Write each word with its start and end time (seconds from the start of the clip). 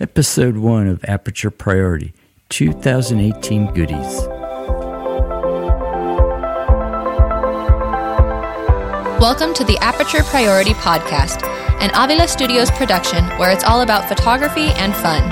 Episode 0.00 0.56
1 0.56 0.88
of 0.88 1.04
Aperture 1.04 1.52
Priority 1.52 2.12
2018 2.48 3.72
Goodies. 3.74 4.26
Welcome 9.20 9.54
to 9.54 9.62
the 9.62 9.78
Aperture 9.80 10.24
Priority 10.24 10.72
Podcast, 10.72 11.46
an 11.80 11.92
Avila 11.94 12.26
Studios 12.26 12.72
production 12.72 13.24
where 13.38 13.52
it's 13.52 13.62
all 13.62 13.82
about 13.82 14.08
photography 14.08 14.72
and 14.72 14.92
fun. 14.96 15.22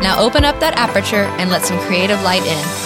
Now 0.00 0.20
open 0.20 0.44
up 0.44 0.60
that 0.60 0.78
aperture 0.78 1.24
and 1.40 1.50
let 1.50 1.62
some 1.62 1.80
creative 1.80 2.22
light 2.22 2.46
in. 2.46 2.83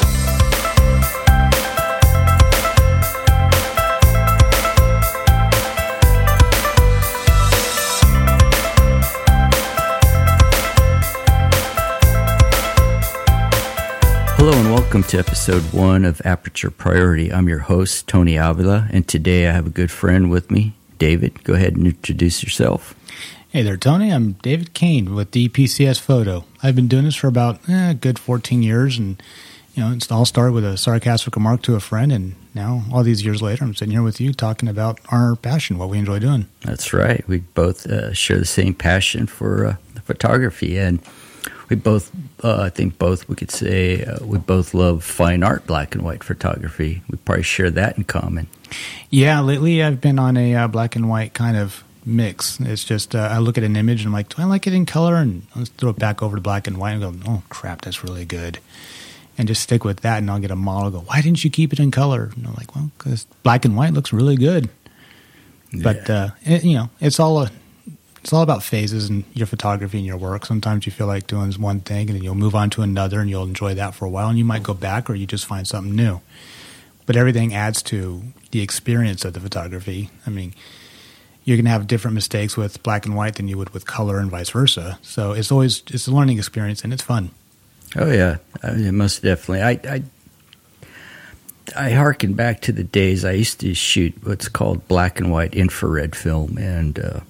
Hello 14.38 14.52
and 14.56 14.70
welcome 14.70 15.02
to 15.02 15.18
episode 15.18 15.64
one 15.72 16.04
of 16.04 16.22
Aperture 16.24 16.70
Priority. 16.70 17.32
I'm 17.32 17.48
your 17.48 17.58
host, 17.58 18.06
Tony 18.06 18.36
Avila, 18.36 18.88
and 18.92 19.06
today 19.06 19.48
I 19.48 19.52
have 19.52 19.66
a 19.66 19.70
good 19.70 19.90
friend 19.90 20.30
with 20.30 20.48
me, 20.48 20.74
David. 20.96 21.42
Go 21.42 21.54
ahead 21.54 21.74
and 21.76 21.88
introduce 21.88 22.44
yourself. 22.44 22.94
Hey 23.48 23.62
there, 23.62 23.76
Tony. 23.76 24.12
I'm 24.12 24.34
David 24.34 24.74
Kane 24.74 25.12
with 25.12 25.32
DPCS 25.32 25.98
Photo. 25.98 26.44
I've 26.62 26.76
been 26.76 26.86
doing 26.86 27.04
this 27.04 27.16
for 27.16 27.26
about 27.26 27.68
eh, 27.68 27.90
a 27.90 27.94
good 27.94 28.16
14 28.16 28.62
years, 28.62 28.96
and 28.96 29.20
you 29.74 29.82
know, 29.82 29.90
it's 29.90 30.08
all 30.08 30.24
started 30.24 30.52
with 30.52 30.64
a 30.64 30.76
sarcastic 30.76 31.34
remark 31.34 31.62
to 31.62 31.74
a 31.74 31.80
friend, 31.80 32.12
and 32.12 32.36
now 32.54 32.84
all 32.92 33.02
these 33.02 33.24
years 33.24 33.42
later, 33.42 33.64
I'm 33.64 33.74
sitting 33.74 33.90
here 33.90 34.04
with 34.04 34.20
you 34.20 34.32
talking 34.32 34.68
about 34.68 35.00
our 35.08 35.34
passion, 35.34 35.78
what 35.78 35.88
we 35.88 35.98
enjoy 35.98 36.20
doing. 36.20 36.46
That's 36.60 36.92
right. 36.92 37.26
We 37.26 37.38
both 37.38 37.86
uh, 37.86 38.12
share 38.12 38.38
the 38.38 38.44
same 38.44 38.74
passion 38.74 39.26
for 39.26 39.66
uh, 39.66 39.76
photography, 40.04 40.78
and 40.78 41.00
we 41.68 41.76
both, 41.76 42.10
uh, 42.42 42.62
I 42.62 42.70
think, 42.70 42.98
both 42.98 43.28
we 43.28 43.36
could 43.36 43.50
say 43.50 44.04
uh, 44.04 44.24
we 44.24 44.38
both 44.38 44.74
love 44.74 45.04
fine 45.04 45.42
art, 45.42 45.66
black 45.66 45.94
and 45.94 46.02
white 46.04 46.24
photography. 46.24 47.02
We 47.10 47.18
probably 47.18 47.42
share 47.42 47.70
that 47.70 47.98
in 47.98 48.04
common. 48.04 48.48
Yeah, 49.10 49.40
lately 49.40 49.82
I've 49.82 50.00
been 50.00 50.18
on 50.18 50.36
a 50.36 50.54
uh, 50.54 50.68
black 50.68 50.96
and 50.96 51.08
white 51.08 51.34
kind 51.34 51.56
of 51.56 51.84
mix. 52.04 52.58
It's 52.60 52.84
just 52.84 53.14
uh, 53.14 53.28
I 53.30 53.38
look 53.38 53.58
at 53.58 53.64
an 53.64 53.76
image 53.76 54.00
and 54.00 54.08
I'm 54.08 54.12
like, 54.12 54.34
do 54.34 54.42
I 54.42 54.44
like 54.46 54.66
it 54.66 54.72
in 54.72 54.86
color? 54.86 55.16
And 55.16 55.46
let's 55.54 55.70
throw 55.70 55.90
it 55.90 55.98
back 55.98 56.22
over 56.22 56.36
to 56.36 56.42
black 56.42 56.66
and 56.66 56.78
white 56.78 56.92
and 56.92 57.02
go, 57.02 57.30
oh 57.30 57.42
crap, 57.48 57.82
that's 57.82 58.02
really 58.02 58.24
good. 58.24 58.58
And 59.36 59.46
just 59.46 59.62
stick 59.62 59.84
with 59.84 60.00
that, 60.00 60.18
and 60.18 60.28
I'll 60.28 60.40
get 60.40 60.50
a 60.50 60.56
model. 60.56 60.90
Go, 60.90 60.98
why 61.00 61.20
didn't 61.20 61.44
you 61.44 61.50
keep 61.50 61.72
it 61.72 61.78
in 61.78 61.92
color? 61.92 62.32
And 62.34 62.44
I'm 62.44 62.54
like, 62.54 62.74
well, 62.74 62.90
because 62.98 63.24
black 63.44 63.64
and 63.64 63.76
white 63.76 63.92
looks 63.92 64.12
really 64.12 64.34
good. 64.34 64.68
Yeah. 65.70 65.82
But 65.84 66.10
uh, 66.10 66.28
it, 66.42 66.64
you 66.64 66.74
know, 66.74 66.90
it's 67.00 67.20
all 67.20 67.42
a 67.42 67.50
it's 68.28 68.32
all 68.34 68.42
about 68.42 68.62
phases 68.62 69.08
in 69.08 69.24
your 69.32 69.46
photography 69.46 69.96
and 69.96 70.06
your 70.06 70.18
work. 70.18 70.44
Sometimes 70.44 70.84
you 70.84 70.92
feel 70.92 71.06
like 71.06 71.26
doing 71.26 71.50
one 71.52 71.80
thing 71.80 72.10
and 72.10 72.16
then 72.18 72.22
you'll 72.22 72.34
move 72.34 72.54
on 72.54 72.68
to 72.68 72.82
another 72.82 73.20
and 73.20 73.30
you'll 73.30 73.44
enjoy 73.44 73.72
that 73.72 73.94
for 73.94 74.04
a 74.04 74.10
while 74.10 74.28
and 74.28 74.36
you 74.36 74.44
might 74.44 74.62
go 74.62 74.74
back 74.74 75.08
or 75.08 75.14
you 75.14 75.26
just 75.26 75.46
find 75.46 75.66
something 75.66 75.96
new. 75.96 76.20
But 77.06 77.16
everything 77.16 77.54
adds 77.54 77.82
to 77.84 78.22
the 78.50 78.60
experience 78.60 79.24
of 79.24 79.32
the 79.32 79.40
photography. 79.40 80.10
I 80.26 80.30
mean, 80.30 80.52
you're 81.44 81.56
going 81.56 81.64
to 81.64 81.70
have 81.70 81.86
different 81.86 82.16
mistakes 82.16 82.54
with 82.54 82.82
black 82.82 83.06
and 83.06 83.16
white 83.16 83.36
than 83.36 83.48
you 83.48 83.56
would 83.56 83.70
with 83.70 83.86
color 83.86 84.18
and 84.18 84.30
vice 84.30 84.50
versa. 84.50 84.98
So 85.00 85.32
it's 85.32 85.50
always 85.50 85.82
it's 85.86 86.06
a 86.06 86.12
learning 86.12 86.36
experience 86.36 86.84
and 86.84 86.92
it's 86.92 87.02
fun. 87.02 87.30
Oh 87.96 88.12
yeah, 88.12 88.36
I 88.62 88.72
mean, 88.72 88.94
most 88.94 89.22
definitely. 89.22 89.62
I, 89.62 89.80
I 89.90 90.02
I 91.74 91.90
harken 91.92 92.34
back 92.34 92.60
to 92.60 92.72
the 92.72 92.84
days 92.84 93.24
I 93.24 93.32
used 93.32 93.60
to 93.60 93.72
shoot 93.72 94.14
what's 94.22 94.48
called 94.48 94.86
black 94.86 95.18
and 95.18 95.32
white 95.32 95.54
infrared 95.54 96.14
film, 96.14 96.58
and 96.58 96.98
uh, 96.98 97.20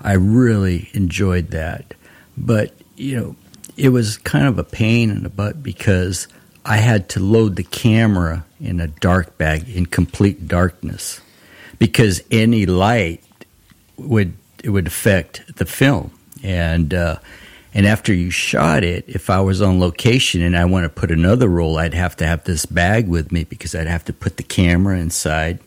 I 0.00 0.14
really 0.14 0.90
enjoyed 0.94 1.48
that. 1.48 1.94
But, 2.36 2.74
you 2.96 3.18
know, 3.18 3.36
it 3.76 3.90
was 3.90 4.16
kind 4.18 4.46
of 4.46 4.58
a 4.58 4.64
pain 4.64 5.10
in 5.10 5.22
the 5.22 5.28
butt 5.28 5.62
because 5.62 6.28
I 6.64 6.76
had 6.76 7.08
to 7.10 7.20
load 7.20 7.56
the 7.56 7.62
camera 7.62 8.44
in 8.60 8.80
a 8.80 8.86
dark 8.86 9.38
bag 9.38 9.68
in 9.68 9.86
complete 9.86 10.46
darkness 10.46 11.20
because 11.78 12.22
any 12.30 12.66
light 12.66 13.22
would 13.96 14.34
it 14.62 14.70
would 14.70 14.86
affect 14.86 15.56
the 15.56 15.64
film 15.64 16.12
and 16.42 16.92
uh, 16.92 17.16
and 17.72 17.86
after 17.86 18.12
you 18.12 18.30
shot 18.30 18.84
it 18.84 19.04
if 19.08 19.30
I 19.30 19.40
was 19.40 19.62
on 19.62 19.80
location 19.80 20.42
and 20.42 20.56
I 20.56 20.66
want 20.66 20.84
to 20.84 20.90
put 20.90 21.10
another 21.10 21.48
roll 21.48 21.78
I'd 21.78 21.94
have 21.94 22.16
to 22.16 22.26
have 22.26 22.44
this 22.44 22.66
bag 22.66 23.08
with 23.08 23.32
me 23.32 23.44
because 23.44 23.74
I'd 23.74 23.86
have 23.86 24.04
to 24.04 24.12
put 24.12 24.36
the 24.36 24.42
camera 24.42 24.98
inside 24.98 25.60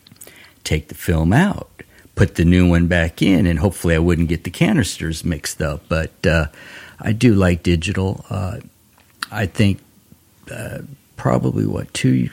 take 0.64 0.90
the 0.90 0.96
film 0.96 1.34
out 1.34 1.72
put 2.16 2.36
the 2.36 2.46
new 2.46 2.70
one 2.70 2.88
back 2.88 3.22
in, 3.22 3.46
and 3.46 3.60
hopefully 3.60 3.96
I 3.96 4.00
wouldn't 4.00 4.30
get 4.30 4.44
the 4.44 4.50
canisters 4.50 5.24
mixed 5.24 5.62
up. 5.62 5.84
But 5.90 6.26
uh, 6.26 6.48
I 7.00 7.14
do 7.14 7.34
like 7.34 7.64
digital. 7.64 8.26
Uh, 8.30 8.58
I 9.32 9.46
think 9.46 9.80
uh, 10.52 10.80
probably 11.18 11.66
what 11.66 11.94
two, 11.94 12.30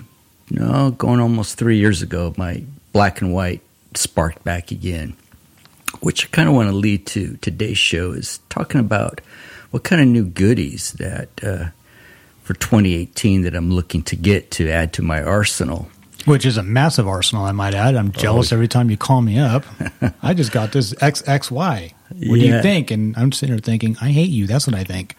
no, 0.50 0.90
going 0.92 1.20
almost 1.20 1.56
three 1.56 1.78
years 1.78 2.02
ago, 2.02 2.34
my 2.36 2.62
black 2.92 3.20
and 3.20 3.32
white 3.32 3.62
sparked 3.94 4.44
back 4.44 4.70
again. 4.70 5.16
Which 6.00 6.24
I 6.24 6.28
kind 6.28 6.48
of 6.48 6.54
want 6.54 6.68
to 6.68 6.76
lead 6.76 7.06
to 7.08 7.36
today's 7.38 7.78
show 7.78 8.12
is 8.12 8.38
talking 8.48 8.80
about 8.80 9.20
what 9.70 9.82
kind 9.82 10.00
of 10.00 10.06
new 10.06 10.24
goodies 10.24 10.92
that 10.92 11.28
uh, 11.42 11.70
for 12.42 12.54
2018 12.54 13.42
that 13.42 13.54
I'm 13.54 13.72
looking 13.72 14.02
to 14.04 14.16
get 14.16 14.50
to 14.52 14.68
add 14.68 14.92
to 14.94 15.02
my 15.02 15.22
arsenal. 15.22 15.88
Which 16.26 16.44
is 16.44 16.56
a 16.56 16.62
massive 16.62 17.08
arsenal, 17.08 17.44
I 17.44 17.52
might 17.52 17.74
add. 17.74 17.96
I'm 17.96 18.12
jealous 18.12 18.52
oh. 18.52 18.56
every 18.56 18.68
time 18.68 18.90
you 18.90 18.96
call 18.96 19.22
me 19.22 19.38
up. 19.38 19.64
I 20.22 20.34
just 20.34 20.52
got 20.52 20.72
this 20.72 20.92
XXY. 20.94 21.50
What 21.50 21.94
yeah. 22.10 22.34
do 22.34 22.38
you 22.38 22.62
think? 22.62 22.90
And 22.90 23.16
I'm 23.16 23.32
sitting 23.32 23.54
there 23.54 23.62
thinking, 23.62 23.96
I 24.00 24.10
hate 24.10 24.30
you. 24.30 24.46
That's 24.46 24.66
what 24.66 24.76
I 24.76 24.84
think. 24.84 25.16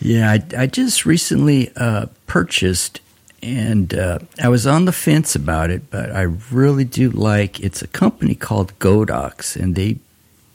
Yeah, 0.00 0.30
I, 0.30 0.42
I 0.56 0.66
just 0.66 1.06
recently 1.06 1.70
uh, 1.76 2.06
purchased, 2.26 3.00
and 3.42 3.94
uh, 3.94 4.18
I 4.42 4.48
was 4.48 4.66
on 4.66 4.84
the 4.84 4.92
fence 4.92 5.34
about 5.34 5.70
it, 5.70 5.90
but 5.90 6.10
I 6.10 6.22
really 6.22 6.84
do 6.84 7.10
like. 7.10 7.60
It's 7.60 7.80
a 7.80 7.86
company 7.86 8.34
called 8.34 8.78
Godox, 8.78 9.56
and 9.56 9.74
they 9.74 9.98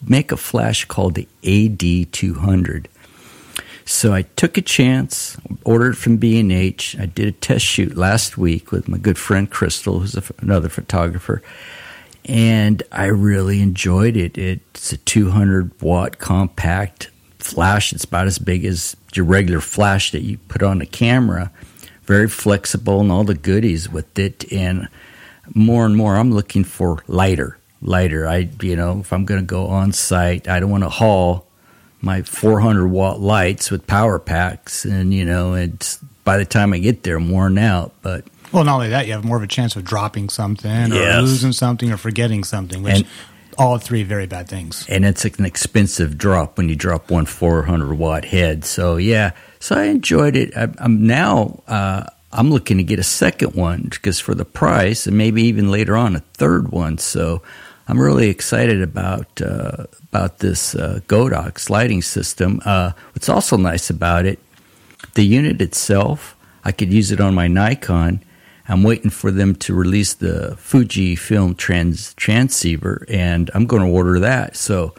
make 0.06 0.31
a 0.31 0.38
flash 0.38 0.86
called 0.86 1.16
the 1.16 1.28
AD200. 1.44 2.88
So 3.88 4.14
I 4.14 4.24
took 4.24 4.58
a 4.58 4.62
chance, 4.62 5.38
ordered 5.64 5.98
from 5.98 6.18
B&H. 6.18 6.98
I 7.00 7.06
did 7.06 7.30
a 7.30 7.31
test 7.31 7.64
shoot 7.64 7.96
last 7.96 8.38
week 8.38 8.70
with 8.70 8.90
my 8.90 8.98
good 8.98 9.18
friend 9.18 9.50
Crystal, 9.50 10.00
who's 10.00 10.14
another 10.40 10.68
photographer, 10.68 11.42
and 12.25 12.84
I 12.92 13.06
really 13.06 13.62
enjoyed 13.62 14.18
it. 14.18 14.38
It's 14.38 14.92
a 14.92 14.98
200 14.98 15.81
watt 15.81 16.20
compact 16.20 17.12
flash. 17.40 17.94
It's 17.94 18.03
about 18.03 18.28
as 18.28 18.40
big 18.40 18.66
as 18.66 18.98
your 19.14 19.24
regular 19.24 19.62
flash 19.62 20.12
that 20.12 20.24
you 20.24 20.38
put 20.50 20.62
on 20.62 20.81
a 20.81 20.86
camera. 20.86 21.50
Very 22.04 22.28
flexible 22.28 23.00
and 23.00 23.09
all 23.09 23.24
the 23.24 23.36
goodies 23.36 23.88
with 23.88 24.19
it. 24.19 24.52
And 24.52 24.90
more 25.56 25.86
and 25.86 25.96
more, 25.96 26.18
I'm 26.18 26.34
looking 26.34 26.66
for 26.66 27.06
lighter, 27.08 27.58
lighter. 27.81 28.28
I, 28.28 28.50
you 28.62 28.75
know, 28.75 29.00
if 29.00 29.14
I'm 29.14 29.24
going 29.24 29.40
to 29.40 29.46
go 29.46 29.68
on 29.68 29.94
site, 29.94 30.50
I 30.50 30.59
don't 30.59 30.72
want 30.72 30.84
to 30.84 30.90
haul 30.90 31.47
my 32.02 32.22
400 32.22 32.88
watt 32.88 33.19
lights 33.19 33.72
with 33.72 33.88
power 33.88 34.19
packs, 34.19 34.85
and 34.85 35.13
you 35.13 35.25
know, 35.25 35.53
it's 35.53 35.97
by 36.24 36.38
the 36.38 36.46
time 36.46 36.74
I 36.74 36.80
get 36.80 37.03
there, 37.03 37.18
I'm 37.18 37.30
worn 37.30 37.58
out. 37.58 37.94
But 38.02 38.25
well, 38.52 38.63
not 38.63 38.75
only 38.75 38.90
that, 38.90 39.08
you 39.08 39.13
have 39.13 39.25
more 39.25 39.38
of 39.38 39.44
a 39.44 39.47
chance 39.47 39.75
of 39.75 39.84
dropping 39.84 40.30
something 40.30 40.91
or 40.91 40.96
yes. 40.96 41.22
losing 41.22 41.53
something 41.53 41.91
or 41.91 41.97
forgetting 41.97 42.44
something, 42.44 42.84
which. 42.84 42.97
And, 42.97 43.07
all 43.57 43.80
three 43.80 44.03
very 44.03 44.28
bad 44.28 44.47
things. 44.47 44.86
And 44.88 45.03
it's 45.03 45.25
an 45.25 45.46
expensive 45.46 46.18
drop 46.18 46.57
when 46.57 46.69
you 46.69 46.75
drop 46.75 47.09
one 47.09 47.25
400 47.25 47.97
watt 47.97 48.25
head. 48.25 48.63
So 48.63 48.97
yeah, 48.97 49.31
so 49.59 49.75
I 49.75 49.86
enjoyed 49.86 50.36
it. 50.36 50.56
I, 50.56 50.69
am 50.80 51.07
now 51.07 51.63
uh, 51.68 52.06
I'm 52.31 52.52
looking 52.52 52.78
to 52.78 52.84
get 52.84 53.00
a 53.00 53.03
second 53.03 53.56
one 53.56 53.84
because 53.84 54.19
for 54.19 54.36
the 54.36 54.46
price, 54.46 55.07
and 55.07 55.18
maybe 55.18 55.44
even 55.44 55.72
later 55.72 55.96
on 55.96 56.16
a 56.16 56.19
third 56.19 56.69
one. 56.69 56.97
So 56.97 57.41
I'm 57.88 58.00
really 58.00 58.30
excited 58.30 58.81
about 58.81 59.42
uh, 59.42 59.86
about 60.12 60.40
this 60.40 60.75
uh, 60.75 61.00
Godox 61.08 61.70
lighting 61.70 62.02
system. 62.02 62.62
Uh, 62.66 62.92
what's 63.14 63.30
also 63.30 63.56
nice 63.56 63.90
about 63.90 64.25
it, 64.25 64.40
the 65.13 65.25
unit 65.25 65.62
itself, 65.62 66.36
I 66.66 66.74
could 66.74 66.92
use 66.92 67.12
it 67.12 67.22
on 67.22 67.34
my 67.34 67.48
Nikon. 67.48 68.22
I'm 68.68 68.84
waiting 68.84 69.10
for 69.10 69.31
them 69.31 69.56
to 69.56 69.74
release 69.74 70.13
the 70.13 70.57
Fujifilm 70.60 71.56
trans 71.56 72.13
transceiver, 72.16 73.06
and 73.07 73.50
I'm 73.54 73.66
going 73.66 73.84
to 73.84 73.89
order 73.89 74.19
that. 74.19 74.57
So 74.57 74.94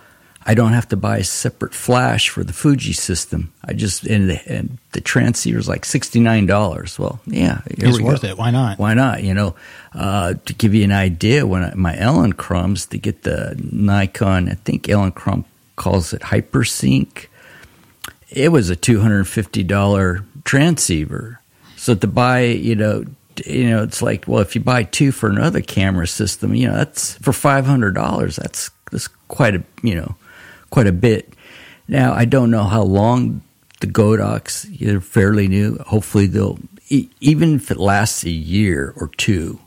I 0.48 0.54
don't 0.54 0.72
have 0.72 0.88
to 0.88 0.96
buy 0.96 1.18
a 1.18 1.24
separate 1.24 1.74
flash 1.74 2.30
for 2.30 2.42
the 2.42 2.54
Fuji 2.54 2.94
system. 2.94 3.52
I 3.62 3.74
just 3.74 4.06
and 4.06 4.30
the, 4.30 4.40
and 4.50 4.78
the 4.92 5.02
transceiver 5.02 5.58
is 5.58 5.68
like 5.68 5.84
sixty 5.84 6.20
nine 6.20 6.46
dollars. 6.46 6.98
Well, 6.98 7.20
yeah, 7.26 7.60
it's 7.66 8.00
worth 8.00 8.22
go. 8.22 8.28
it. 8.28 8.38
Why 8.38 8.50
not? 8.50 8.78
Why 8.78 8.94
not? 8.94 9.22
You 9.22 9.34
know, 9.34 9.56
uh, 9.92 10.34
to 10.46 10.54
give 10.54 10.74
you 10.74 10.84
an 10.84 10.92
idea, 10.92 11.46
when 11.46 11.64
I, 11.64 11.74
my 11.74 11.94
Elinchroms 11.94 12.88
to 12.88 12.98
get 12.98 13.24
the 13.24 13.60
Nikon, 13.62 14.48
I 14.48 14.54
think 14.54 14.84
Elinchrom 14.84 15.44
calls 15.76 16.14
it 16.14 16.22
HyperSync. 16.22 17.26
It 18.30 18.50
was 18.50 18.70
a 18.70 18.76
two 18.76 19.00
hundred 19.00 19.28
fifty 19.28 19.62
dollar 19.62 20.24
transceiver. 20.44 21.42
So 21.76 21.94
to 21.94 22.06
buy, 22.06 22.44
you 22.44 22.74
know, 22.74 23.04
you 23.44 23.68
know, 23.68 23.82
it's 23.82 24.00
like, 24.00 24.26
well, 24.26 24.40
if 24.40 24.54
you 24.54 24.62
buy 24.62 24.84
two 24.84 25.12
for 25.12 25.28
another 25.28 25.60
camera 25.60 26.06
system, 26.06 26.54
you 26.54 26.68
know, 26.68 26.74
that's 26.74 27.18
for 27.18 27.34
five 27.34 27.66
hundred 27.66 27.94
dollars. 27.94 28.36
That's 28.36 28.70
that's 28.90 29.08
quite 29.28 29.54
a, 29.54 29.62
you 29.82 29.94
know 29.94 30.16
quite 30.70 30.86
a 30.86 30.92
bit. 30.92 31.32
Now, 31.88 32.12
I 32.12 32.24
don't 32.24 32.50
know 32.50 32.64
how 32.64 32.82
long 32.82 33.42
the 33.80 33.86
Godox, 33.86 34.62
they're 34.78 35.00
fairly 35.00 35.48
new. 35.48 35.78
Hopefully, 35.86 36.26
they'll 36.26 36.58
even 36.90 37.56
if 37.56 37.70
it 37.70 37.76
lasts 37.78 38.24
a 38.24 38.30
year 38.30 38.94
or 38.96 39.08
two, 39.18 39.58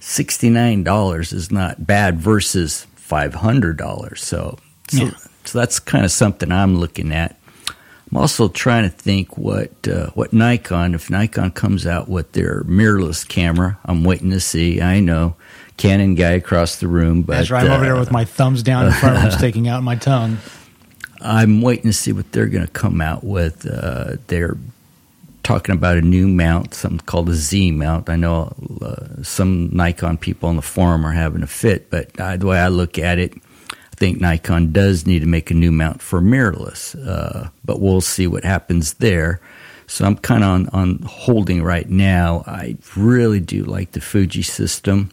$69 0.00 1.32
is 1.32 1.50
not 1.50 1.86
bad 1.86 2.18
versus 2.20 2.86
five 2.96 3.34
hundred 3.34 3.76
dollars. 3.76 4.22
So, 4.22 4.58
so, 4.88 5.04
Yeah. 5.04 5.10
so 5.44 5.58
that's 5.58 5.78
kind 5.80 6.04
of 6.04 6.10
something 6.12 6.52
I'm 6.52 6.78
looking 6.78 7.12
at. 7.12 7.36
I'm 8.10 8.16
also 8.16 8.48
trying 8.48 8.82
to 8.84 8.94
think 8.94 9.38
what 9.38 9.70
uh, 9.88 10.10
what 10.14 10.32
Nikon, 10.32 10.94
if 10.94 11.10
Nikon 11.10 11.50
comes 11.52 11.86
out 11.86 12.08
with 12.08 12.32
their 12.32 12.62
mirrorless 12.64 13.26
camera, 13.26 13.78
I'm 13.84 14.04
waiting 14.04 14.30
to 14.30 14.40
see. 14.40 14.80
I 14.82 15.00
know 15.00 15.36
Canon 15.80 16.14
guy 16.14 16.32
across 16.32 16.76
the 16.76 16.86
room, 16.88 17.22
but 17.22 17.36
That's 17.36 17.50
right. 17.50 17.64
I'm 17.64 17.72
over 17.72 17.84
there 17.84 17.96
uh, 17.96 18.00
with 18.00 18.12
my 18.12 18.26
thumbs 18.26 18.62
down 18.62 18.86
in 18.86 18.92
front 18.92 19.16
of 19.16 19.24
me, 19.24 19.30
sticking 19.30 19.66
out 19.66 19.82
my 19.82 19.96
tongue. 19.96 20.36
I'm 21.22 21.62
waiting 21.62 21.84
to 21.84 21.92
see 21.94 22.12
what 22.12 22.30
they're 22.32 22.46
going 22.46 22.66
to 22.66 22.72
come 22.72 23.00
out 23.00 23.24
with. 23.24 23.66
Uh, 23.66 24.16
they're 24.26 24.58
talking 25.42 25.74
about 25.74 25.96
a 25.96 26.02
new 26.02 26.28
mount, 26.28 26.74
something 26.74 27.00
called 27.06 27.30
a 27.30 27.34
Z 27.34 27.72
mount. 27.72 28.10
I 28.10 28.16
know 28.16 28.54
uh, 28.82 29.22
some 29.22 29.70
Nikon 29.72 30.18
people 30.18 30.50
on 30.50 30.56
the 30.56 30.62
forum 30.62 31.06
are 31.06 31.12
having 31.12 31.42
a 31.42 31.46
fit, 31.46 31.88
but 31.88 32.10
uh, 32.20 32.36
the 32.36 32.46
way 32.46 32.58
I 32.58 32.68
look 32.68 32.98
at 32.98 33.18
it, 33.18 33.32
I 33.72 33.96
think 33.96 34.20
Nikon 34.20 34.72
does 34.72 35.06
need 35.06 35.20
to 35.20 35.26
make 35.26 35.50
a 35.50 35.54
new 35.54 35.72
mount 35.72 36.02
for 36.02 36.20
mirrorless. 36.20 36.94
Uh, 37.06 37.48
but 37.64 37.80
we'll 37.80 38.02
see 38.02 38.26
what 38.26 38.44
happens 38.44 38.94
there. 38.94 39.40
So 39.86 40.04
I'm 40.04 40.16
kind 40.16 40.44
of 40.44 40.50
on, 40.50 40.68
on 40.68 40.98
holding 41.06 41.62
right 41.62 41.88
now. 41.88 42.44
I 42.46 42.76
really 42.96 43.40
do 43.40 43.64
like 43.64 43.92
the 43.92 44.00
Fuji 44.00 44.42
system. 44.42 45.10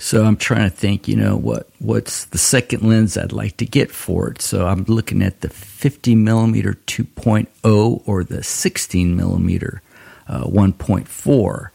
So 0.00 0.24
I'm 0.24 0.38
trying 0.38 0.68
to 0.68 0.74
think, 0.74 1.08
you 1.08 1.14
know, 1.14 1.36
what 1.36 1.68
what's 1.78 2.24
the 2.24 2.38
second 2.38 2.88
lens 2.88 3.18
I'd 3.18 3.32
like 3.32 3.58
to 3.58 3.66
get 3.66 3.90
for 3.90 4.30
it. 4.30 4.40
So 4.40 4.66
I'm 4.66 4.84
looking 4.84 5.20
at 5.20 5.42
the 5.42 5.50
50 5.50 6.14
millimeter 6.14 6.78
2.0 6.86 8.02
or 8.06 8.24
the 8.24 8.42
16 8.42 9.14
millimeter 9.14 9.82
uh, 10.26 10.44
1.4. 10.44 11.68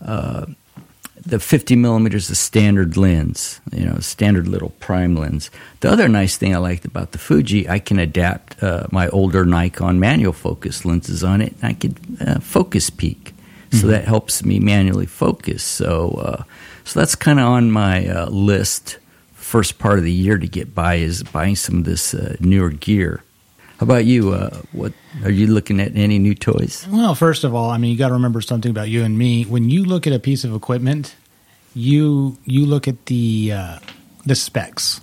Uh, 0.00 0.46
the 1.26 1.38
50 1.38 1.76
millimeter 1.76 2.16
is 2.16 2.30
a 2.30 2.34
standard 2.34 2.96
lens, 2.96 3.60
you 3.70 3.84
know, 3.84 3.98
standard 3.98 4.48
little 4.48 4.70
prime 4.80 5.14
lens. 5.14 5.50
The 5.80 5.90
other 5.90 6.08
nice 6.08 6.38
thing 6.38 6.54
I 6.54 6.58
liked 6.58 6.86
about 6.86 7.12
the 7.12 7.18
Fuji, 7.18 7.68
I 7.68 7.78
can 7.78 7.98
adapt 7.98 8.62
uh, 8.62 8.86
my 8.90 9.08
older 9.10 9.44
Nikon 9.44 10.00
manual 10.00 10.32
focus 10.32 10.86
lenses 10.86 11.22
on 11.22 11.42
it. 11.42 11.54
And 11.60 11.64
I 11.64 11.72
could 11.74 11.98
uh, 12.26 12.40
focus 12.40 12.88
peak, 12.88 13.34
so 13.70 13.88
that 13.88 14.04
helps 14.04 14.44
me 14.44 14.60
manually 14.60 15.06
focus. 15.06 15.62
So, 15.62 16.10
uh, 16.12 16.42
so 16.86 17.00
that's 17.00 17.16
kind 17.16 17.40
of 17.40 17.46
on 17.46 17.70
my 17.70 18.06
uh, 18.08 18.26
list. 18.30 18.98
First 19.34 19.78
part 19.78 19.98
of 19.98 20.04
the 20.04 20.12
year 20.12 20.38
to 20.38 20.46
get 20.46 20.74
by 20.74 20.94
is 20.96 21.22
buying 21.22 21.56
some 21.56 21.78
of 21.78 21.84
this 21.84 22.14
uh, 22.14 22.36
newer 22.40 22.70
gear. 22.70 23.22
How 23.78 23.84
about 23.84 24.06
you? 24.06 24.32
Uh, 24.32 24.62
what 24.72 24.92
are 25.22 25.30
you 25.30 25.48
looking 25.48 25.80
at? 25.80 25.94
Any 25.96 26.18
new 26.18 26.34
toys? 26.34 26.86
Well, 26.88 27.14
first 27.14 27.44
of 27.44 27.54
all, 27.54 27.70
I 27.70 27.76
mean, 27.76 27.90
you 27.90 27.98
got 27.98 28.08
to 28.08 28.14
remember 28.14 28.40
something 28.40 28.70
about 28.70 28.88
you 28.88 29.04
and 29.04 29.18
me. 29.18 29.44
When 29.44 29.68
you 29.68 29.84
look 29.84 30.06
at 30.06 30.12
a 30.12 30.18
piece 30.18 30.44
of 30.44 30.54
equipment, 30.54 31.14
you 31.74 32.38
you 32.44 32.64
look 32.64 32.88
at 32.88 33.06
the 33.06 33.52
uh, 33.52 33.78
the 34.24 34.34
specs. 34.34 35.00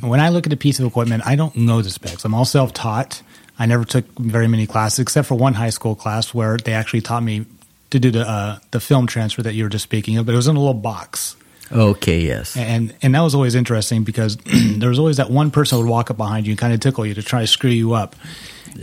When 0.00 0.18
I 0.18 0.30
look 0.30 0.46
at 0.46 0.52
a 0.52 0.56
piece 0.56 0.80
of 0.80 0.86
equipment, 0.86 1.22
I 1.24 1.36
don't 1.36 1.54
know 1.54 1.82
the 1.82 1.90
specs. 1.90 2.24
I'm 2.24 2.34
all 2.34 2.44
self 2.44 2.72
taught. 2.72 3.22
I 3.58 3.66
never 3.66 3.84
took 3.84 4.06
very 4.18 4.48
many 4.48 4.66
classes 4.66 4.98
except 4.98 5.28
for 5.28 5.36
one 5.36 5.54
high 5.54 5.70
school 5.70 5.94
class 5.94 6.34
where 6.34 6.56
they 6.56 6.72
actually 6.72 7.02
taught 7.02 7.22
me 7.22 7.46
to 7.94 8.00
do 8.00 8.10
the 8.10 8.28
uh, 8.28 8.58
the 8.72 8.80
film 8.80 9.06
transfer 9.06 9.42
that 9.42 9.54
you 9.54 9.64
were 9.64 9.70
just 9.70 9.84
speaking 9.84 10.18
of. 10.18 10.26
But 10.26 10.32
it 10.32 10.36
was 10.36 10.48
in 10.48 10.56
a 10.56 10.58
little 10.58 10.74
box. 10.74 11.36
Okay, 11.72 12.20
yes. 12.20 12.56
And 12.56 12.94
and 13.02 13.14
that 13.14 13.20
was 13.22 13.34
always 13.34 13.54
interesting 13.54 14.04
because 14.04 14.36
there 14.76 14.88
was 14.90 14.98
always 14.98 15.16
that 15.16 15.30
one 15.30 15.50
person 15.50 15.78
would 15.78 15.86
walk 15.86 16.10
up 16.10 16.16
behind 16.16 16.46
you 16.46 16.52
and 16.52 16.58
kind 16.58 16.72
of 16.74 16.80
tickle 16.80 17.06
you 17.06 17.14
to 17.14 17.22
try 17.22 17.40
to 17.40 17.46
screw 17.46 17.70
you 17.70 17.94
up. 17.94 18.14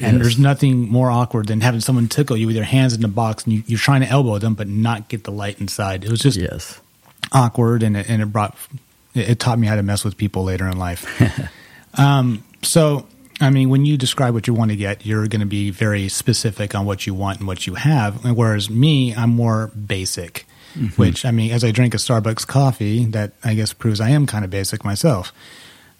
And 0.02 0.22
there's 0.22 0.40
nothing 0.40 0.88
more 0.90 1.12
awkward 1.12 1.48
than 1.48 1.60
having 1.60 1.81
someone 1.81 2.08
tickle 2.08 2.38
you 2.38 2.48
with 2.48 2.56
your 2.56 2.63
hands 2.66 2.94
in 2.94 3.02
the 3.02 3.10
box 3.10 3.44
and 3.44 3.54
you, 3.54 3.63
you're 3.68 3.78
trying 3.78 4.00
to 4.02 4.08
elbow 4.08 4.38
them 4.40 4.54
but 4.54 4.69
not 4.69 5.10
get 5.10 5.25
the 5.25 5.31
light 5.31 5.60
inside. 5.60 6.06
It 6.06 6.10
was 6.10 6.22
just 6.22 6.38
Yes. 6.40 6.80
awkward 7.34 7.84
and 7.84 7.98
it, 7.98 8.10
and 8.10 8.22
it 8.22 8.28
brought 8.28 8.56
it, 9.13 9.31
it 9.31 9.40
taught 9.40 9.60
me 9.60 9.68
how 9.68 9.75
to 9.75 9.84
mess 9.84 10.06
with 10.06 10.16
people 10.16 10.46
later 10.46 10.66
in 10.68 10.78
life. 10.78 11.06
um, 12.00 12.42
so 12.62 13.06
I 13.42 13.50
mean, 13.50 13.70
when 13.70 13.86
you 13.86 13.98
describe 13.98 14.34
what 14.34 14.48
you 14.48 14.54
want 14.54 14.72
to 14.72 14.78
get, 14.78 15.06
you're 15.06 15.28
going 15.28 15.42
to 15.42 15.48
be 15.48 15.72
very 15.72 16.08
specific 16.10 16.76
on 16.76 16.86
what 16.86 17.08
you 17.08 17.14
want 17.14 17.40
and 17.40 17.48
what 17.48 17.66
you 17.68 17.74
have. 17.76 18.24
Whereas 18.24 18.70
me, 18.70 19.14
I'm 19.16 19.32
more 19.32 19.68
basic. 19.70 20.46
Which 20.96 21.26
I 21.26 21.32
mean, 21.32 21.52
as 21.52 21.66
I 21.66 21.72
drink 21.72 21.94
a 21.94 21.98
Starbucks 21.98 22.48
coffee, 22.48 23.04
that 23.08 23.34
I 23.44 23.56
guess 23.56 23.74
proves 23.74 24.00
I 24.00 24.12
am 24.12 24.26
kind 24.26 24.46
of 24.46 24.52
basic 24.52 24.86
myself. 24.86 25.34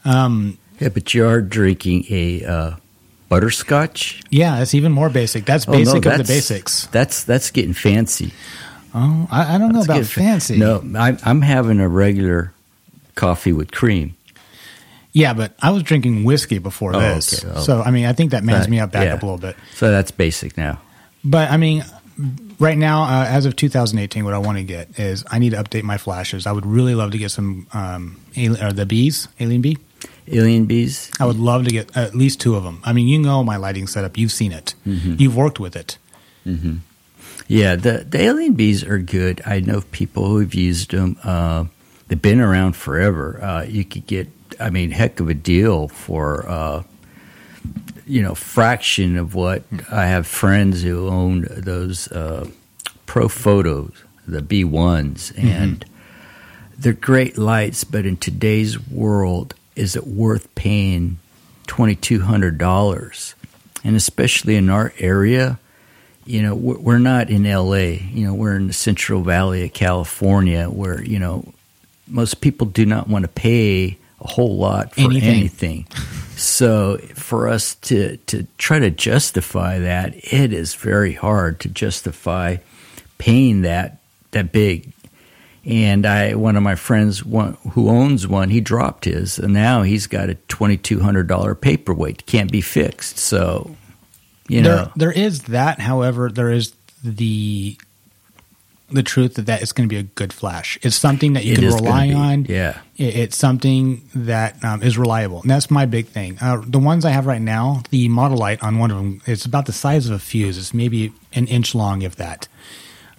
Yeah, 0.06 0.90
but 0.90 1.14
you 1.14 1.28
are 1.28 1.42
drinking 1.42 2.06
a 2.10 2.46
uh, 2.46 2.76
butterscotch. 3.30 4.22
Yeah, 4.30 4.62
it's 4.62 4.74
even 4.74 4.92
more 4.92 5.10
basic. 5.10 5.46
That's 5.46 5.68
Oh, 5.68 5.74
no, 5.74 5.78
basic 5.78 6.06
of 6.06 6.18
the 6.18 6.24
basics. 6.24 6.88
That's 6.88 7.24
that's 7.24 7.52
getting 7.52 7.74
fancy. 7.74 8.34
Oh, 8.94 9.28
I, 9.32 9.56
I 9.56 9.58
don't 9.58 9.74
know 9.74 9.82
about 9.82 10.06
fancy. 10.06 10.58
No, 10.58 10.84
I'm 10.98 11.18
I'm 11.24 11.42
having 11.42 11.80
a 11.80 11.88
regular 11.88 12.54
coffee 13.16 13.54
with 13.54 13.72
cream. 13.72 14.16
Yeah, 15.14 15.34
but 15.34 15.54
I 15.62 15.72
was 15.72 15.84
drinking 15.84 16.24
whiskey 16.24 16.58
before 16.60 16.96
Oh, 16.96 17.00
this. 17.00 17.44
okay. 17.44 17.54
Oh. 17.56 17.62
So, 17.62 17.82
I 17.82 17.92
mean, 17.92 18.06
I 18.06 18.14
think 18.14 18.32
that 18.32 18.44
mans 18.44 18.70
me 18.70 18.80
up 18.80 18.92
back 18.92 19.06
yeah. 19.08 19.14
up 19.16 19.24
a 19.24 19.26
little 19.26 19.38
bit. 19.40 19.56
So 19.76 19.92
that's 19.92 20.12
basic 20.12 20.58
now. 20.58 20.80
But 21.24 21.52
I 21.52 21.58
mean, 21.58 21.84
right 22.60 22.78
now, 22.78 23.04
uh, 23.04 23.26
as 23.26 23.46
of 23.46 23.56
2018, 23.56 24.24
what 24.24 24.34
I 24.34 24.38
want 24.38 24.58
to 24.58 24.64
get 24.64 24.98
is 25.00 25.24
I 25.30 25.40
need 25.40 25.50
to 25.52 25.58
update 25.62 25.84
my 25.84 25.98
flashes. 25.98 26.48
I 26.48 26.52
would 26.54 26.66
really 26.66 26.96
love 26.96 27.12
to 27.12 27.18
get 27.18 27.32
some 27.32 27.68
um, 27.74 28.22
alien, 28.38 28.64
or 28.64 28.72
the 28.72 28.86
bees, 28.86 29.28
AlienBee. 29.40 29.78
Alien 30.28 30.66
bees. 30.66 31.12
I 31.20 31.26
would 31.26 31.38
love 31.40 31.66
to 31.66 31.72
get 31.72 31.96
at 31.98 32.16
least 32.16 32.40
two 32.40 32.56
of 32.56 32.64
them. 32.64 32.80
I 32.86 32.94
mean, 32.94 33.08
you 33.08 33.20
know 33.20 33.44
my 33.44 33.58
lighting 33.58 33.88
setup. 33.88 34.18
You've 34.18 34.32
seen 34.32 34.52
it. 34.54 34.76
Mm-hmm. 34.88 35.16
You've 35.20 35.36
worked 35.36 35.60
with 35.60 35.76
it. 35.76 35.98
Yeah, 37.48 37.76
the 37.76 38.06
the 38.08 38.18
AlienBees 38.20 38.88
are 38.88 38.98
good. 39.00 39.42
I 39.46 39.60
know 39.60 39.82
people 39.92 40.26
who 40.28 40.40
have 40.40 40.54
used 40.54 40.92
them. 40.92 41.18
Uh, 41.24 41.66
they've 42.08 42.22
been 42.22 42.40
around 42.40 42.76
forever. 42.78 43.44
Uh, 43.44 43.64
you 43.64 43.84
could 43.84 44.08
get, 44.08 44.30
I 44.62 44.70
mean, 44.70 44.92
heck 44.92 45.20
of 45.20 45.30
a 45.30 45.34
deal 45.34 45.88
for, 45.88 46.48
uh, 46.48 46.84
you 48.06 48.22
know, 48.22 48.36
fraction 48.36 49.18
of 49.18 49.36
what 49.36 49.64
I 49.92 50.06
have 50.06 50.28
friends 50.28 50.84
who 50.84 51.08
own 51.08 51.48
those 51.50 52.12
uh, 52.12 52.48
Profotos, 53.08 53.94
the 54.28 54.42
B 54.42 54.64
ones, 54.64 55.34
and 55.38 55.84
they're 56.78 56.94
great 56.94 57.38
lights. 57.38 57.84
But 57.84 58.06
in 58.06 58.18
today's 58.18 58.80
world, 58.90 59.54
is 59.76 59.96
it 59.96 60.08
worth 60.08 60.54
paying 60.56 61.20
twenty 61.68 61.96
two 61.96 62.22
hundred 62.22 62.58
dollars? 62.58 63.36
And 63.84 63.96
especially 63.96 64.56
in 64.56 64.70
our 64.70 64.94
area, 65.00 65.60
you 66.26 66.42
know 66.42 66.56
we're 66.56 66.78
we're 66.78 67.00
not 67.00 67.30
in 67.30 67.44
LA 67.44 67.98
you 68.14 68.26
know 68.26 68.34
we're 68.34 68.56
in 68.56 68.68
the 68.68 68.74
Central 68.74 69.22
Valley 69.22 69.66
of 69.66 69.74
California 69.74 70.70
where 70.70 71.04
you 71.04 71.20
know 71.20 71.52
most 72.08 72.42
people 72.42 72.68
do 72.68 72.86
not 72.86 73.08
want 73.08 73.24
to 73.24 73.30
pay 73.30 73.98
a 74.22 74.28
whole 74.28 74.58
lot 74.58 74.94
for 74.94 75.02
Anything. 75.02 75.30
anything, 75.30 75.88
so 76.36 76.98
for 77.16 77.48
us 77.48 77.76
to 77.76 78.18
to 78.28 78.46
try 78.58 78.80
to 78.80 78.90
justify 78.92 79.80
that 79.80 80.16
it 80.16 80.54
is 80.54 80.76
very 80.76 81.14
hard 81.14 81.60
to 81.62 81.70
justify 81.70 82.58
paying 83.18 83.62
that 83.62 83.98
that 84.32 84.52
big. 84.52 84.92
And 85.64 86.06
I 86.06 86.36
one 86.36 86.56
of 86.56 86.64
my 86.64 86.76
friends 86.76 87.24
one, 87.24 87.58
who 87.72 87.90
owns 87.90 88.28
one 88.28 88.50
he 88.50 88.62
dropped 88.62 89.06
his 89.06 89.38
and 89.38 89.54
now 89.54 89.84
he's 89.84 90.08
got 90.08 90.30
a 90.30 90.36
$2200 90.36 91.62
paperweight. 91.62 92.26
Can't 92.26 92.52
be 92.52 92.62
fixed. 92.62 93.20
So 93.20 93.76
you 94.48 94.62
know. 94.62 94.76
There, 94.76 94.92
there 94.96 95.12
is 95.12 95.44
that. 95.44 95.80
However, 95.80 96.30
there 96.30 96.52
is 96.52 96.74
the 97.04 97.78
the 98.92 99.04
truth 99.04 99.36
that 99.36 99.46
that 99.48 99.62
is 99.62 99.72
going 99.72 99.88
to 99.88 99.94
be 99.94 100.00
a 100.00 100.04
good 100.04 100.32
flash. 100.34 100.78
It's 100.82 100.96
something 100.96 101.34
that 101.34 101.46
you 101.46 101.54
It 101.54 101.60
can 101.60 101.66
rely 101.74 102.12
on. 102.14 102.46
yeah. 102.46 102.80
It- 102.98 103.16
it's 103.16 103.38
something 103.38 104.02
that 104.14 104.64
um, 104.64 104.84
is 104.84 104.98
reliable, 104.98 105.42
and 105.42 105.50
that's 105.50 105.72
my 105.72 105.86
big 105.86 106.08
thing. 106.08 106.38
Uh, 106.42 106.62
the 106.66 106.80
ones 106.80 107.04
I 107.06 107.10
have 107.12 107.26
right 107.26 107.42
now, 107.42 107.84
the 107.90 108.08
model 108.10 108.38
light 108.38 108.62
on 108.64 108.78
one 108.80 108.92
of 108.92 108.98
them, 108.98 109.22
it's 109.26 109.46
about 109.46 109.66
the 109.66 109.74
size 109.74 110.08
of 110.08 110.14
a 110.14 110.20
fuse. 110.20 110.58
It's 110.58 110.74
maybe 110.74 111.12
an 111.34 111.48
inch 111.48 111.74
long, 111.74 112.02
if 112.04 112.16
that. 112.18 112.48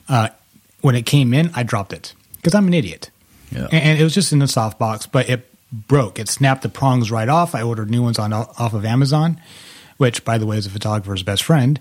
Uh, 0.09 0.29
when 0.83 0.95
it 0.95 1.07
came 1.07 1.33
in, 1.35 1.51
I 1.55 1.63
dropped 1.63 1.93
it 1.93 2.15
because 2.37 2.55
I'm 2.55 2.67
an 2.67 2.75
idiot, 2.75 3.11
Yeah. 3.51 3.65
and, 3.73 3.83
and 3.83 4.01
it 4.01 4.05
was 4.05 4.15
just 4.15 4.33
in 4.33 4.39
the 4.41 4.49
soft 4.49 4.79
box, 4.79 5.07
but 5.07 5.29
it 5.29 5.49
broke. 5.73 6.19
It 6.19 6.29
snapped 6.29 6.63
the 6.63 6.69
prongs 6.69 7.11
right 7.11 7.29
off. 7.29 7.55
I 7.55 7.63
ordered 7.63 7.91
new 7.91 8.03
ones 8.03 8.19
on 8.19 8.33
off 8.33 8.75
of 8.75 8.85
Amazon, 8.85 9.41
which, 9.97 10.25
by 10.25 10.37
the 10.39 10.45
way, 10.47 10.59
is 10.59 10.67
a 10.67 10.71
photographer's 10.71 11.23
best 11.23 11.43
friend. 11.43 11.81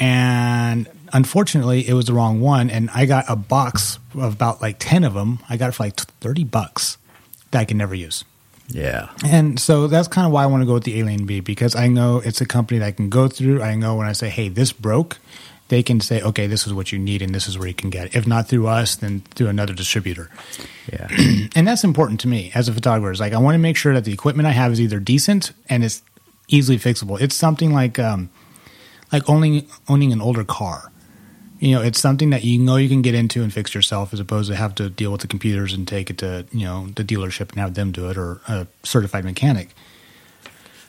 And 0.00 0.88
unfortunately, 1.12 1.86
it 1.88 1.94
was 1.94 2.06
the 2.06 2.12
wrong 2.12 2.40
one, 2.40 2.70
and 2.70 2.90
I 2.90 3.06
got 3.06 3.24
a 3.28 3.36
box 3.36 3.98
of 4.14 4.34
about 4.34 4.60
like 4.62 4.76
ten 4.78 5.04
of 5.04 5.14
them. 5.14 5.38
I 5.48 5.56
got 5.56 5.68
it 5.68 5.72
for 5.72 5.84
like 5.84 5.96
thirty 5.96 6.44
bucks 6.44 6.98
that 7.50 7.60
I 7.60 7.64
can 7.64 7.78
never 7.78 7.94
use. 7.94 8.24
Yeah. 8.68 9.10
And 9.24 9.60
so 9.60 9.86
that's 9.86 10.08
kind 10.08 10.26
of 10.26 10.32
why 10.32 10.44
I 10.44 10.46
want 10.46 10.62
to 10.62 10.66
go 10.66 10.74
with 10.74 10.84
the 10.84 10.98
AlienBee 10.98 11.44
because 11.44 11.76
I 11.76 11.88
know 11.88 12.22
it's 12.24 12.40
a 12.40 12.46
company 12.46 12.78
that 12.78 12.86
I 12.86 12.92
can 12.92 13.10
go 13.10 13.28
through. 13.28 13.62
I 13.62 13.74
know 13.74 13.96
when 13.96 14.06
I 14.06 14.12
say, 14.12 14.28
"Hey, 14.28 14.48
this 14.48 14.72
broke," 14.72 15.18
they 15.68 15.82
can 15.82 16.00
say, 16.00 16.22
"Okay, 16.22 16.46
this 16.46 16.66
is 16.66 16.72
what 16.72 16.92
you 16.92 16.98
need, 16.98 17.22
and 17.22 17.34
this 17.34 17.46
is 17.46 17.58
where 17.58 17.68
you 17.68 17.74
can 17.74 17.90
get 17.90 18.06
it." 18.06 18.16
If 18.16 18.26
not 18.26 18.48
through 18.48 18.66
us, 18.66 18.94
then 18.96 19.22
through 19.34 19.48
another 19.48 19.74
distributor. 19.74 20.30
Yeah. 20.92 21.08
And 21.54 21.66
that's 21.68 21.84
important 21.84 22.20
to 22.20 22.28
me 22.28 22.50
as 22.54 22.68
a 22.68 22.72
photographer. 22.72 23.12
Is 23.12 23.20
like 23.20 23.34
I 23.34 23.38
want 23.38 23.54
to 23.54 23.58
make 23.58 23.76
sure 23.76 23.92
that 23.94 24.04
the 24.04 24.12
equipment 24.12 24.46
I 24.46 24.52
have 24.52 24.72
is 24.72 24.80
either 24.80 25.00
decent 25.00 25.52
and 25.68 25.84
it's 25.84 26.02
easily 26.48 26.78
fixable. 26.78 27.20
It's 27.20 27.34
something 27.34 27.72
like 27.72 27.98
um, 27.98 28.30
like 29.12 29.28
owning 29.28 29.66
owning 29.88 30.12
an 30.12 30.20
older 30.20 30.44
car. 30.44 30.91
You 31.62 31.76
know, 31.76 31.82
it's 31.82 32.00
something 32.00 32.30
that 32.30 32.42
you 32.42 32.58
know 32.58 32.74
you 32.74 32.88
can 32.88 33.02
get 33.02 33.14
into 33.14 33.40
and 33.44 33.52
fix 33.52 33.72
yourself, 33.72 34.12
as 34.12 34.18
opposed 34.18 34.50
to 34.50 34.56
have 34.56 34.74
to 34.74 34.90
deal 34.90 35.12
with 35.12 35.20
the 35.20 35.28
computers 35.28 35.72
and 35.72 35.86
take 35.86 36.10
it 36.10 36.18
to 36.18 36.44
you 36.50 36.64
know 36.64 36.88
the 36.96 37.04
dealership 37.04 37.50
and 37.52 37.60
have 37.60 37.74
them 37.74 37.92
do 37.92 38.10
it 38.10 38.18
or 38.18 38.40
a 38.48 38.66
certified 38.82 39.24
mechanic. 39.24 39.68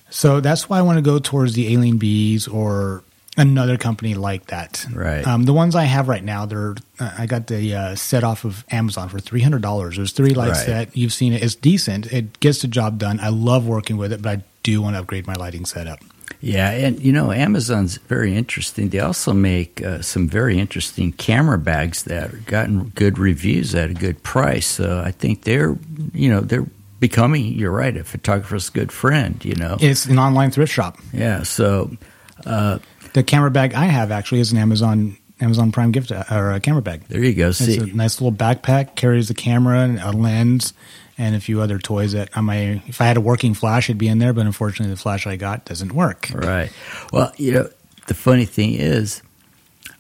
So 0.09 0.39
that's 0.39 0.67
why 0.69 0.79
I 0.79 0.81
want 0.81 0.97
to 0.97 1.03
go 1.03 1.19
towards 1.19 1.53
the 1.53 1.75
AlienBees 1.75 2.51
or 2.51 3.03
another 3.37 3.77
company 3.77 4.15
like 4.15 4.47
that. 4.47 4.83
Right. 4.91 5.25
Um, 5.27 5.43
the 5.43 5.53
ones 5.53 5.75
I 5.75 5.83
have 5.83 6.07
right 6.07 6.23
now, 6.23 6.47
they're 6.47 6.73
uh, 6.99 7.11
I 7.19 7.27
got 7.27 7.45
the 7.45 7.75
uh, 7.75 7.95
set 7.95 8.23
off 8.23 8.43
of 8.43 8.65
Amazon 8.71 9.09
for 9.09 9.19
three 9.19 9.41
hundred 9.41 9.61
dollars. 9.61 9.97
There's 9.97 10.11
three 10.11 10.33
light 10.33 10.53
Right. 10.53 10.65
set. 10.65 10.97
You've 10.97 11.13
seen 11.13 11.33
it. 11.33 11.43
It's 11.43 11.53
decent. 11.53 12.11
It 12.11 12.39
gets 12.39 12.63
the 12.63 12.67
job 12.67 12.97
done. 12.97 13.19
I 13.19 13.29
love 13.29 13.67
working 13.67 13.97
with 13.97 14.11
it, 14.11 14.23
but 14.23 14.39
I 14.39 14.43
do 14.63 14.81
want 14.81 14.95
to 14.95 15.01
upgrade 15.01 15.27
my 15.27 15.35
lighting 15.35 15.65
setup. 15.65 15.99
Yeah, 16.41 16.69
and 16.71 16.99
you 16.99 17.13
know, 17.13 17.31
Amazon's 17.31 17.97
very 17.97 18.35
interesting. 18.35 18.89
They 18.89 18.99
also 18.99 19.31
make 19.33 19.81
uh, 19.83 20.01
some 20.01 20.27
very 20.27 20.59
interesting 20.59 21.13
camera 21.13 21.57
bags 21.57 22.03
that 22.03 22.33
are 22.33 22.37
gotten 22.45 22.89
good 22.95 23.17
reviews 23.17 23.73
at 23.75 23.89
a 23.89 23.93
good 23.93 24.21
price. 24.23 24.67
So 24.67 25.01
I 25.05 25.11
think 25.11 25.43
they're, 25.43 25.77
you 26.13 26.29
know, 26.29 26.41
they're 26.41 26.67
becoming. 26.99 27.45
You're 27.53 27.71
right, 27.71 27.95
a 27.95 28.03
photographer's 28.03 28.69
good 28.69 28.91
friend. 28.91 29.43
You 29.45 29.55
know, 29.55 29.77
It's 29.79 30.05
an 30.05 30.19
online 30.19 30.51
thrift 30.51 30.73
shop. 30.73 30.97
yeah. 31.13 31.43
So 31.43 31.95
The 32.43 33.23
camera 33.25 33.51
bag 33.51 33.73
I 33.73 33.85
have 33.85 34.11
actually 34.11 34.41
is 34.41 34.51
an 34.51 34.57
Amazon 34.57 35.17
Amazon 35.39 35.71
Prime 35.71 35.91
gift 35.91 36.11
uh, 36.11 36.23
or 36.31 36.51
a 36.51 36.59
camera 36.59 36.81
bag. 36.81 37.03
there 37.09 37.23
you 37.23 37.33
go. 37.33 37.49
It's 37.49 37.57
See, 37.59 37.77
a 37.77 37.85
nice 37.87 38.21
little 38.21 38.37
backpack, 38.37 38.95
carries 38.95 39.27
the 39.27 39.33
camera 39.33 39.79
and 39.79 39.99
a 39.99 40.11
lens 40.11 40.73
and 41.17 41.36
a 41.36 41.39
few 41.39 41.62
other 41.62 41.77
toys 41.79 42.13
that 42.13 42.29
I 42.36 42.41
may 42.41 42.82
if 42.88 43.00
I 43.01 43.05
had 43.05 43.17
a 43.17 43.22
working 43.22 43.53
flash 43.53 43.89
it'd 43.89 43.98
be 43.98 44.08
in 44.08 44.20
there, 44.20 44.34
but 44.34 44.46
unfortunately 44.46 44.93
the 44.93 45.00
flash 45.00 45.27
I 45.27 45.36
got 45.36 45.65
doesn't 45.65 45.93
work. 45.93 46.29
Right. 46.34 46.72
Well, 47.12 47.32
you 47.38 47.51
know, 47.53 47.70
the 48.08 48.13
funny 48.13 48.46
thing 48.46 48.74
is, 48.74 49.22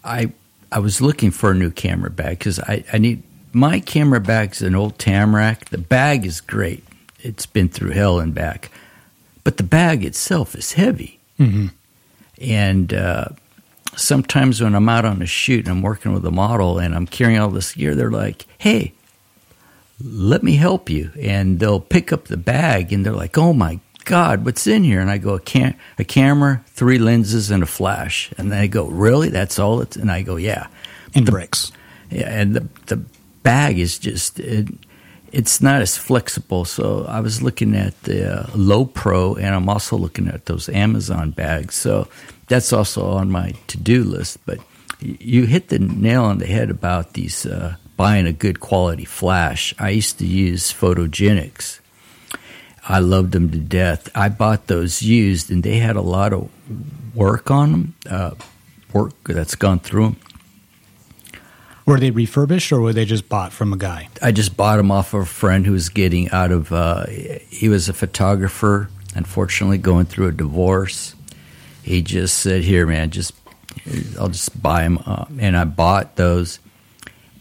I 0.03 0.31
I 0.71 0.79
was 0.79 1.01
looking 1.01 1.31
for 1.31 1.51
a 1.51 1.55
new 1.55 1.69
camera 1.71 2.09
bag 2.09 2.39
because 2.39 2.59
I, 2.59 2.83
I 2.91 2.97
need 2.97 3.21
my 3.53 3.79
camera 3.79 4.19
bag's 4.19 4.61
an 4.61 4.75
old 4.75 4.97
Tamrac. 4.97 5.65
The 5.69 5.77
bag 5.77 6.25
is 6.25 6.41
great. 6.41 6.83
It's 7.19 7.45
been 7.45 7.69
through 7.69 7.91
hell 7.91 8.19
and 8.19 8.33
back, 8.33 8.71
but 9.43 9.57
the 9.57 9.63
bag 9.63 10.03
itself 10.03 10.55
is 10.55 10.73
heavy. 10.73 11.19
hmm 11.37 11.67
And 12.41 12.93
uh, 12.93 13.25
sometimes 13.95 14.61
when 14.61 14.75
I'm 14.75 14.89
out 14.89 15.05
on 15.05 15.21
a 15.21 15.25
shoot 15.27 15.65
and 15.67 15.69
I'm 15.69 15.81
working 15.83 16.13
with 16.13 16.25
a 16.25 16.31
model 16.31 16.79
and 16.79 16.95
I'm 16.95 17.05
carrying 17.05 17.39
all 17.39 17.49
this 17.49 17.73
gear, 17.73 17.95
they're 17.95 18.11
like, 18.11 18.45
"Hey, 18.57 18.93
let 20.03 20.43
me 20.43 20.55
help 20.55 20.89
you," 20.89 21.11
and 21.19 21.59
they'll 21.59 21.79
pick 21.79 22.11
up 22.11 22.25
the 22.25 22.37
bag 22.37 22.93
and 22.93 23.05
they're 23.05 23.13
like, 23.13 23.37
"Oh 23.37 23.53
my 23.53 23.79
God, 24.05 24.45
what's 24.45 24.67
in 24.67 24.83
here?" 24.83 25.01
And 25.01 25.09
I 25.09 25.17
go, 25.17 25.35
"A 25.35 25.39
cam, 25.39 25.75
a 25.97 26.03
camera, 26.03 26.63
three 26.67 26.97
lenses, 26.97 27.51
and 27.51 27.63
a 27.63 27.67
flash." 27.67 28.31
And 28.37 28.51
they 28.51 28.67
go, 28.67 28.87
"Really? 28.87 29.29
That's 29.29 29.59
all?" 29.59 29.81
It's 29.81 29.95
and 29.95 30.11
I 30.11 30.21
go, 30.21 30.35
"Yeah." 30.35 30.67
In 31.13 31.25
bricks. 31.25 31.71
Yeah, 32.09 32.29
and 32.29 32.55
the 32.55 32.67
the 32.87 33.03
bag 33.43 33.77
is 33.77 33.99
just 33.99 34.39
it, 34.39 34.67
it's 35.31 35.61
not 35.61 35.81
as 35.81 35.97
flexible. 35.97 36.63
So 36.63 37.05
I 37.07 37.19
was 37.19 37.41
looking 37.41 37.75
at 37.75 37.99
the 38.03 38.41
uh, 38.41 38.45
Lowepro, 38.55 39.37
and 39.37 39.55
I'm 39.55 39.67
also 39.67 39.97
looking 39.97 40.27
at 40.27 40.45
those 40.45 40.69
Amazon 40.69 41.31
bags. 41.31 41.75
So 41.75 42.07
that's 42.47 42.71
also 42.71 43.05
on 43.07 43.31
my 43.31 43.53
to 43.67 43.77
do 43.77 44.03
list. 44.03 44.37
But 44.45 44.59
you 44.99 45.45
hit 45.45 45.69
the 45.69 45.79
nail 45.79 46.23
on 46.23 46.37
the 46.37 46.45
head 46.45 46.69
about 46.69 47.13
these 47.13 47.45
uh, 47.45 47.75
buying 47.97 48.25
a 48.25 48.33
good 48.33 48.59
quality 48.59 49.05
flash. 49.05 49.73
I 49.79 49.89
used 49.89 50.19
to 50.19 50.25
use 50.25 50.73
Photogenics. 50.73 51.79
I 52.87 52.99
loved 52.99 53.31
them 53.31 53.49
to 53.51 53.57
death. 53.57 54.09
I 54.15 54.29
bought 54.29 54.67
those 54.67 55.01
used, 55.01 55.49
and 55.49 55.63
they 55.63 55.77
had 55.77 55.95
a 55.95 56.01
lot 56.01 56.33
of 56.33 56.49
work 57.15 57.49
on 57.49 57.71
them. 57.71 57.95
Uh, 58.09 58.31
work 58.91 59.13
that's 59.25 59.55
gone 59.55 59.79
through 59.79 60.03
them. 60.03 60.17
Were 61.85 61.99
they 61.99 62.11
refurbished 62.11 62.71
or 62.71 62.79
were 62.79 62.93
they 62.93 63.03
just 63.03 63.27
bought 63.27 63.51
from 63.51 63.73
a 63.73 63.77
guy? 63.77 64.07
I 64.21 64.31
just 64.31 64.55
bought 64.55 64.77
them 64.77 64.89
off 64.89 65.13
of 65.13 65.21
a 65.21 65.25
friend 65.25 65.65
who 65.65 65.73
was 65.73 65.89
getting 65.89 66.29
out 66.29 66.51
of. 66.51 66.71
Uh, 66.71 67.07
he 67.07 67.67
was 67.67 67.89
a 67.89 67.93
photographer, 67.93 68.89
unfortunately, 69.15 69.79
going 69.79 70.05
through 70.05 70.27
a 70.27 70.31
divorce. 70.31 71.15
He 71.81 72.01
just 72.01 72.37
said, 72.37 72.63
"Here, 72.63 72.87
man, 72.87 73.09
just 73.09 73.33
I'll 74.17 74.29
just 74.29 74.61
buy 74.61 74.83
them." 74.83 74.99
Uh, 75.05 75.25
and 75.39 75.57
I 75.57 75.65
bought 75.65 76.15
those, 76.15 76.59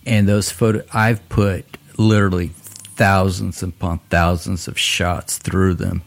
and 0.07 0.29
those 0.29 0.51
photo. 0.51 0.83
I've 0.93 1.27
put 1.29 1.65
literally 1.97 2.49
thousands 2.49 3.63
upon 3.63 3.99
thousands 4.11 4.69
of 4.69 4.79
shots 4.79 5.39
through 5.39 5.75
them, 5.75 6.03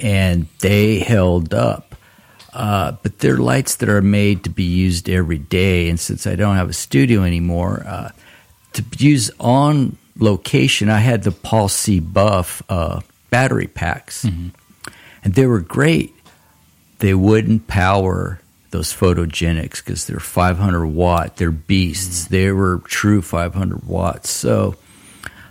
and 0.00 0.46
they 0.60 0.98
held 1.00 1.54
up. 1.54 1.94
Uh, 2.52 2.92
but 3.02 3.18
they're 3.20 3.38
lights 3.38 3.76
that 3.76 3.88
are 3.88 4.02
made 4.02 4.44
to 4.44 4.50
be 4.50 4.64
used 4.64 5.08
every 5.08 5.38
day. 5.38 5.88
And 5.88 5.98
since 5.98 6.26
I 6.26 6.34
don't 6.34 6.56
have 6.56 6.68
a 6.68 6.74
studio 6.74 7.22
anymore, 7.22 7.82
uh, 7.86 8.10
to 8.74 8.84
use 8.98 9.30
on 9.40 9.96
location, 10.18 10.90
I 10.90 10.98
had 10.98 11.22
the 11.22 11.32
Paul 11.32 11.68
C. 11.68 11.98
Buff 11.98 12.62
uh, 12.68 13.00
battery 13.30 13.68
packs, 13.68 14.24
and 15.24 15.34
they 15.34 15.46
were 15.46 15.60
great. 15.60 16.14
They 16.98 17.14
wouldn't 17.14 17.68
power 17.68 18.41
those 18.72 18.92
photogenics 18.92 19.76
because 19.84 20.06
they're 20.06 20.18
500 20.18 20.86
watt. 20.86 21.36
They're 21.36 21.50
beasts. 21.52 22.24
Mm-hmm. 22.24 22.34
They 22.34 22.50
were 22.52 22.78
true 22.84 23.22
500 23.22 23.84
watts. 23.86 24.30
So 24.30 24.74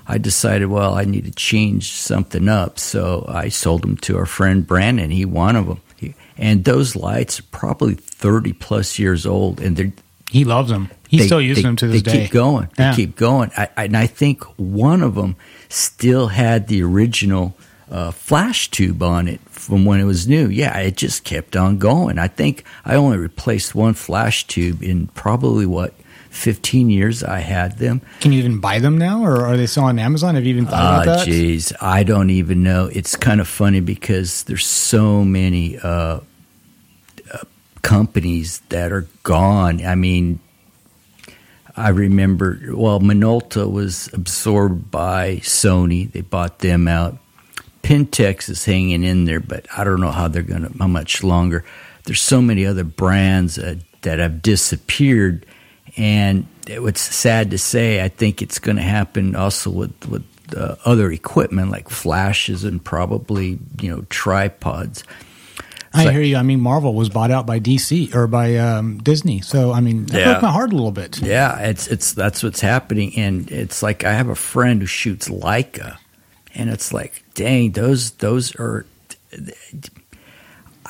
I 0.08 0.18
decided, 0.18 0.66
well, 0.66 0.94
I 0.96 1.06
need 1.06 1.24
to 1.26 1.32
change 1.32 1.94
something 1.94 2.50
up. 2.50 2.78
So 2.78 3.26
I 3.30 3.48
sold 3.50 3.84
them 3.84 3.96
to 3.98 4.18
our 4.18 4.26
friend 4.26 4.68
Brandon. 4.68 5.10
He 5.12 5.24
wanted 5.26 5.68
them. 5.68 5.82
He, 5.96 6.16
and 6.38 6.66
those 6.66 6.96
lights 6.96 7.40
are 7.40 7.44
probably 7.52 7.94
30 7.96 8.54
plus 8.54 9.00
years 9.00 9.26
old, 9.26 9.62
and 9.62 9.78
they're 9.78 9.94
He 10.30 10.44
loves 10.44 10.70
them. 10.70 10.90
He 11.08 11.20
they- 11.20 11.26
still 11.28 11.42
uses 11.42 11.64
they- 11.64 11.68
them 11.70 11.76
to 11.78 11.88
this 11.88 12.02
they 12.02 12.12
day. 12.12 12.18
They 12.18 12.24
keep 12.26 12.32
going. 12.34 12.70
They 12.76 12.94
keep 12.96 13.16
going. 13.16 13.52
I, 13.56 13.70
I, 13.78 13.84
and 13.86 13.96
I 13.98 14.08
think 14.08 14.44
one 14.58 15.02
of 15.04 15.16
them 15.16 15.36
still 15.70 16.28
had 16.28 16.68
the 16.68 16.82
original 16.84 17.56
uh, 17.92 18.10
flash 18.12 18.70
tube 18.72 19.04
on 19.04 19.28
it 19.28 19.42
from 19.50 19.84
when 19.86 20.00
it 20.00 20.06
was 20.06 20.28
new. 20.28 20.48
Yeah, 20.48 20.78
it 20.80 20.96
just 20.98 21.24
kept 21.26 21.56
on 21.56 21.78
going. 21.78 22.18
I 22.18 22.28
think 22.30 22.64
I 22.86 22.96
only 22.96 23.18
replaced 23.18 23.76
one 23.76 23.94
flash 23.94 24.48
tube 24.48 24.82
in 24.82 25.08
probably 25.08 25.66
what 25.66 25.94
15 26.30 26.90
years 26.90 27.22
I 27.24 27.40
had 27.40 27.78
them. 27.78 28.00
Can 28.22 28.32
you 28.32 28.40
even 28.40 28.62
buy 28.62 28.80
them 28.80 28.98
now, 28.98 29.24
or 29.26 29.46
are 29.46 29.58
they 29.58 29.66
still 29.68 29.84
on 29.84 30.00
Amazon? 30.00 30.36
Have 30.36 30.46
you 30.46 30.52
even 30.54 30.66
thought 30.66 30.82
Ah, 30.82 31.02
about 31.04 31.18
that? 31.20 31.28
jeez, 31.28 31.74
I 31.82 32.04
don't 32.04 32.30
even 32.30 32.64
know. 32.64 32.86
It's 32.94 33.18
kind 33.18 33.42
of 33.42 33.48
funny 33.50 33.82
because 33.82 34.44
there's 34.46 34.66
so 34.66 35.26
many 35.26 35.78
uh, 35.78 35.86
uh, 35.90 36.22
companies 37.82 38.60
that 38.70 38.94
are 38.94 39.08
gone. 39.24 39.86
I 39.86 39.96
mean, 39.96 40.40
I 41.76 41.90
remember. 41.90 42.60
Well, 42.70 43.02
Minolta 43.02 43.70
was 43.70 44.10
absorbed 44.14 44.90
by 44.92 45.38
Sony. 45.44 46.10
They 46.12 46.22
bought 46.22 46.60
them 46.60 46.88
out. 46.88 47.18
Pentax 47.84 48.50
is 48.50 48.64
hanging 48.66 49.04
in 49.04 49.26
there, 49.26 49.40
but 49.40 49.66
I 49.76 49.84
don't 49.84 50.02
know 50.02 50.12
how 50.12 50.28
they're 50.28 50.44
going 50.44 50.64
to 50.72 50.78
how 50.78 50.88
much 50.88 51.24
longer. 51.24 51.64
There's 52.06 52.22
so 52.22 52.42
many 52.42 52.66
other 52.66 52.84
brands 52.84 53.58
uh, 53.58 53.76
that 54.02 54.20
have 54.20 54.42
disappeared, 54.42 55.46
and 55.98 56.46
it's 56.68 57.02
sad 57.02 57.52
to 57.52 57.58
say. 57.58 58.04
I 58.04 58.08
think 58.08 58.42
it's 58.42 58.60
going 58.60 58.78
to 58.78 58.84
happen 58.84 59.36
also 59.36 59.70
with 59.70 60.08
with 60.08 60.24
uh, 60.56 60.76
other 60.86 61.12
equipment 61.12 61.72
like 61.72 61.90
flashes 61.90 62.64
and 62.64 62.84
probably 62.84 63.60
you 63.80 63.90
know 63.90 64.02
tripods. 64.10 65.04
I 65.94 66.06
So- 66.06 66.12
hear 66.12 66.22
you. 66.22 66.38
I 66.38 66.42
mean, 66.44 66.62
Marvel 66.62 66.94
was 66.94 67.10
bought 67.10 67.32
out 67.32 67.46
by 67.46 67.60
DC 67.60 68.16
or 68.16 68.26
by 68.28 68.56
um, 68.58 69.00
Disney, 69.00 69.42
so 69.42 69.74
I 69.74 69.82
mean, 69.82 70.06
that 70.06 70.18
Yeah. 70.20 70.32
broke 70.32 70.44
my 70.44 70.52
heart 70.52 70.72
a 70.72 70.76
little 70.76 70.92
bit. 70.94 71.20
Yeah, 71.22 71.58
it's 71.60 71.88
it's 71.88 72.14
that's 72.14 72.42
what's 72.44 72.62
happening, 72.62 73.14
and 73.18 73.52
it's 73.52 73.84
like 73.84 74.04
I 74.06 74.14
have 74.14 74.30
a 74.30 74.36
friend 74.36 74.80
who 74.82 74.88
shoots 74.88 75.28
Leica, 75.28 75.98
and 76.56 76.70
it's 76.70 76.94
like, 76.94 77.24
dang, 77.34 77.72
those 77.72 78.12
those 78.12 78.56
are 78.56 78.86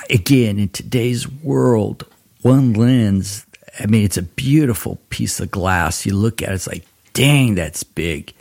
again 0.09 0.59
in 0.59 0.69
today's 0.69 1.27
world, 1.27 2.05
one 2.41 2.73
lens. 2.73 3.45
I 3.79 3.85
mean, 3.85 4.03
it's 4.03 4.17
a 4.17 4.23
beautiful 4.23 4.99
piece 5.09 5.39
of 5.39 5.51
glass. 5.51 6.05
You 6.05 6.15
look 6.15 6.41
at 6.41 6.49
it, 6.49 6.55
it's 6.55 6.67
like, 6.67 6.85
dang, 7.13 7.55
that's 7.55 7.83
big, 7.83 8.33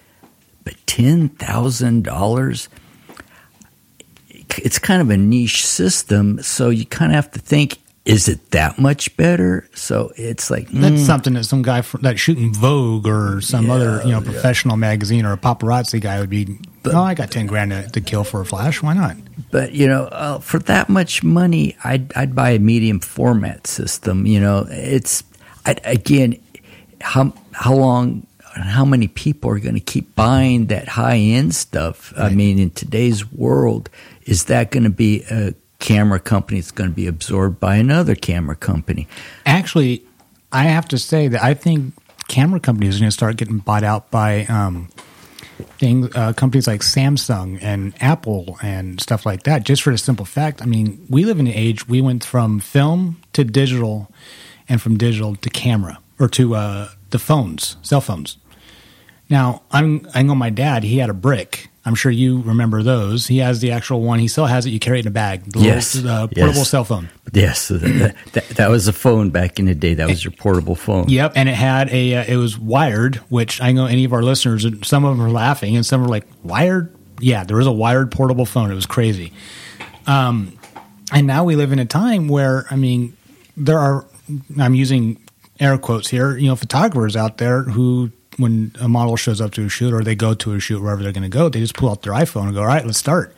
but 0.65 0.75
ten 0.87 1.29
thousand 1.29 2.05
dollars. 2.05 2.69
It's 4.59 4.79
kind 4.79 5.01
of 5.01 5.11
a 5.11 5.17
niche 5.17 5.65
system, 5.65 6.43
so 6.43 6.71
you 6.71 6.85
kind 6.85 7.13
of 7.13 7.17
have 7.17 7.31
to 7.33 7.39
think: 7.39 7.79
Is 8.07 8.29
it 8.29 8.51
that 8.53 8.79
much 8.79 9.15
better? 9.17 9.69
So 9.75 10.11
it's 10.17 10.51
like 10.51 10.69
That's 10.71 11.03
mm, 11.03 11.07
something 11.07 11.35
that 11.35 11.45
some 11.45 11.61
guy 11.63 11.83
fr- 11.83 11.99
that's 11.99 12.19
shooting 12.19 12.55
Vogue 12.55 13.07
or 13.07 13.41
some 13.43 13.71
other 13.71 14.01
you 14.05 14.13
know 14.13 14.23
professional 14.23 14.77
magazine 14.77 15.27
or 15.27 15.33
a 15.33 15.37
paparazzi 15.37 16.01
guy 16.01 16.19
would 16.19 16.31
be. 16.31 16.59
oh, 16.87 17.03
I 17.03 17.15
got 17.15 17.31
ten 17.31 17.47
grand 17.47 17.73
to, 17.73 17.89
to 17.91 18.01
kill 18.01 18.25
for 18.25 18.41
a 18.41 18.47
flash. 18.47 18.83
Why 18.83 18.95
not? 18.95 19.17
But 19.51 19.73
you 19.73 19.87
know, 19.87 20.05
uh, 20.05 20.39
for 20.39 20.59
that 20.61 20.89
much 20.89 21.23
money, 21.23 21.77
I'd 21.85 22.13
I'd 22.17 22.35
buy 22.35 22.51
a 22.51 22.59
medium 22.59 23.01
format 23.01 23.67
system. 23.67 24.25
You 24.25 24.41
know, 24.41 24.67
it's 24.71 25.23
I, 25.67 25.77
again, 25.85 26.41
how 27.03 27.35
how 27.53 27.75
long, 27.75 28.27
how 28.55 28.85
many 28.87 29.09
people 29.09 29.51
are 29.51 29.59
going 29.59 29.75
to 29.75 29.81
keep 29.81 30.15
buying 30.15 30.67
that 30.67 30.89
high 30.89 31.19
end 31.19 31.55
stuff? 31.55 32.15
I 32.17 32.31
mean, 32.31 32.59
in 32.59 32.71
today's 32.71 33.31
world, 33.31 33.91
is 34.25 34.45
that 34.45 34.71
going 34.71 34.85
to 34.85 34.91
be 34.91 35.23
a 35.31 35.55
camera 35.81 36.21
company 36.21 36.59
is 36.59 36.71
going 36.71 36.91
to 36.91 36.95
be 36.95 37.07
absorbed 37.07 37.59
by 37.59 37.77
another 37.77 38.15
camera 38.15 38.57
company. 38.57 39.09
Actually, 39.45 40.05
I 40.53 40.65
have 40.65 40.87
to 40.89 40.99
say 40.99 41.29
that 41.29 41.43
I 41.43 41.55
think 41.55 41.95
camera 42.29 42.61
companies 42.61 42.97
are 42.97 43.01
going 43.01 43.09
to 43.09 43.13
start 43.15 43.37
getting 43.37 43.59
bought 43.59 43.83
out 43.83 44.11
by 44.11 44.45
um, 44.47 44.89
things, 45.79 46.15
uh, 46.15 46.33
companies 46.35 46.67
like 46.67 46.83
Samsung 46.83 47.59
and 47.61 47.95
Apple 48.01 48.59
and 48.63 49.01
stuff 49.01 49.27
like 49.27 49.43
that. 49.45 49.65
Just 49.65 49.83
for 49.83 49.91
the 49.91 49.99
simple 49.99 50.25
fact, 50.25 50.63
I 50.63 50.67
mean, 50.67 51.05
we 51.09 51.25
live 51.25 51.41
in 51.41 51.47
an 51.49 51.55
age 51.55 51.89
we 51.89 52.01
went 52.01 52.23
from 52.25 52.61
film 52.61 53.21
to 53.33 53.43
digital, 53.43 54.11
and 54.69 54.81
from 54.81 54.97
digital 54.97 55.35
to 55.35 55.51
camera 55.51 55.99
or 56.19 56.29
to 56.29 56.55
uh, 56.55 56.89
the 57.11 57.19
phones, 57.19 57.77
cell 57.83 58.01
phones. 58.01 58.39
Now, 59.29 59.63
I'm 59.71 60.09
I 60.15 60.23
know 60.23 60.35
my 60.35 60.51
dad. 60.51 60.85
He 60.85 60.99
had 60.99 61.11
a 61.11 61.15
brick. 61.15 61.70
I'm 61.85 61.95
sure 61.95 62.13
you 62.13 62.43
remember 62.43 62.83
those. 62.83 63.27
He 63.27 63.39
has 63.39 63.61
the 63.61 63.73
actual 63.73 64.03
one. 64.03 64.19
He 64.19 64.29
still 64.29 64.45
has 64.47 64.67
it. 64.67 64.71
You 64.71 64.79
carry 64.79 64.99
it 64.99 65.07
in 65.07 65.09
a 65.09 65.11
bag. 65.13 65.45
The 65.51 65.61
Yes. 65.61 65.95
little, 65.95 66.11
uh, 66.11 66.27
portable 66.27 66.59
Yes. 66.59 66.69
cell 66.69 66.85
phone. 66.85 67.09
Yes, 67.33 67.69
that, 67.69 68.15
that, 68.33 68.49
that 68.51 68.69
was 68.71 68.87
a 68.87 68.93
phone 68.93 69.31
back 69.31 69.59
in 69.59 69.65
the 69.65 69.75
day. 69.75 69.95
That 69.95 70.09
was 70.09 70.23
your 70.23 70.33
portable 70.33 70.75
phone. 70.75 71.09
Yep, 71.09 71.33
and 71.37 71.49
it 71.49 71.55
had 71.55 71.89
a 71.91 72.17
uh, 72.17 72.25
it 72.29 72.37
was 72.37 72.59
wired, 72.59 73.17
which 73.31 73.63
I 73.63 73.73
know 73.73 73.87
any 73.87 74.05
of 74.05 74.13
our 74.13 74.23
listeners, 74.23 74.67
some 74.83 75.05
of 75.05 75.17
them 75.17 75.25
are 75.25 75.31
laughing, 75.31 75.75
and 75.77 75.87
some 75.87 76.03
are 76.03 76.09
like 76.09 76.27
wired. 76.43 76.95
Yeah, 77.21 77.45
there 77.45 77.57
was 77.57 77.67
a 77.67 77.73
wired 77.73 78.11
portable 78.11 78.47
phone. 78.47 78.71
It 78.71 78.75
was 78.75 78.87
crazy. 78.87 79.33
Um, 80.07 80.59
and 81.13 81.27
now 81.27 81.45
we 81.45 81.57
live 81.57 81.73
in 81.73 81.79
a 81.79 81.87
time 81.87 82.29
where 82.29 82.67
I 82.71 82.77
mean, 82.77 83.17
there 83.57 83.79
are 83.79 84.07
I'm 84.59 84.75
using 84.75 85.19
air 85.59 85.79
quotes 85.79 86.09
here. 86.09 86.37
You 86.37 86.49
know, 86.49 86.57
photographers 86.57 87.17
out 87.17 87.39
there 87.39 87.63
who. 87.63 88.11
When 88.41 88.73
a 88.81 88.89
model 88.89 89.17
shows 89.17 89.41
up 89.41 89.53
to 89.53 89.67
a 89.67 89.69
shoot 89.69 89.93
or 89.93 90.03
they 90.03 90.15
go 90.15 90.35
to 90.35 90.55
a 90.55 90.61
shoot 90.61 90.81
wherever 90.83 91.03
they're 91.03 91.13
going 91.13 91.23
to 91.23 91.29
go, 91.29 91.49
they 91.49 91.61
just 91.61 91.77
pull 91.77 91.91
out 91.91 92.03
their 92.03 92.13
iPhone 92.13 92.45
and 92.45 92.55
go, 92.55 92.61
all 92.61 92.67
right, 92.67 92.85
let's 92.85 92.99
start. 92.99 93.35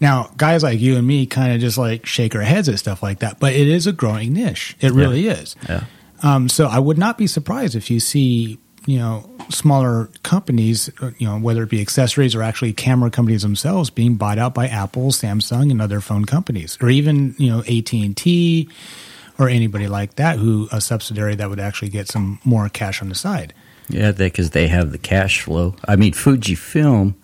Now, 0.00 0.30
guys 0.36 0.62
like 0.62 0.80
you 0.80 0.96
and 0.96 1.06
me 1.06 1.26
kind 1.26 1.52
of 1.52 1.60
just 1.60 1.78
like 1.78 2.06
shake 2.06 2.34
our 2.34 2.42
heads 2.42 2.68
at 2.68 2.78
stuff 2.78 3.02
like 3.02 3.20
that, 3.20 3.38
but 3.38 3.52
it 3.52 3.68
is 3.68 3.86
a 3.86 3.92
growing 3.92 4.32
niche. 4.32 4.76
It 4.80 4.92
really 4.92 5.28
is. 5.28 5.54
Yeah. 5.68 5.84
Um, 6.22 6.48
so 6.48 6.66
I 6.66 6.78
would 6.78 6.98
not 6.98 7.18
be 7.18 7.26
surprised 7.26 7.74
if 7.74 7.90
you 7.90 8.00
see, 8.00 8.58
you 8.86 8.98
know, 8.98 9.30
smaller 9.48 10.10
companies, 10.22 10.90
uh, 11.00 11.12
you 11.18 11.26
know, 11.26 11.38
whether 11.38 11.62
it 11.62 11.70
be 11.70 11.80
accessories 11.80 12.34
or 12.34 12.42
actually 12.42 12.72
camera 12.72 13.10
companies 13.10 13.42
themselves 13.42 13.90
being 13.90 14.16
bought 14.16 14.38
out 14.38 14.54
by 14.54 14.66
Apple, 14.66 15.10
Samsung, 15.10 15.70
and 15.70 15.80
other 15.80 16.00
phone 16.00 16.24
companies, 16.24 16.78
or 16.80 16.90
even 16.90 17.34
you 17.38 17.50
know 17.50 17.60
AT 17.60 17.92
and 17.92 18.16
T 18.16 18.68
or 19.38 19.48
anybody 19.48 19.88
like 19.88 20.16
that 20.16 20.38
who 20.38 20.68
a 20.72 20.80
subsidiary 20.80 21.34
that 21.36 21.48
would 21.48 21.60
actually 21.60 21.88
get 21.88 22.08
some 22.08 22.38
more 22.44 22.68
cash 22.68 23.02
on 23.02 23.08
the 23.08 23.14
side. 23.14 23.54
Yeah, 23.92 24.12
because 24.12 24.50
they 24.50 24.68
have 24.68 24.90
the 24.92 24.98
cash 24.98 25.42
flow. 25.42 25.76
I 25.86 25.96
mean, 25.96 26.12
Fujifilm 26.12 27.14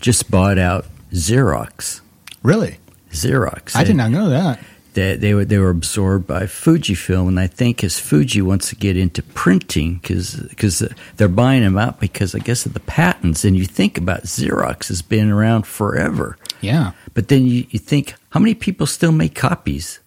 just 0.00 0.30
bought 0.30 0.58
out 0.58 0.86
Xerox. 1.12 2.00
Really, 2.42 2.78
Xerox. 3.10 3.74
I 3.76 3.84
did 3.84 3.96
not 3.96 4.10
know 4.10 4.28
that. 4.30 4.60
They, 4.94 5.14
they 5.14 5.34
were 5.34 5.44
they 5.44 5.58
were 5.58 5.70
absorbed 5.70 6.26
by 6.26 6.42
Fujifilm, 6.44 7.28
and 7.28 7.38
I 7.38 7.46
think 7.46 7.84
as 7.84 8.00
Fuji 8.00 8.42
wants 8.42 8.70
to 8.70 8.76
get 8.76 8.96
into 8.96 9.22
printing, 9.22 9.98
because 9.98 10.82
they're 11.16 11.28
buying 11.28 11.62
them 11.62 11.78
out 11.78 12.00
because 12.00 12.34
I 12.34 12.40
guess 12.40 12.66
of 12.66 12.74
the 12.74 12.80
patents. 12.80 13.44
And 13.44 13.56
you 13.56 13.66
think 13.66 13.96
about 13.98 14.24
Xerox 14.24 14.88
has 14.88 15.00
been 15.00 15.30
around 15.30 15.64
forever, 15.66 16.36
Yeah, 16.60 16.92
but 17.14 17.28
then 17.28 17.46
you, 17.46 17.66
you 17.70 17.78
think 17.78 18.14
how 18.30 18.40
many 18.40 18.54
people 18.54 18.84
still 18.86 19.12
make 19.12 19.36
copies? 19.36 20.00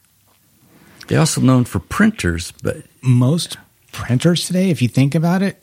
They're 1.08 1.20
also 1.20 1.39
known 1.39 1.63
for 1.63 1.79
printers, 1.79 2.51
but 2.62 2.77
most 3.01 3.58
printers 3.93 4.48
today, 4.48 4.70
if 4.70 4.82
you 4.82 4.89
think 4.89 5.15
about 5.15 5.41
it, 5.41 5.62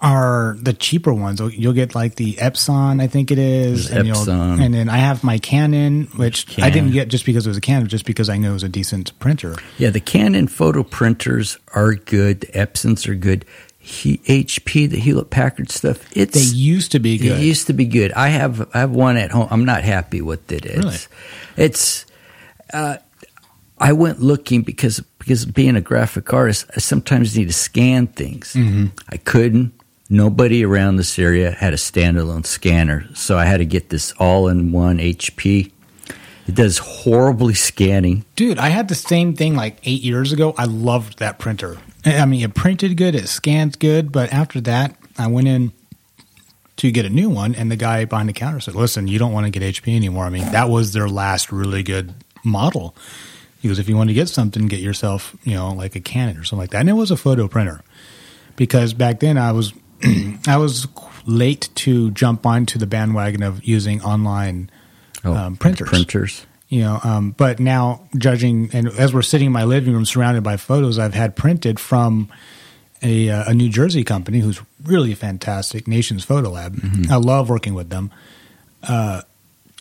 are 0.00 0.56
the 0.60 0.72
cheaper 0.72 1.12
ones. 1.12 1.40
You'll 1.40 1.72
get 1.72 1.94
like 1.94 2.14
the 2.14 2.34
Epson, 2.34 3.02
I 3.02 3.08
think 3.08 3.30
it 3.32 3.38
is, 3.38 3.90
and, 3.90 4.06
you'll- 4.06 4.16
Epson. 4.16 4.60
and 4.62 4.72
then 4.72 4.88
I 4.88 4.98
have 4.98 5.24
my 5.24 5.38
Canon, 5.38 6.04
which 6.16 6.58
I 6.60 6.70
didn't 6.70 6.92
get 6.92 7.08
just 7.08 7.26
because 7.26 7.46
it 7.46 7.50
was 7.50 7.56
a 7.56 7.60
Canon, 7.60 7.88
just 7.88 8.04
because 8.06 8.28
I 8.28 8.36
knew 8.36 8.50
it 8.50 8.52
was 8.52 8.62
a 8.62 8.68
decent 8.68 9.18
printer. 9.18 9.56
Yeah, 9.76 9.90
the 9.90 10.00
Canon 10.00 10.46
photo 10.46 10.82
printers 10.84 11.58
are 11.74 11.94
good. 11.94 12.42
The 12.42 12.46
Epsons 12.48 13.08
are 13.08 13.14
good. 13.16 13.44
He, 13.80 14.18
HP, 14.18 14.88
the 14.90 14.98
Hewlett 15.00 15.30
Packard 15.30 15.70
stuff, 15.70 15.98
it's 16.14 16.34
They 16.34 16.56
used 16.56 16.92
to 16.92 16.98
be 17.00 17.16
good. 17.16 17.38
It 17.38 17.42
used 17.42 17.66
to 17.68 17.72
be 17.72 17.86
good. 17.86 18.12
I 18.12 18.28
have 18.28 18.68
I 18.74 18.80
have 18.80 18.90
one 18.90 19.16
at 19.16 19.30
home. 19.30 19.48
I'm 19.50 19.64
not 19.64 19.82
happy 19.82 20.20
with 20.20 20.52
it. 20.52 20.66
It's 20.66 20.76
Really? 20.76 20.96
it's 21.56 22.06
uh, 22.72 22.98
I 23.78 23.92
went 23.94 24.20
looking 24.20 24.60
because 24.62 25.00
because 25.18 25.46
being 25.46 25.74
a 25.74 25.80
graphic 25.80 26.32
artist, 26.34 26.66
I 26.76 26.80
sometimes 26.80 27.36
need 27.36 27.46
to 27.46 27.52
scan 27.54 28.08
things. 28.08 28.52
Mm-hmm. 28.52 28.86
I 29.08 29.16
couldn't. 29.16 29.72
Nobody 30.10 30.64
around 30.64 30.96
this 30.96 31.18
area 31.18 31.50
had 31.50 31.74
a 31.74 31.76
standalone 31.76 32.46
scanner, 32.46 33.06
so 33.14 33.36
I 33.36 33.44
had 33.44 33.58
to 33.58 33.66
get 33.66 33.90
this 33.90 34.12
all-in-one 34.12 34.98
HP. 34.98 35.70
It 36.46 36.54
does 36.54 36.78
horribly 36.78 37.52
scanning. 37.52 38.24
Dude, 38.34 38.58
I 38.58 38.70
had 38.70 38.88
the 38.88 38.94
same 38.94 39.34
thing 39.34 39.54
like 39.54 39.78
eight 39.84 40.00
years 40.00 40.32
ago. 40.32 40.54
I 40.56 40.64
loved 40.64 41.18
that 41.18 41.38
printer. 41.38 41.76
I 42.06 42.24
mean, 42.24 42.42
it 42.42 42.54
printed 42.54 42.96
good, 42.96 43.14
it 43.14 43.28
scanned 43.28 43.78
good, 43.78 44.10
but 44.10 44.32
after 44.32 44.62
that, 44.62 44.96
I 45.18 45.26
went 45.26 45.46
in 45.46 45.72
to 46.76 46.90
get 46.90 47.04
a 47.04 47.10
new 47.10 47.28
one, 47.28 47.54
and 47.54 47.70
the 47.70 47.76
guy 47.76 48.06
behind 48.06 48.30
the 48.30 48.32
counter 48.32 48.60
said, 48.60 48.74
"Listen, 48.74 49.08
you 49.08 49.18
don't 49.18 49.32
want 49.32 49.44
to 49.44 49.50
get 49.50 49.62
HP 49.62 49.94
anymore. 49.94 50.24
I 50.24 50.30
mean, 50.30 50.50
that 50.52 50.70
was 50.70 50.92
their 50.92 51.08
last 51.08 51.52
really 51.52 51.82
good 51.82 52.14
model." 52.44 52.94
He 53.60 53.68
goes, 53.68 53.78
"If 53.78 53.88
you 53.88 53.96
want 53.96 54.08
to 54.08 54.14
get 54.14 54.28
something, 54.28 54.68
get 54.68 54.80
yourself, 54.80 55.36
you 55.44 55.54
know, 55.54 55.72
like 55.72 55.96
a 55.96 56.00
Canon 56.00 56.38
or 56.38 56.44
something 56.44 56.62
like 56.62 56.70
that." 56.70 56.80
And 56.80 56.88
it 56.88 56.94
was 56.94 57.10
a 57.10 57.16
photo 57.16 57.48
printer 57.48 57.82
because 58.56 58.94
back 58.94 59.20
then 59.20 59.36
I 59.36 59.52
was 59.52 59.74
I 60.46 60.56
was 60.56 60.86
late 61.26 61.68
to 61.76 62.10
jump 62.12 62.46
onto 62.46 62.78
the 62.78 62.86
bandwagon 62.86 63.42
of 63.42 63.64
using 63.64 64.00
online 64.02 64.70
um, 65.24 65.56
printers. 65.56 65.88
Printers. 65.88 66.46
you 66.68 66.80
know 66.80 67.00
um, 67.04 67.32
but 67.32 67.60
now 67.60 68.00
judging 68.16 68.70
and 68.72 68.88
as 68.88 69.12
we're 69.12 69.22
sitting 69.22 69.46
in 69.46 69.52
my 69.52 69.64
living 69.64 69.92
room 69.92 70.06
surrounded 70.06 70.42
by 70.42 70.56
photos 70.56 70.98
i've 70.98 71.12
had 71.12 71.36
printed 71.36 71.78
from 71.78 72.30
a, 73.02 73.28
uh, 73.30 73.50
a 73.50 73.54
new 73.54 73.68
jersey 73.68 74.04
company 74.04 74.40
who's 74.40 74.60
really 74.84 75.14
fantastic 75.14 75.86
nations 75.86 76.24
photo 76.24 76.50
lab. 76.50 76.76
I 77.08 77.16
love 77.16 77.48
working 77.48 77.74
with 77.74 77.90
them. 77.90 78.10
Uh, 78.82 79.22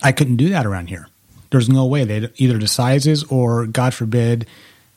i 0.03 0.11
couldn't 0.11 0.37
do 0.37 0.49
that 0.49 0.65
around 0.65 0.87
here. 0.89 1.07
There's 1.49 1.69
no 1.69 1.85
way. 1.85 2.03
They 2.03 2.29
either 2.35 2.57
the 2.57 2.67
sizes 2.67 3.23
or 3.25 3.65
god 3.67 3.93
forbid 3.93 4.45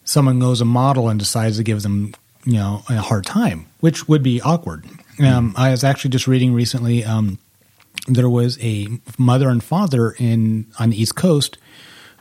someone 0.04 0.38
knows 0.38 0.60
a 0.60 0.64
model 0.64 1.08
and 1.08 1.18
decides 1.18 1.56
to 1.58 1.62
give 1.62 1.82
them 1.82 2.14
you 2.44 2.54
know 2.54 2.82
a 2.88 2.96
hard 2.96 3.24
time 3.24 3.66
which 3.80 4.08
would 4.08 4.22
be 4.22 4.40
awkward 4.42 4.84
um, 5.26 5.54
i 5.56 5.70
was 5.70 5.84
actually 5.84 6.10
just 6.10 6.26
reading 6.26 6.52
recently 6.52 7.04
um, 7.04 7.38
there 8.06 8.28
was 8.28 8.58
a 8.62 8.88
mother 9.18 9.48
and 9.48 9.62
father 9.62 10.12
in 10.18 10.66
on 10.78 10.90
the 10.90 11.00
East 11.00 11.16
Coast 11.16 11.58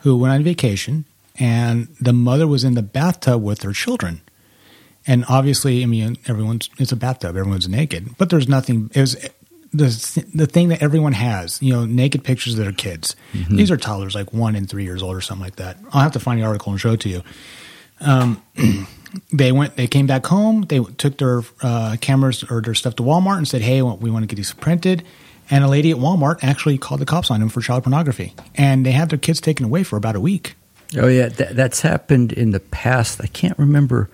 who 0.02 0.18
went 0.18 0.34
on 0.34 0.44
vacation, 0.44 1.06
and 1.40 1.88
the 2.00 2.14
mother 2.14 2.48
was 2.48 2.64
in 2.64 2.74
the 2.76 2.82
bathtub 2.82 3.42
with 3.42 3.64
her 3.64 3.74
children. 3.74 4.22
And 5.08 5.26
obviously, 5.30 5.82
I 5.84 5.86
mean, 5.86 6.18
everyone's 6.28 6.70
it's 6.78 6.92
a 6.92 6.96
bathtub, 6.96 7.36
everyone's 7.36 7.68
naked, 7.68 8.18
but 8.18 8.30
there's 8.30 8.48
nothing. 8.48 8.92
It 8.94 9.02
was 9.02 9.16
the 9.74 10.26
the 10.34 10.46
thing 10.46 10.68
that 10.70 10.82
everyone 10.82 11.14
has, 11.14 11.62
you 11.62 11.74
know, 11.74 11.86
naked 11.86 12.24
pictures 12.24 12.54
of 12.54 12.64
their 12.64 12.74
kids. 12.74 13.16
These 13.56 13.72
are 13.72 13.78
toddlers, 13.78 14.16
like 14.16 14.34
one 14.34 14.56
and 14.56 14.70
three 14.70 14.84
years 14.84 15.02
old 15.02 15.16
or 15.16 15.22
something 15.22 15.44
like 15.44 15.56
that. 15.56 15.78
I'll 15.94 16.02
have 16.02 16.12
to 16.14 16.20
find 16.20 16.40
the 16.40 16.46
article 16.46 16.72
and 16.72 16.80
show 16.80 16.94
it 16.94 17.00
to 17.02 17.10
you. 17.10 17.24
Um, 18.02 18.42
they 19.32 19.52
went 19.52 19.76
they 19.76 19.88
came 19.88 20.08
back 20.08 20.26
home 20.26 20.62
they 20.64 20.80
took 20.98 21.18
their 21.18 21.42
uh, 21.62 21.96
cameras 22.02 22.44
or 22.50 22.62
their 22.62 22.74
stuff 22.74 22.96
to 22.96 23.04
walmart 23.04 23.38
and 23.38 23.48
said 23.48 23.62
hey 23.62 23.82
we 23.82 24.12
want 24.12 24.24
to 24.24 24.28
get 24.28 24.36
these 24.36 24.54
printed 24.54 25.04
and 25.50 25.64
a 25.64 25.68
lady 25.68 25.92
at 25.92 25.98
walmart 25.98 26.44
actually 26.44 26.78
called 26.78 27.02
the 27.02 27.06
cops 27.06 27.32
on 27.32 27.40
them 27.40 27.50
for 27.50 27.62
child 27.62 27.84
pornography 27.84 28.34
and 28.56 28.86
they 28.86 28.92
had 28.92 29.10
their 29.10 29.20
kids 29.20 29.42
taken 29.42 29.66
away 29.66 29.84
for 29.84 29.98
about 29.98 30.16
a 30.16 30.20
week 30.20 30.56
Oh 30.98 31.08
yeah, 31.08 31.28
that, 31.28 31.56
that's 31.56 31.82
happened 31.82 32.32
in 32.32 32.52
the 32.52 32.60
past. 32.60 33.22
I 33.22 33.28
can't 33.28 33.58
remember 33.60 34.10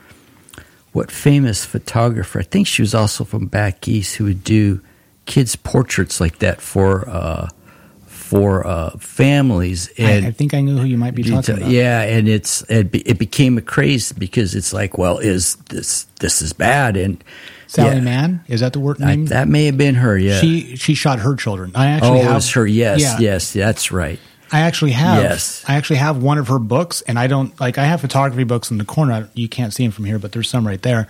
what 0.92 1.10
famous 1.10 1.66
photographer. 1.66 2.40
I 2.40 2.44
think 2.44 2.68
she 2.68 2.82
was 2.82 2.94
also 2.94 3.24
from 3.24 3.48
back 3.48 3.88
east 3.88 4.16
who 4.16 4.26
would 4.26 4.44
do 4.44 4.82
kids' 5.26 5.56
portraits 5.56 6.20
like 6.20 6.40
that 6.40 6.62
for 6.62 7.08
uh, 7.10 7.50
for 8.26 8.66
uh, 8.66 8.90
families. 8.98 9.88
And 10.00 10.26
I, 10.26 10.30
I 10.30 10.32
think 10.32 10.56
i 10.56 10.62
knew 10.62 10.78
who 10.78 10.86
you 10.86 10.98
might 10.98 11.14
be 11.14 11.22
talking 11.24 11.58
about 11.58 11.70
yeah, 11.70 12.02
and 12.02 12.28
it's 12.28 12.64
it, 12.64 12.92
be, 12.92 13.02
it 13.02 13.20
became 13.20 13.58
a 13.60 13.62
craze 13.62 14.12
because 14.12 14.56
it's 14.56 14.74
like, 14.74 14.98
well, 14.98 15.20
is 15.20 15.56
this 15.70 16.06
this 16.20 16.42
is 16.42 16.52
bad? 16.52 16.98
And 16.98 17.24
sally 17.68 17.98
yeah, 17.98 18.02
mann 18.02 18.44
is 18.48 18.62
that 18.62 18.74
the 18.74 18.80
word 18.80 19.02
I, 19.02 19.16
name 19.16 19.26
that 19.28 19.48
may 19.48 19.66
have 19.66 19.78
been 19.78 19.96
her. 19.96 20.18
Yeah. 20.18 20.40
she 20.40 20.76
she 20.76 20.96
shot 20.96 21.20
her 21.20 21.36
children 21.36 21.72
i 21.76 21.86
oh, 21.86 21.90
actually 21.90 22.20
it 22.20 22.24
have 22.24 22.36
was 22.36 22.52
her. 22.54 22.66
Yes, 22.66 23.02
yeah, 23.02 23.18
yes, 23.20 23.54
that's 23.54 23.92
right. 23.92 24.20
I 24.52 24.62
actually 24.62 24.92
have. 24.92 25.22
Yes. 25.22 25.64
I 25.68 25.76
actually 25.76 25.98
have 25.98 26.22
one 26.22 26.38
of 26.38 26.48
her 26.48 26.60
books, 26.60 27.02
and 27.02 27.20
I 27.20 27.28
don't 27.28 27.60
like. 27.60 27.78
I 27.78 27.86
have 27.86 28.02
photography 28.02 28.44
books 28.44 28.72
in 28.72 28.78
the 28.80 28.86
corner. 28.86 29.30
You 29.34 29.50
can't 29.50 29.74
see 29.74 29.84
them 29.84 29.92
from 29.92 30.06
here, 30.06 30.20
but 30.20 30.32
there's 30.32 30.50
some 30.50 30.66
right 30.66 30.82
there. 30.82 31.08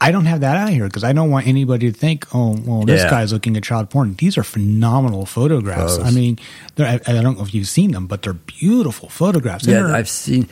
I 0.00 0.12
don't 0.12 0.26
have 0.26 0.40
that 0.40 0.56
out 0.56 0.68
here 0.70 0.84
because 0.84 1.04
I 1.04 1.12
don't 1.12 1.30
want 1.30 1.46
anybody 1.46 1.90
to 1.90 1.98
think, 1.98 2.26
oh, 2.34 2.56
well, 2.64 2.82
this 2.82 3.02
Yeah. 3.02 3.10
guy's 3.10 3.32
looking 3.32 3.56
at 3.56 3.62
child 3.64 3.88
porn. 3.90 4.14
These 4.18 4.36
are 4.36 4.42
phenomenal 4.44 5.24
photographs. 5.26 5.98
I 5.98 6.10
mean, 6.10 6.38
I, 6.78 7.00
I 7.06 7.12
don't 7.12 7.36
know 7.38 7.42
if 7.44 7.54
you've 7.54 7.68
seen 7.68 7.92
them, 7.92 8.06
but 8.06 8.22
they're 8.22 8.34
beautiful 8.34 9.08
photographs. 9.08 9.66
Yeah, 9.66 9.86
I've 9.92 10.08
seen, 10.08 10.48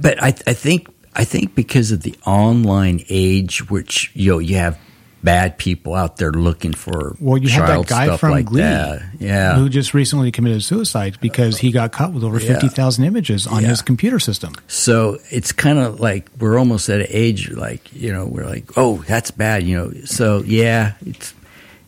but 0.00 0.22
I 0.22 0.28
I 0.46 0.52
think 0.52 0.88
I 1.14 1.24
think 1.24 1.54
because 1.54 1.90
of 1.90 2.02
the 2.02 2.14
online 2.26 3.04
age, 3.08 3.68
which 3.70 4.10
you 4.14 4.32
know 4.32 4.38
you 4.38 4.56
have 4.56 4.78
bad 5.22 5.56
people 5.58 5.94
out 5.94 6.16
there 6.16 6.32
looking 6.32 6.72
for 6.72 7.16
Well, 7.20 7.38
you 7.38 7.48
had 7.48 7.68
that 7.68 7.86
guy 7.86 8.16
from 8.16 8.30
like 8.32 8.46
Glee 8.46 8.62
that. 8.62 9.02
Yeah, 9.20 9.54
who 9.56 9.68
just 9.68 9.94
recently 9.94 10.32
committed 10.32 10.62
suicide 10.64 11.18
because 11.20 11.58
he 11.58 11.70
got 11.70 11.92
caught 11.92 12.12
with 12.12 12.24
over 12.24 12.40
Yeah. 12.40 12.54
50,000 12.54 13.04
images 13.04 13.46
on 13.46 13.62
Yeah. 13.62 13.68
his 13.68 13.82
computer 13.82 14.18
system. 14.18 14.54
So 14.66 15.18
it's 15.30 15.52
kind 15.52 15.78
of 15.78 16.00
like 16.00 16.28
we're 16.38 16.58
almost 16.58 16.88
at 16.88 17.00
an 17.00 17.06
age 17.10 17.50
like 17.50 17.92
you 17.94 18.12
know 18.12 18.26
we're 18.26 18.46
like 18.46 18.64
oh 18.76 19.04
that's 19.06 19.30
bad 19.30 19.62
you 19.62 19.76
know 19.76 19.92
so 20.04 20.42
yeah 20.44 20.94
it's 21.06 21.34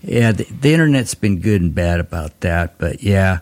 yeah 0.02 0.32
the, 0.32 0.44
the 0.44 0.72
internet's 0.72 1.14
been 1.14 1.40
good 1.40 1.60
and 1.62 1.74
bad 1.74 1.98
about 2.00 2.38
that 2.40 2.78
but 2.78 3.02
yeah 3.02 3.38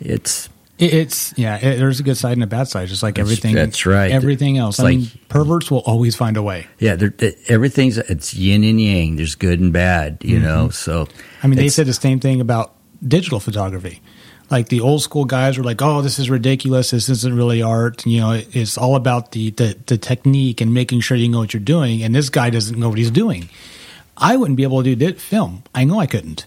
it's 0.00 0.46
It- 0.46 0.50
It's 0.78 1.32
yeah. 1.38 1.56
It, 1.56 1.78
there's 1.78 2.00
a 2.00 2.02
good 2.02 2.16
side 2.16 2.32
and 2.32 2.42
a 2.42 2.48
bad 2.48 2.66
side, 2.68 2.88
just 2.88 3.02
like 3.02 3.14
That's- 3.14 3.30
everything. 3.30 3.54
that's 3.54 3.86
right. 3.86 4.10
Everything 4.10 4.58
else. 4.58 4.76
It's 4.76 4.80
I 4.80 4.84
like- 4.84 4.98
mean, 4.98 5.10
perverts 5.28 5.70
will 5.70 5.78
always 5.86 6.16
find 6.16 6.36
a 6.36 6.42
way. 6.42 6.66
yeah 6.80 6.96
it- 6.98 7.38
everything's 7.48 7.96
it's 7.98 8.34
yin 8.34 8.64
and 8.64 8.80
yang 8.80 9.16
there's 9.16 9.36
good 9.36 9.60
and 9.60 9.72
bad 9.72 10.18
you 10.22 10.38
know 10.40 10.70
so 10.70 11.04
Mm-hmm. 11.06 11.20
I 11.42 11.46
mean, 11.46 11.56
they 11.58 11.68
said 11.68 11.86
the 11.86 11.92
same 11.92 12.18
thing 12.20 12.40
about 12.40 12.72
digital 13.06 13.38
photography. 13.38 14.00
Like 14.50 14.68
the 14.68 14.80
old 14.80 15.02
school 15.02 15.24
guys 15.26 15.56
were 15.58 15.64
like, 15.64 15.80
"Oh, 15.80 16.02
this 16.02 16.18
is 16.18 16.28
ridiculous. 16.28 16.90
This 16.90 17.08
isn't 17.08 17.34
really 17.36 17.62
art." 17.62 18.04
You 18.06 18.20
know, 18.20 18.30
it- 18.32 18.48
it's 18.54 18.76
all 18.76 18.96
about 18.96 19.32
the, 19.32 19.50
the 19.50 19.76
the 19.86 19.96
technique 19.98 20.60
and 20.60 20.74
making 20.74 21.00
sure 21.00 21.16
you 21.16 21.28
know 21.28 21.38
what 21.38 21.54
you're 21.54 21.62
doing. 21.62 22.02
And 22.02 22.14
this 22.14 22.28
guy 22.30 22.50
doesn't 22.50 22.78
know 22.78 22.88
what 22.88 22.98
he's 22.98 23.10
doing. 23.10 23.48
I 24.16 24.36
wouldn't 24.36 24.56
be 24.56 24.62
able 24.64 24.82
to 24.82 24.94
do 24.94 25.12
film. 25.14 25.62
I 25.74 25.84
know 25.84 25.98
I 26.00 26.06
couldn't 26.06 26.46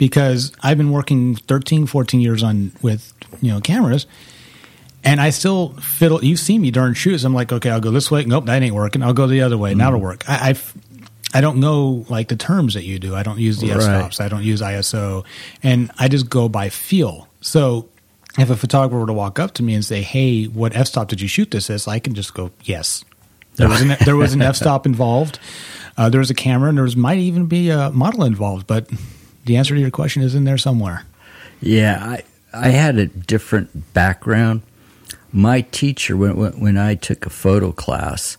because 0.00 0.50
I've 0.62 0.78
been 0.78 0.90
working 0.92 1.36
13, 1.36 1.86
14 1.86 2.20
years 2.20 2.42
on 2.42 2.72
with 2.80 3.12
you 3.42 3.52
know 3.52 3.60
cameras, 3.60 4.06
and 5.04 5.20
I 5.20 5.28
still 5.30 5.74
fiddle. 5.74 6.24
You 6.24 6.36
see 6.38 6.58
me 6.58 6.70
during 6.70 6.94
shoots. 6.94 7.22
I'm 7.22 7.34
like, 7.34 7.52
okay, 7.52 7.68
I'll 7.70 7.80
go 7.80 7.90
this 7.90 8.10
way. 8.10 8.24
Nope, 8.24 8.46
that 8.46 8.60
ain't 8.62 8.74
working. 8.74 9.02
I'll 9.02 9.12
go 9.12 9.26
the 9.26 9.42
other 9.42 9.58
way. 9.58 9.74
Now 9.74 9.88
it'll 9.88 10.00
work. 10.00 10.28
I, 10.28 10.48
I've, 10.48 10.74
I 11.34 11.42
don't 11.42 11.60
know 11.60 12.06
like 12.08 12.28
the 12.28 12.36
terms 12.36 12.72
that 12.74 12.84
you 12.84 12.98
do. 12.98 13.14
I 13.14 13.22
don't 13.22 13.38
use 13.38 13.58
the 13.58 13.70
f 13.72 13.76
Right. 13.76 13.84
stops. 13.84 14.20
I 14.20 14.28
don't 14.28 14.42
use 14.42 14.62
ISO, 14.62 15.24
and 15.62 15.90
I 15.98 16.08
just 16.08 16.30
go 16.30 16.48
by 16.48 16.70
feel. 16.70 17.28
So 17.42 17.86
if 18.38 18.48
a 18.48 18.56
photographer 18.56 18.98
were 18.98 19.06
to 19.06 19.12
walk 19.12 19.38
up 19.38 19.52
to 19.54 19.62
me 19.62 19.74
and 19.74 19.84
say, 19.84 20.00
"Hey, 20.00 20.46
what 20.46 20.74
f 20.74 20.86
stop 20.86 21.08
did 21.08 21.20
you 21.20 21.28
shoot 21.28 21.50
this 21.50 21.68
as?" 21.68 21.86
I 21.86 21.98
can 21.98 22.14
just 22.14 22.32
go, 22.32 22.50
"Yes." 22.64 23.04
There 23.56 23.68
was 23.68 23.82
an 23.82 23.96
there 24.06 24.16
was 24.16 24.32
an 24.32 24.40
f 24.52 24.56
stop 24.56 24.86
involved. 24.86 25.38
Uh, 25.98 26.08
there 26.08 26.20
was 26.20 26.30
a 26.30 26.34
camera, 26.34 26.70
and 26.70 26.78
there 26.78 26.84
was 26.84 26.96
might 26.96 27.18
even 27.18 27.44
be 27.44 27.68
a 27.68 27.90
model 27.90 28.24
involved. 28.24 28.66
But 28.66 28.88
the 29.44 29.56
answer 29.56 29.74
to 29.74 29.80
your 29.80 29.90
question 29.90 30.22
is 30.22 30.34
in 30.34 30.44
there 30.44 30.58
somewhere. 30.58 31.04
Yeah, 31.60 31.98
I 32.02 32.22
I 32.52 32.68
had 32.70 32.98
a 32.98 33.06
different 33.06 33.92
background. 33.94 34.62
My 35.32 35.60
teacher, 35.60 36.16
when 36.16 36.36
when, 36.60 36.76
I 36.76 36.94
took 36.96 37.24
a 37.26 37.30
photo 37.30 37.70
class, 37.70 38.36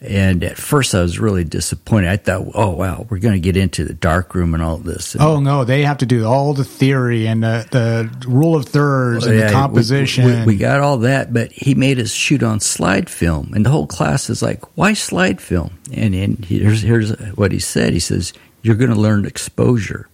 and 0.00 0.42
at 0.42 0.56
first 0.56 0.94
I 0.94 1.00
was 1.00 1.20
really 1.20 1.44
disappointed. 1.44 2.08
I 2.10 2.16
thought, 2.16 2.48
oh 2.54 2.70
wow, 2.70 3.06
we're 3.08 3.18
going 3.20 3.34
to 3.34 3.40
get 3.40 3.56
into 3.56 3.84
the 3.84 3.94
dark 3.94 4.34
room 4.34 4.52
and 4.54 4.62
all 4.62 4.78
this. 4.78 5.14
And, 5.14 5.22
Oh 5.22 5.38
no, 5.38 5.64
they 5.64 5.82
have 5.84 5.98
to 5.98 6.06
do 6.06 6.26
all 6.26 6.52
the 6.52 6.64
theory 6.64 7.26
and 7.28 7.44
the, 7.44 7.66
the 7.70 8.28
rule 8.28 8.56
of 8.56 8.66
thirds 8.66 9.26
and 9.26 9.36
yeah, 9.36 9.42
the 9.42 9.46
we- 9.46 9.52
composition. 9.52 10.24
We, 10.40 10.46
we 10.46 10.56
got 10.56 10.80
all 10.80 10.98
that, 10.98 11.32
but 11.32 11.52
he 11.52 11.74
made 11.74 12.00
us 12.00 12.10
shoot 12.10 12.42
on 12.42 12.58
slide 12.58 13.08
film, 13.08 13.52
and 13.54 13.64
the 13.64 13.70
whole 13.70 13.86
class 13.86 14.28
is 14.28 14.42
like, 14.42 14.76
"Why 14.76 14.94
slide 14.94 15.40
film?" 15.40 15.78
And, 15.92 16.14
and 16.14 16.44
here's 16.44 16.82
here's 16.82 17.12
what 17.36 17.52
he 17.52 17.60
said. 17.60 17.92
He 17.92 18.00
says, 18.00 18.32
"You're 18.62 18.74
going 18.76 18.90
to 18.90 19.00
learn 19.00 19.24
exposure, 19.24 20.08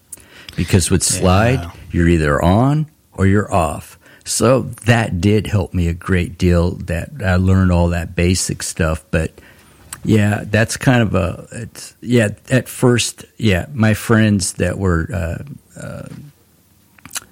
because 0.57 0.91
with 0.91 1.03
slide, 1.03 1.61
Yeah. 1.63 1.71
you're 1.93 2.09
either 2.09 2.43
on 2.43 2.87
or 3.13 3.27
you're 3.27 3.53
off." 3.53 3.99
So 4.25 4.63
that 4.85 5.21
did 5.21 5.47
help 5.47 5.75
me 5.75 5.89
a 5.89 5.95
great 5.95 6.39
deal. 6.39 6.73
That 6.73 7.11
I 7.25 7.37
learned 7.37 7.73
all 7.73 7.89
that 7.89 8.15
basic 8.15 8.63
stuff, 8.63 9.05
but 9.11 9.33
yeah, 10.05 10.45
that's 10.47 10.77
kind 10.77 11.03
of 11.03 11.15
a 11.15 11.47
it's 11.53 11.95
yeah. 12.01 12.29
At 12.51 12.69
first, 12.69 13.25
yeah, 13.39 13.67
my 13.75 13.95
friends 13.95 14.55
that 14.55 14.79
were. 14.79 15.09
Uh, 15.13 15.81
uh, 15.81 16.09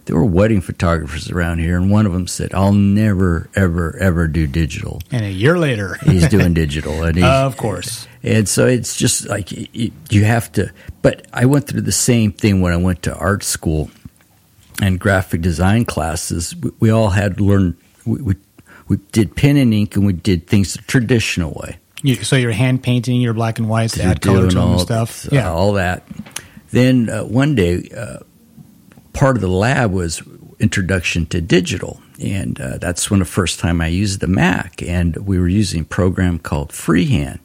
there 0.08 0.16
were 0.16 0.24
wedding 0.24 0.62
photographers 0.62 1.30
around 1.30 1.58
here, 1.58 1.76
and 1.76 1.90
one 1.90 2.06
of 2.06 2.12
them 2.14 2.26
said, 2.26 2.54
"I'll 2.54 2.72
never, 2.72 3.50
ever, 3.54 3.94
ever 3.98 4.26
do 4.26 4.46
digital." 4.46 5.02
and 5.12 5.22
a 5.24 5.30
year 5.30 5.58
later, 5.58 5.96
He's 6.02 6.26
doing 6.28 6.54
digital, 6.54 7.02
and 7.04 7.14
he's, 7.16 7.24
of 7.26 7.58
course. 7.58 8.08
and 8.22 8.48
so 8.48 8.66
it's 8.66 8.96
just 8.96 9.28
like 9.28 9.50
you 9.52 10.24
have 10.24 10.50
to. 10.52 10.72
But 11.02 11.26
I 11.32 11.44
went 11.44 11.68
through 11.68 11.82
the 11.82 11.92
same 11.92 12.32
thing 12.32 12.62
when 12.62 12.72
I 12.72 12.78
went 12.78 13.02
to 13.02 13.14
art 13.14 13.44
school 13.44 13.90
and 14.80 14.98
graphic 14.98 15.42
design 15.42 15.84
classes. 15.84 16.56
We, 16.80 16.90
all 16.90 17.10
had 17.10 17.36
to 17.36 17.44
learn. 17.44 17.76
We, 18.06 18.22
we 18.22 18.34
we 18.88 18.96
did 19.12 19.36
pen 19.36 19.58
and 19.58 19.74
ink, 19.74 19.94
and 19.94 20.06
we 20.06 20.14
did 20.14 20.46
things 20.46 20.72
the 20.72 20.82
traditional 20.82 21.52
way. 21.52 21.76
You, 22.02 22.14
so 22.14 22.36
you're 22.36 22.52
hand 22.52 22.82
painting 22.82 23.20
your 23.20 23.34
black 23.34 23.58
and 23.58 23.68
whites 23.68 24.00
add 24.00 24.22
color 24.22 24.48
to 24.48 24.54
them 24.54 24.62
and 24.64 24.72
all- 24.72 24.78
stuff. 24.78 25.28
Yeah. 25.30 25.50
all 25.50 25.74
that. 25.74 26.06
Then 26.70 27.10
uh, 27.10 27.24
one 27.24 27.54
day, 27.54 27.88
uh, 27.94 28.18
part 29.18 29.36
of 29.36 29.40
the 29.40 29.48
lab 29.48 29.90
was 29.90 30.22
introduction 30.60 31.26
to 31.26 31.40
digital, 31.40 32.00
and 32.20 32.60
uh, 32.60 32.78
that's 32.78 33.10
when 33.10 33.18
the 33.18 33.26
first 33.26 33.58
time 33.58 33.80
I 33.80 33.88
used 33.88 34.20
the 34.20 34.28
Mac, 34.28 34.80
and 34.80 35.16
we 35.16 35.40
were 35.40 35.48
using 35.48 35.82
a 35.82 35.84
program 35.84 36.38
called 36.38 36.72
Freehand. 36.72 37.40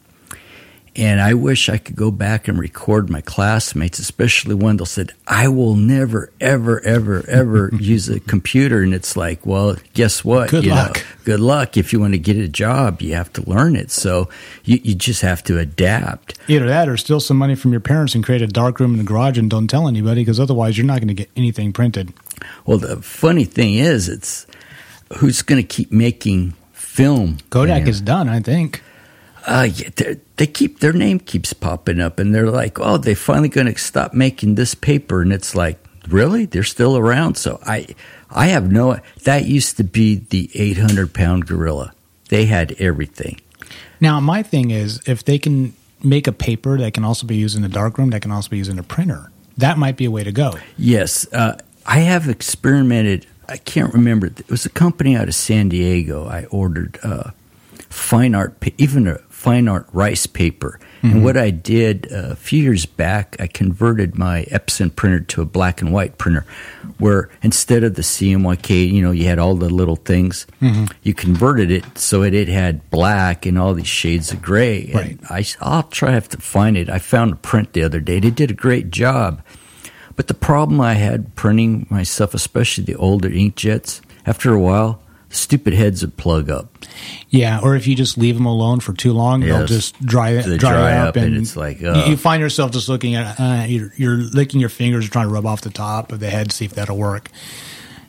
And 0.96 1.20
I 1.20 1.34
wish 1.34 1.68
I 1.68 1.76
could 1.78 1.96
go 1.96 2.12
back 2.12 2.46
and 2.46 2.56
record 2.56 3.10
my 3.10 3.20
classmates, 3.20 3.98
especially 3.98 4.54
that 4.54 4.86
said, 4.86 5.12
I 5.26 5.48
will 5.48 5.74
never, 5.74 6.30
ever, 6.40 6.80
ever, 6.82 7.24
ever 7.28 7.70
use 7.80 8.08
a 8.08 8.20
computer. 8.20 8.80
And 8.80 8.94
it's 8.94 9.16
like, 9.16 9.44
well, 9.44 9.74
guess 9.94 10.24
what? 10.24 10.50
Good 10.50 10.62
You 10.64 10.70
know, 10.70 10.76
luck. 10.76 11.04
good 11.24 11.40
luck. 11.40 11.76
If 11.76 11.92
you 11.92 11.98
want 11.98 12.12
to 12.14 12.18
get 12.18 12.36
a 12.36 12.46
job, 12.46 13.02
you 13.02 13.14
have 13.14 13.32
to 13.32 13.50
learn 13.50 13.74
it. 13.74 13.90
So 13.90 14.28
you, 14.62 14.78
you 14.84 14.94
just 14.94 15.22
have 15.22 15.42
to 15.44 15.58
adapt. 15.58 16.38
Either 16.46 16.66
that 16.66 16.88
or 16.88 16.96
steal 16.96 17.18
some 17.18 17.38
money 17.38 17.56
from 17.56 17.72
your 17.72 17.80
parents 17.80 18.14
and 18.14 18.22
create 18.24 18.42
a 18.42 18.46
dark 18.46 18.78
room 18.78 18.92
in 18.92 18.98
the 18.98 19.04
garage 19.04 19.36
and 19.36 19.50
don't 19.50 19.66
tell 19.66 19.88
anybody 19.88 20.20
because 20.20 20.38
otherwise 20.38 20.78
you're 20.78 20.86
not 20.86 21.00
going 21.00 21.08
to 21.08 21.14
get 21.14 21.30
anything 21.34 21.72
printed. 21.72 22.12
Well, 22.66 22.78
the 22.78 23.02
funny 23.02 23.44
thing 23.46 23.74
is, 23.74 24.08
it's 24.08 24.46
who's 25.16 25.42
going 25.42 25.60
to 25.60 25.66
keep 25.66 25.90
making 25.90 26.54
film? 26.72 27.38
Kodak 27.50 27.88
is 27.88 28.00
done, 28.00 28.28
I 28.28 28.38
think. 28.38 28.80
Uh, 29.46 29.68
they're- 29.96 30.46
keep 30.46 30.80
their 30.80 30.92
name 30.92 31.18
keeps 31.18 31.52
popping 31.52 32.00
up, 32.00 32.18
and 32.18 32.34
they're 32.34 32.50
like, 32.50 32.78
"Oh, 32.80 32.96
they 32.96 33.14
finally 33.14 33.48
going 33.48 33.66
to 33.72 33.78
stop 33.78 34.14
making 34.14 34.54
this 34.54 34.74
paper," 34.74 35.22
and 35.22 35.32
it's 35.32 35.54
like, 35.54 35.78
really, 36.08 36.46
they're 36.46 36.62
still 36.62 36.96
around. 36.96 37.36
So 37.36 37.58
I, 37.64 37.86
I 38.30 38.48
have 38.48 38.70
no. 38.70 38.98
That 39.24 39.44
used 39.46 39.76
to 39.78 39.84
be 39.84 40.16
the 40.16 40.50
eight 40.54 40.78
hundred 40.78 41.12
pound 41.12 41.46
gorilla. 41.46 41.92
They 42.28 42.46
had 42.46 42.72
everything. 42.78 43.40
Now, 44.00 44.20
my 44.20 44.42
thing 44.42 44.70
is 44.70 45.00
if 45.06 45.24
they 45.24 45.38
can 45.38 45.74
make 46.02 46.26
a 46.26 46.32
paper 46.32 46.76
that 46.78 46.92
can 46.94 47.04
also 47.04 47.26
be 47.26 47.36
used 47.36 47.56
in 47.56 47.62
the 47.62 47.68
darkroom, 47.68 48.10
that 48.10 48.22
can 48.22 48.30
also 48.32 48.50
be 48.50 48.58
used 48.58 48.70
in 48.70 48.78
a 48.78 48.82
printer, 48.82 49.30
that 49.56 49.78
might 49.78 49.96
be 49.96 50.04
a 50.04 50.10
way 50.10 50.24
to 50.24 50.32
go. 50.32 50.54
Yes, 50.76 51.26
uh, 51.32 51.56
I 51.86 52.00
have 52.00 52.28
experimented. 52.28 53.26
I 53.48 53.56
can't 53.58 53.92
remember. 53.92 54.26
It 54.26 54.50
was 54.50 54.66
a 54.66 54.70
company 54.70 55.16
out 55.16 55.28
of 55.28 55.34
San 55.34 55.68
Diego. 55.68 56.26
I 56.26 56.44
ordered 56.46 56.98
uh, 57.02 57.30
fine 57.88 58.34
art, 58.34 58.54
even 58.78 59.06
a 59.06 59.18
fine 59.44 59.68
art 59.68 59.86
rice 59.92 60.26
paper. 60.26 60.80
And 61.02 61.22
what 61.22 61.36
I 61.36 61.50
did 61.50 62.10
uh, 62.10 62.30
a 62.32 62.34
few 62.34 62.62
years 62.62 62.86
back, 62.86 63.36
I 63.38 63.46
converted 63.46 64.16
my 64.16 64.44
Epson 64.50 64.88
printer 64.96 65.20
to 65.20 65.42
a 65.42 65.44
black 65.44 65.82
and 65.82 65.92
white 65.92 66.16
printer, 66.16 66.46
where 66.98 67.28
instead 67.42 67.84
of 67.84 67.94
the 67.94 68.00
CMYK, 68.00 68.90
you 68.90 69.02
know, 69.02 69.10
you 69.10 69.26
had 69.26 69.38
all 69.38 69.54
the 69.54 69.68
little 69.68 69.96
things. 69.96 70.46
You 71.02 71.12
converted 71.12 71.70
it 71.70 71.84
so 71.98 72.22
it, 72.22 72.32
it 72.32 72.48
had 72.48 72.88
black 72.88 73.44
and 73.44 73.58
all 73.58 73.74
these 73.74 73.86
shades 73.86 74.32
of 74.32 74.40
gray. 74.40 74.86
And 74.86 74.94
Right. 74.94 75.18
I, 75.30 75.44
I'll 75.60 75.82
try 75.82 76.12
have 76.12 76.30
to 76.30 76.38
find 76.38 76.74
it. 76.78 76.88
I 76.88 76.98
found 76.98 77.34
a 77.34 77.36
print 77.36 77.74
the 77.74 77.82
other 77.82 78.00
day. 78.00 78.18
They 78.18 78.30
did 78.30 78.50
a 78.50 78.54
great 78.54 78.90
job. 78.90 79.42
But 80.16 80.28
the 80.28 80.34
problem 80.34 80.80
I 80.80 80.94
had 80.94 81.34
printing 81.34 81.86
myself, 81.90 82.32
especially 82.32 82.84
the 82.84 82.96
older 82.96 83.28
inkjets, 83.28 84.00
after 84.24 84.54
a 84.54 84.58
while, 84.58 85.02
stupid 85.34 85.74
heads 85.74 86.02
would 86.02 86.16
plug 86.16 86.50
up. 86.50 86.78
Yeah, 87.30 87.60
or 87.62 87.74
if 87.76 87.86
you 87.86 87.94
just 87.96 88.16
leave 88.16 88.36
them 88.36 88.46
alone 88.46 88.80
for 88.80 88.92
too 88.92 89.12
long, 89.12 89.40
they'll 89.40 89.66
just 89.66 90.00
dry, 90.04 90.34
They 90.34 90.56
dry, 90.56 90.72
dry 90.72 90.92
up, 90.98 91.08
up 91.08 91.16
and 91.16 91.36
it's 91.36 91.56
like, 91.56 91.80
you, 91.80 91.94
you 91.94 92.16
find 92.16 92.40
yourself 92.40 92.70
just 92.70 92.88
looking 92.88 93.14
at 93.16 93.38
uh, 93.40 93.64
you're, 93.66 93.92
you're 93.96 94.16
licking 94.16 94.60
your 94.60 94.68
fingers, 94.68 95.08
trying 95.08 95.26
to 95.26 95.32
rub 95.32 95.46
off 95.46 95.62
the 95.62 95.70
top 95.70 96.12
of 96.12 96.20
the 96.20 96.30
head, 96.30 96.52
see 96.52 96.64
if 96.64 96.74
that'll 96.74 96.96
work. 96.96 97.30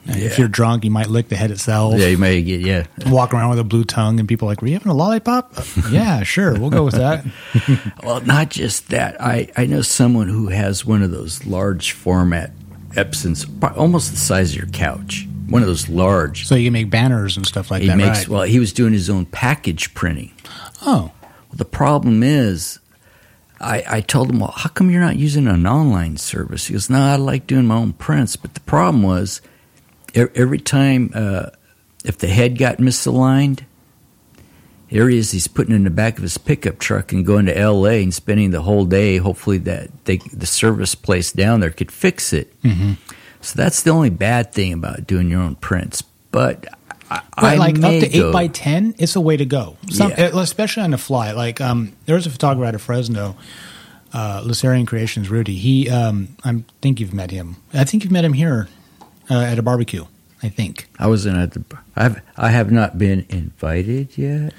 And 0.08 0.22
If 0.22 0.38
you're 0.38 0.48
drunk, 0.48 0.84
you 0.84 0.92
might 0.92 1.08
lick 1.08 1.30
the 1.30 1.36
head 1.36 1.50
itself. 1.50 1.96
Yeah, 1.98 2.08
you 2.08 2.20
may 2.20 2.44
get 2.44 2.62
yeah. 2.62 2.86
Walk 3.08 3.34
around 3.34 3.50
with 3.50 3.60
a 3.60 3.64
blue 3.64 3.84
tongue, 3.84 4.20
and 4.20 4.30
people 4.30 4.48
are 4.48 4.52
like, 4.52 4.62
"Were 4.62 4.68
you 4.68 4.74
having 4.76 4.92
a 4.92 4.94
lollipop?" 4.94 5.58
Uh, 5.58 5.64
yeah, 5.92 6.22
sure, 6.22 6.54
we'll 6.60 6.70
go 6.70 6.84
with 6.84 6.94
that. 6.94 7.26
Well, 8.04 8.22
not 8.22 8.52
just 8.52 8.90
that. 8.90 9.20
I 9.20 9.50
I 9.58 9.66
know 9.66 9.82
someone 9.82 10.28
who 10.28 10.50
has 10.50 10.86
one 10.86 11.02
of 11.02 11.10
those 11.10 11.44
large 11.48 11.94
format 11.94 12.52
Epsons, 12.92 13.48
almost 13.76 14.12
the 14.12 14.18
size 14.18 14.52
of 14.52 14.58
your 14.58 14.68
couch. 14.68 15.28
One 15.50 15.62
of 15.62 15.68
those 15.68 15.90
large. 15.90 16.48
So 16.48 16.56
you 16.56 16.66
can 16.68 16.74
make 16.74 16.90
banners 16.90 17.38
and 17.38 17.46
stuff 17.46 17.70
like 17.72 17.82
he 17.82 17.88
that. 17.90 17.98
makes 17.98 18.20
right? 18.20 18.28
well. 18.30 18.44
He 18.44 18.60
was 18.60 18.74
doing 18.74 18.94
his 18.94 19.10
own 19.10 19.26
package 19.26 19.94
printing. 19.94 20.32
Oh, 20.82 21.12
Well, 21.22 21.58
the 21.58 21.66
problem 21.66 22.24
is, 22.24 22.80
I, 23.60 23.84
I 23.88 24.02
told 24.02 24.30
him, 24.30 24.40
well, 24.40 24.54
how 24.56 24.70
come 24.70 24.90
you're 24.90 25.02
not 25.02 25.16
using 25.18 25.48
an 25.48 25.66
online 25.66 26.18
service? 26.18 26.68
He 26.68 26.74
goes, 26.74 26.90
no, 26.90 27.00
I 27.00 27.16
like 27.16 27.48
doing 27.48 27.66
my 27.66 27.76
own 27.76 27.94
prints. 27.94 28.36
But 28.36 28.54
the 28.54 28.60
problem 28.62 29.04
was, 29.04 29.42
every 30.14 30.60
time, 30.60 31.12
uh, 31.14 31.52
if 32.04 32.18
the 32.18 32.28
head 32.28 32.58
got 32.58 32.78
misaligned, 32.78 33.62
Here 34.88 35.10
he 35.10 35.18
is. 35.18 35.32
He's 35.32 35.48
putting 35.48 35.74
it 35.74 35.78
in 35.78 35.84
the 35.84 35.90
back 35.90 36.18
of 36.18 36.22
his 36.24 36.38
pickup 36.38 36.78
truck 36.80 37.12
and 37.12 37.26
going 37.26 37.48
to 37.48 37.58
L.A. 37.58 38.04
and 38.04 38.14
spending 38.14 38.52
the 38.52 38.62
whole 38.62 38.86
day. 38.86 39.18
Hopefully, 39.18 39.58
that 39.60 39.90
they, 40.06 40.18
the 40.18 40.46
service 40.46 40.94
place 40.96 41.32
down 41.32 41.60
there 41.60 41.72
could 41.72 41.92
fix 41.92 42.32
it. 42.34 42.62
Mm-hmm. 42.62 42.94
So 43.46 43.62
that's 43.62 43.84
the 43.84 43.92
only 43.92 44.10
bad 44.10 44.52
thing 44.54 44.74
about 44.74 45.06
doing 45.06 45.30
your 45.30 45.42
own 45.42 45.56
prints. 45.56 46.02
But 46.32 46.66
I, 47.10 47.22
I 47.38 47.56
like 47.58 47.76
up 47.76 47.92
to 47.92 48.18
eight 48.18 48.34
by 48.34 48.48
ten, 48.48 48.96
it's 48.98 49.16
a 49.16 49.22
way 49.22 49.38
to 49.38 49.46
go. 49.46 49.78
Some, 49.92 50.12
Yeah. 50.12 50.32
uh, 50.34 50.40
especially 50.40 50.84
on 50.84 50.92
the 50.92 50.98
fly. 50.98 51.32
Like 51.32 51.62
um, 51.62 51.94
there 52.06 52.16
was 52.16 52.26
a 52.26 52.32
photographer 52.32 52.66
out 52.68 52.76
of 52.76 52.82
Fresno, 52.82 53.36
uh, 54.14 54.42
Lucerian 54.44 54.86
Creations, 54.86 55.30
Rudy. 55.30 55.56
He, 55.56 55.90
um, 55.90 56.36
I 56.44 56.64
think 56.82 57.00
you've 57.00 57.14
met 57.14 57.30
him. 57.32 57.58
I 57.74 57.84
think 57.84 58.04
you've 58.04 58.12
met 58.12 58.26
him 58.26 58.34
here 58.34 58.68
uh, 59.30 59.36
at 59.40 59.60
a 59.60 59.62
barbecue. 59.62 60.06
I 60.42 60.50
think 60.50 60.90
I 61.00 61.08
wasn't 61.08 61.38
at 61.38 61.52
the. 61.54 61.64
I've 61.96 62.22
I 62.36 62.50
have 62.50 62.72
not 62.72 62.98
been 62.98 63.26
invited 63.30 64.18
yet. 64.18 64.54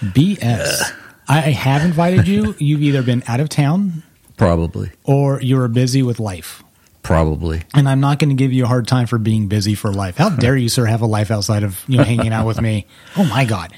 BS. 0.00 0.92
I 1.28 1.40
have 1.40 1.82
invited 1.84 2.28
you. 2.28 2.54
You've 2.58 2.82
either 2.82 3.02
been 3.02 3.24
out 3.26 3.40
of 3.40 3.48
town 3.48 4.02
Probably, 4.36 4.92
or 5.04 5.40
you 5.42 5.56
were 5.56 5.66
busy 5.68 6.02
with 6.02 6.20
life. 6.20 6.62
Probably. 7.06 7.62
And 7.74 7.88
I'm 7.88 8.00
not 8.00 8.18
going 8.18 8.30
to 8.30 8.34
give 8.34 8.52
you 8.52 8.64
a 8.64 8.66
hard 8.66 8.86
time 8.88 9.06
for 9.06 9.18
being 9.18 9.48
busy 9.48 9.74
for 9.74 9.92
life. 9.92 10.16
How 10.16 10.28
dare 10.44 10.56
you, 10.56 10.68
sir, 10.68 10.84
have 10.84 11.02
a 11.02 11.06
life 11.06 11.30
outside 11.30 11.62
of 11.62 11.82
you 11.88 11.98
know 11.98 12.04
hanging 12.04 12.32
out 12.32 12.46
with 12.46 12.60
me? 12.60 12.86
Oh 13.16 13.24
my 13.24 13.44
God! 13.44 13.72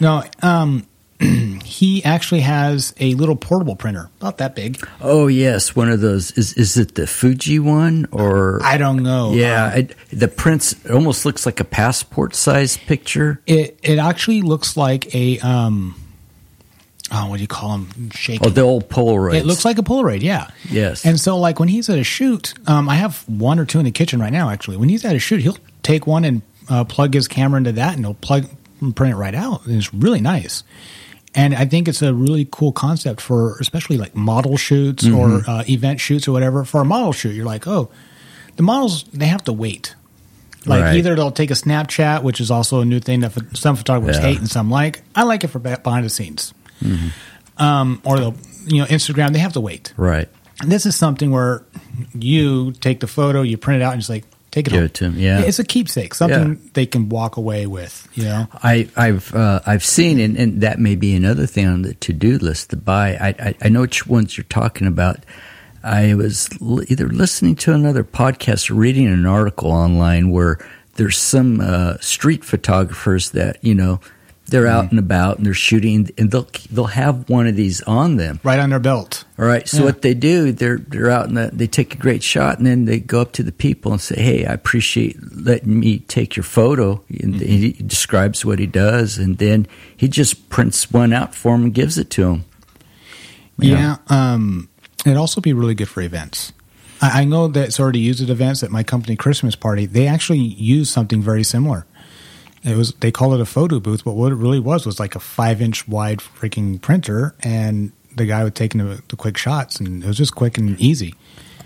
No, 0.00 0.22
um, 0.42 0.86
he 1.64 2.04
actually 2.04 2.40
has 2.42 2.94
a 3.00 3.14
little 3.14 3.34
portable 3.36 3.74
printer, 3.76 4.08
about 4.20 4.38
that 4.38 4.54
big. 4.54 4.78
Oh 5.00 5.26
yes, 5.26 5.74
one 5.74 5.90
of 5.90 6.00
those. 6.00 6.30
Is 6.32 6.52
is 6.54 6.76
it 6.76 6.94
the 6.94 7.06
Fuji 7.06 7.58
one 7.58 8.06
or? 8.12 8.60
I 8.62 8.78
don't 8.78 9.02
know. 9.02 9.32
yeah, 9.32 9.64
Um, 9.66 9.72
I, 9.72 9.88
the 10.12 10.28
prints 10.28 10.72
it 10.84 10.90
almost 10.92 11.24
looks 11.26 11.44
like 11.46 11.58
a 11.60 11.64
passport 11.64 12.34
size 12.34 12.76
picture. 12.76 13.40
it 13.46 13.78
it 13.82 13.98
actually 13.98 14.42
looks 14.42 14.76
like 14.76 15.12
a 15.14 15.38
um, 15.40 15.96
oh, 17.12 17.28
what 17.28 17.36
do 17.36 17.42
you 17.42 17.48
call 17.48 17.70
them? 17.78 18.10
Shaking. 18.10 18.46
Oh, 18.46 18.50
the 18.50 18.60
old 18.62 18.88
Polaroid. 18.88 19.34
It 19.36 19.46
looks 19.46 19.64
like 19.64 19.78
a 19.78 19.82
Polaroid, 19.82 20.22
yeah. 20.22 20.48
Yes. 20.70 21.04
And 21.04 21.18
so, 21.20 21.38
like 21.38 21.58
when 21.58 21.68
he's 21.68 21.88
at 21.88 21.98
a 21.98 22.04
shoot, 22.04 22.54
um, 22.68 22.88
I 22.88 22.96
have 22.96 23.24
one 23.28 23.58
or 23.58 23.64
two 23.64 23.78
in 23.78 23.84
the 23.84 23.90
kitchen 23.90 24.20
right 24.20 24.32
now. 24.32 24.50
Actually, 24.50 24.76
when 24.76 24.88
he's 24.88 25.04
at 25.04 25.14
a 25.16 25.18
shoot, 25.18 25.40
he'll 25.40 25.56
take 25.82 26.06
one 26.06 26.24
and 26.24 26.42
uh, 26.68 26.84
plug 26.84 27.14
his 27.14 27.28
camera 27.28 27.58
into 27.58 27.72
that, 27.72 27.96
and 27.96 28.04
he'll 28.04 28.14
plug 28.14 28.46
and 28.80 28.94
print 28.94 29.14
it 29.14 29.16
right 29.16 29.34
out. 29.34 29.66
And 29.66 29.76
it's 29.76 29.92
really 29.92 30.20
nice. 30.20 30.62
And 31.34 31.54
I 31.54 31.66
think 31.66 31.88
it's 31.88 32.00
a 32.02 32.12
really 32.14 32.48
cool 32.50 32.72
concept 32.72 33.20
for 33.20 33.58
especially 33.58 33.96
like 33.98 34.14
model 34.16 34.56
shoots 34.56 35.06
or 35.06 35.42
uh, 35.48 35.62
event 35.68 36.00
shoots 36.00 36.26
or 36.26 36.32
whatever. 36.32 36.64
For 36.64 36.80
a 36.80 36.84
model 36.84 37.12
shoot, 37.12 37.34
you're 37.34 37.44
like, 37.46 37.66
oh, 37.66 37.90
the 38.56 38.62
models 38.62 39.04
they 39.12 39.26
have 39.26 39.44
to 39.44 39.52
wait. 39.52 39.94
Like 40.66 40.82
Right. 40.82 40.96
either 40.96 41.14
they'll 41.14 41.30
take 41.30 41.50
a 41.50 41.54
Snapchat, 41.54 42.22
which 42.22 42.40
is 42.40 42.50
also 42.50 42.80
a 42.80 42.84
new 42.84 42.98
thing 42.98 43.20
that 43.20 43.32
some 43.56 43.76
photographers 43.76 44.16
Yeah. 44.16 44.22
hate 44.30 44.38
and 44.38 44.50
some 44.50 44.70
like. 44.70 45.02
I 45.14 45.22
like 45.22 45.44
it 45.44 45.48
for 45.48 45.58
behind 45.60 46.04
the 46.04 46.10
scenes. 46.10 46.52
Um, 47.56 48.00
or 48.04 48.18
they'll, 48.18 48.34
you 48.66 48.78
know, 48.80 48.86
Instagram. 48.86 49.32
They 49.32 49.38
have 49.40 49.54
to 49.54 49.60
wait. 49.60 49.92
right. 49.96 50.28
And 50.60 50.72
this 50.72 50.86
is 50.86 50.96
something 50.96 51.30
where 51.30 51.62
you 52.14 52.72
take 52.72 52.98
the 52.98 53.06
photo, 53.06 53.42
you 53.42 53.56
print 53.56 53.80
it 53.80 53.84
out, 53.84 53.92
and 53.92 54.00
just 54.00 54.10
like 54.10 54.24
take 54.50 54.66
it 54.66 54.70
Give 54.70 54.78
home. 54.80 54.86
it 54.86 54.94
to 54.94 55.04
'em, 55.04 55.16
yeah. 55.16 55.40
it's 55.40 55.60
a 55.60 55.64
keepsake, 55.64 56.14
something 56.14 56.48
Yeah. 56.54 56.70
they 56.74 56.84
can 56.86 57.08
walk 57.08 57.36
away 57.36 57.66
with. 57.68 58.08
You 58.14 58.24
know, 58.24 58.48
I, 58.62 58.88
I've 58.96 59.32
uh, 59.34 59.60
I've 59.66 59.84
seen, 59.84 60.18
and, 60.18 60.36
and 60.36 60.60
that 60.62 60.80
may 60.80 60.96
be 60.96 61.14
another 61.14 61.46
thing 61.46 61.66
on 61.68 61.82
the 61.82 61.94
to 61.94 62.12
do 62.12 62.38
list 62.38 62.70
to 62.70 62.76
buy. 62.76 63.10
I, 63.14 63.28
I 63.38 63.54
I 63.62 63.68
know 63.68 63.82
which 63.82 64.06
ones 64.08 64.36
you're 64.36 64.44
talking 64.44 64.88
about. 64.88 65.18
I 65.84 66.14
was 66.14 66.48
l- 66.60 66.82
either 66.90 67.08
listening 67.08 67.54
to 67.56 67.72
another 67.72 68.02
podcast 68.02 68.68
or 68.68 68.74
reading 68.74 69.06
an 69.06 69.26
article 69.26 69.70
online 69.70 70.30
where 70.30 70.58
there's 70.96 71.18
some 71.18 71.60
uh, 71.60 71.98
street 72.00 72.44
photographers 72.44 73.30
that 73.30 73.58
you 73.62 73.76
know 73.76 74.00
they're 74.48 74.66
out 74.66 74.90
and 74.90 74.98
about 74.98 75.36
and 75.36 75.46
they're 75.46 75.54
shooting, 75.54 76.10
and 76.18 76.30
they'll 76.30 76.48
they'll 76.70 76.84
have 76.86 77.28
one 77.28 77.46
of 77.46 77.54
these 77.56 77.80
on 77.82 78.16
them. 78.16 78.40
right 78.42 78.58
on 78.58 78.70
their 78.70 78.78
belt. 78.80 79.24
All 79.38 79.44
right. 79.44 79.68
So 79.68 79.78
Yeah. 79.78 79.84
what 79.84 80.02
they 80.02 80.14
do, 80.14 80.52
they're 80.52 80.78
they're 80.78 81.10
out 81.10 81.28
and 81.28 81.36
the, 81.36 81.50
they 81.52 81.66
take 81.66 81.94
a 81.94 81.98
great 81.98 82.22
shot, 82.22 82.58
and 82.58 82.66
then 82.66 82.84
they 82.86 82.98
go 82.98 83.20
up 83.20 83.32
to 83.32 83.42
the 83.42 83.52
people 83.52 83.92
and 83.92 84.00
say, 84.00 84.20
"Hey, 84.20 84.46
I 84.46 84.52
appreciate 84.52 85.16
letting 85.36 85.78
me 85.78 86.00
take 86.00 86.34
your 86.36 86.44
photo." 86.44 87.02
And 87.08 87.34
Mm-hmm. 87.34 87.44
he 87.46 87.72
describes 87.72 88.44
what 88.44 88.58
he 88.58 88.66
does, 88.66 89.18
and 89.18 89.38
then 89.38 89.66
he 89.96 90.08
just 90.08 90.48
prints 90.50 90.90
one 90.90 91.12
out 91.12 91.34
for 91.34 91.54
him 91.54 91.64
and 91.64 91.74
gives 91.74 91.98
it 91.98 92.10
to 92.10 92.28
him. 92.30 92.44
Yeah. 93.58 93.96
Um, 94.08 94.68
it'd 95.04 95.18
also 95.18 95.40
be 95.40 95.52
really 95.52 95.74
good 95.74 95.88
for 95.88 96.00
events. 96.00 96.52
I, 97.02 97.22
I 97.22 97.24
know 97.24 97.48
that 97.48 97.64
it's 97.68 97.80
already 97.80 97.98
used 98.00 98.22
at 98.22 98.30
events 98.30 98.62
at 98.62 98.70
my 98.70 98.82
company 98.82 99.16
Christmas 99.16 99.56
party. 99.56 99.86
They 99.86 100.06
actually 100.06 100.38
use 100.38 100.90
something 100.90 101.22
very 101.22 101.42
similar. 101.44 101.86
It 102.64 102.76
was 102.76 102.92
they 102.94 103.10
call 103.10 103.34
it 103.34 103.40
a 103.40 103.46
photo 103.46 103.80
booth, 103.80 104.04
but 104.04 104.12
what 104.12 104.32
it 104.32 104.36
really 104.36 104.60
was 104.60 104.84
was 104.84 104.98
like 104.98 105.14
a 105.14 105.20
five 105.20 105.62
inch 105.62 105.86
wide 105.86 106.18
freaking 106.18 106.80
printer, 106.80 107.34
and 107.40 107.92
the 108.14 108.26
guy 108.26 108.42
was 108.44 108.52
taking 108.52 108.84
the, 108.84 109.02
the 109.08 109.16
quick 109.16 109.36
shots, 109.36 109.80
and 109.80 110.02
it 110.02 110.06
was 110.06 110.16
just 110.16 110.34
quick 110.34 110.58
and 110.58 110.78
easy. 110.80 111.14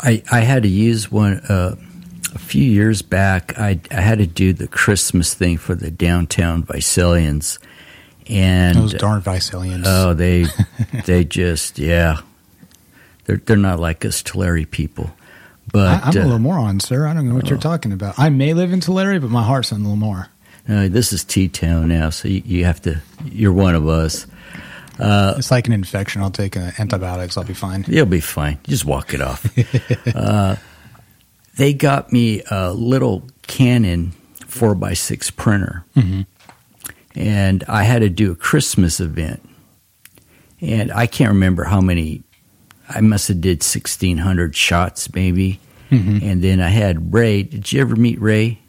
I 0.01 0.23
I 0.31 0.41
had 0.41 0.63
to 0.65 0.69
use 0.69 1.11
one 1.11 1.39
uh, 1.49 1.77
a 2.35 2.39
few 2.39 2.65
years 2.65 3.03
back. 3.03 3.59
I 3.59 3.81
I 3.91 4.01
had 4.01 4.19
to 4.19 4.27
do 4.27 4.53
the 4.53 4.69
Christmas 4.69 5.35
thing 5.35 5.57
for 5.57 5.75
the 5.75 5.91
downtown 5.91 6.63
Visalians, 6.65 7.59
and 8.29 8.77
Those 8.77 8.95
darn 8.95 9.23
Visalians. 9.23 9.85
oh, 9.87 10.15
they 10.15 10.47
they 11.07 11.25
just 11.25 11.79
yeah, 11.79 12.21
they're 13.25 13.39
they're 13.39 13.57
not 13.57 13.81
like 13.81 14.05
us 14.05 14.23
Tulare 14.23 14.67
people. 14.67 15.11
But 15.73 16.05
I, 16.05 16.09
I'm 16.09 16.17
a 16.17 16.21
uh, 16.21 16.25
little 16.25 16.39
moron, 16.39 16.81
sir. 16.81 17.07
I 17.07 17.15
don't 17.15 17.29
know 17.29 17.35
what 17.35 17.49
you're 17.49 17.59
talking 17.59 17.93
about. 17.93 18.19
I 18.19 18.29
may 18.29 18.53
live 18.53 18.73
in 18.73 18.81
Tulare, 18.81 19.21
but 19.21 19.31
my 19.31 19.43
heart's 19.43 19.73
in 19.73 19.85
Lemoore. 19.85 20.29
Uh, 20.69 20.89
this 20.89 21.13
is 21.13 21.25
T 21.25 21.49
Town 21.49 21.89
now, 21.89 22.11
so 22.11 22.29
you, 22.29 22.43
you 22.45 22.65
have 22.65 22.81
to. 22.83 23.01
You're 23.25 23.53
one 23.53 23.75
of 23.75 23.89
us. 23.89 24.27
Uh, 24.99 25.35
it's 25.37 25.51
like 25.51 25.67
an 25.67 25.73
infection. 25.73 26.23
I'll 26.23 26.31
take 26.31 26.57
uh, 26.57 26.71
antibiotics. 26.79 27.37
I'll 27.37 27.45
be 27.45 27.55
fine. 27.55 27.85
You'll 27.89 28.07
be 28.07 28.21
fine. 28.21 28.59
Just 28.65 28.85
walk 28.85 29.13
it 29.15 29.21
off. 29.21 29.45
uh, 30.15 30.57
they 31.57 31.73
got 31.75 32.13
me 32.13 32.43
a 32.51 32.73
little 32.73 33.25
Canon 33.47 34.13
four 34.47 34.79
x 34.87 35.01
six 35.01 35.31
printer, 35.31 35.85
and 37.17 37.65
I 37.67 37.83
had 37.83 38.01
to 38.01 38.09
do 38.09 38.31
a 38.31 38.37
Christmas 38.37 39.01
event, 39.01 39.43
and 40.61 40.93
I 40.93 41.07
can't 41.07 41.31
remember 41.31 41.65
how 41.65 41.81
many. 41.81 42.23
I 42.89 43.01
must 43.01 43.29
have 43.29 43.41
did 43.41 43.63
sixteen 43.65 44.19
hundred 44.19 44.55
shots 44.55 45.13
maybe, 45.13 45.59
and 46.23 46.43
then 46.43 46.61
I 46.61 46.69
had 46.69 47.13
Ray. 47.13 47.43
Did 47.43 47.73
you 47.73 47.81
ever 47.81 47.97
meet 47.97 48.21
Ray? 48.21 48.61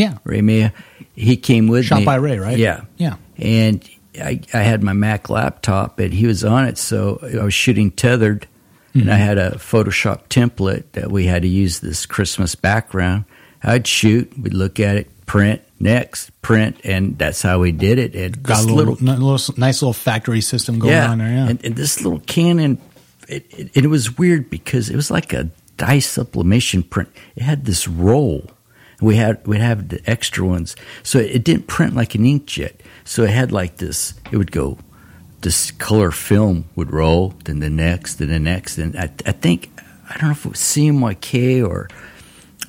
Yeah. 0.00 0.18
Ray 0.24 0.40
Maya. 0.40 0.70
He 1.14 1.36
came 1.36 1.68
with 1.68 1.84
Shot 1.84 2.00
me. 2.00 2.04
by 2.04 2.16
Ray, 2.16 2.38
right? 2.38 2.56
Yeah, 2.56 2.82
Yeah. 2.96 3.16
and 3.36 3.88
I, 4.18 4.40
I 4.54 4.58
had 4.58 4.82
my 4.82 4.92
Mac 4.92 5.28
laptop, 5.28 5.98
and 5.98 6.12
he 6.12 6.26
was 6.26 6.44
on 6.44 6.66
it, 6.66 6.78
so 6.78 7.20
I 7.22 7.44
was 7.44 7.54
shooting 7.54 7.90
tethered, 7.90 8.46
and 8.94 9.10
I 9.10 9.14
mm-hmm. 9.14 9.22
had 9.22 9.38
a 9.38 9.50
Photoshop 9.52 10.28
template 10.28 10.84
that 10.92 11.10
we 11.12 11.26
had 11.26 11.42
to 11.42 11.48
use 11.48 11.80
this 11.80 12.06
Christmas 12.06 12.54
background. 12.54 13.24
I'd 13.62 13.86
shoot, 13.86 14.32
we'd 14.38 14.54
look 14.54 14.80
at 14.80 14.96
it, 14.96 15.26
print, 15.26 15.62
next, 15.78 16.30
print, 16.42 16.80
and 16.82 17.18
that's 17.18 17.42
how 17.42 17.60
we 17.60 17.72
did 17.72 17.98
it. 17.98 18.14
And 18.14 18.42
Got 18.42 18.64
a 18.64 18.72
little, 18.72 18.96
n- 18.98 19.20
little 19.20 19.54
nice 19.56 19.82
little 19.82 19.92
factory 19.92 20.40
system 20.40 20.78
going 20.78 20.92
yeah, 20.92 21.10
on 21.10 21.18
there. 21.18 21.28
Yeah. 21.28 21.48
And, 21.48 21.64
and 21.64 21.76
this 21.76 22.00
little 22.00 22.20
Canon, 22.20 22.78
it, 23.28 23.46
it, 23.50 23.84
it 23.84 23.86
was 23.86 24.18
weird 24.18 24.50
because 24.50 24.90
it 24.90 24.96
was 24.96 25.10
like 25.10 25.32
a 25.32 25.50
dye 25.76 26.00
sublimation 26.00 26.82
print. 26.82 27.10
It 27.36 27.42
had 27.42 27.64
this 27.64 27.86
roll. 27.86 28.50
We 29.00 29.16
had 29.16 29.46
we'd 29.46 29.60
have 29.60 29.88
the 29.88 30.00
extra 30.08 30.46
ones, 30.46 30.76
so 31.02 31.18
it 31.18 31.44
didn't 31.44 31.66
print 31.66 31.94
like 31.94 32.14
an 32.14 32.24
inkjet. 32.24 32.74
So 33.04 33.24
it 33.24 33.30
had 33.30 33.52
like 33.52 33.76
this. 33.76 34.14
It 34.30 34.36
would 34.36 34.52
go. 34.52 34.78
This 35.40 35.70
color 35.70 36.10
film 36.10 36.66
would 36.76 36.92
roll, 36.92 37.34
then 37.44 37.60
the 37.60 37.70
next, 37.70 38.16
then 38.16 38.28
the 38.28 38.38
next, 38.38 38.76
and 38.76 38.94
I, 38.94 39.10
I 39.24 39.32
think 39.32 39.70
I 40.10 40.18
don't 40.18 40.24
know 40.24 40.30
if 40.32 40.44
it 40.44 40.50
was 40.50 40.58
CMYK 40.58 41.66
or 41.66 41.88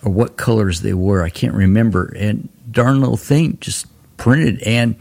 or 0.03 0.11
what 0.11 0.37
colors 0.37 0.81
they 0.81 0.93
were. 0.93 1.23
I 1.23 1.29
can't 1.29 1.53
remember. 1.53 2.13
And 2.17 2.49
darn 2.71 2.99
little 2.99 3.17
thing 3.17 3.57
just 3.59 3.87
printed, 4.17 4.61
and 4.63 4.95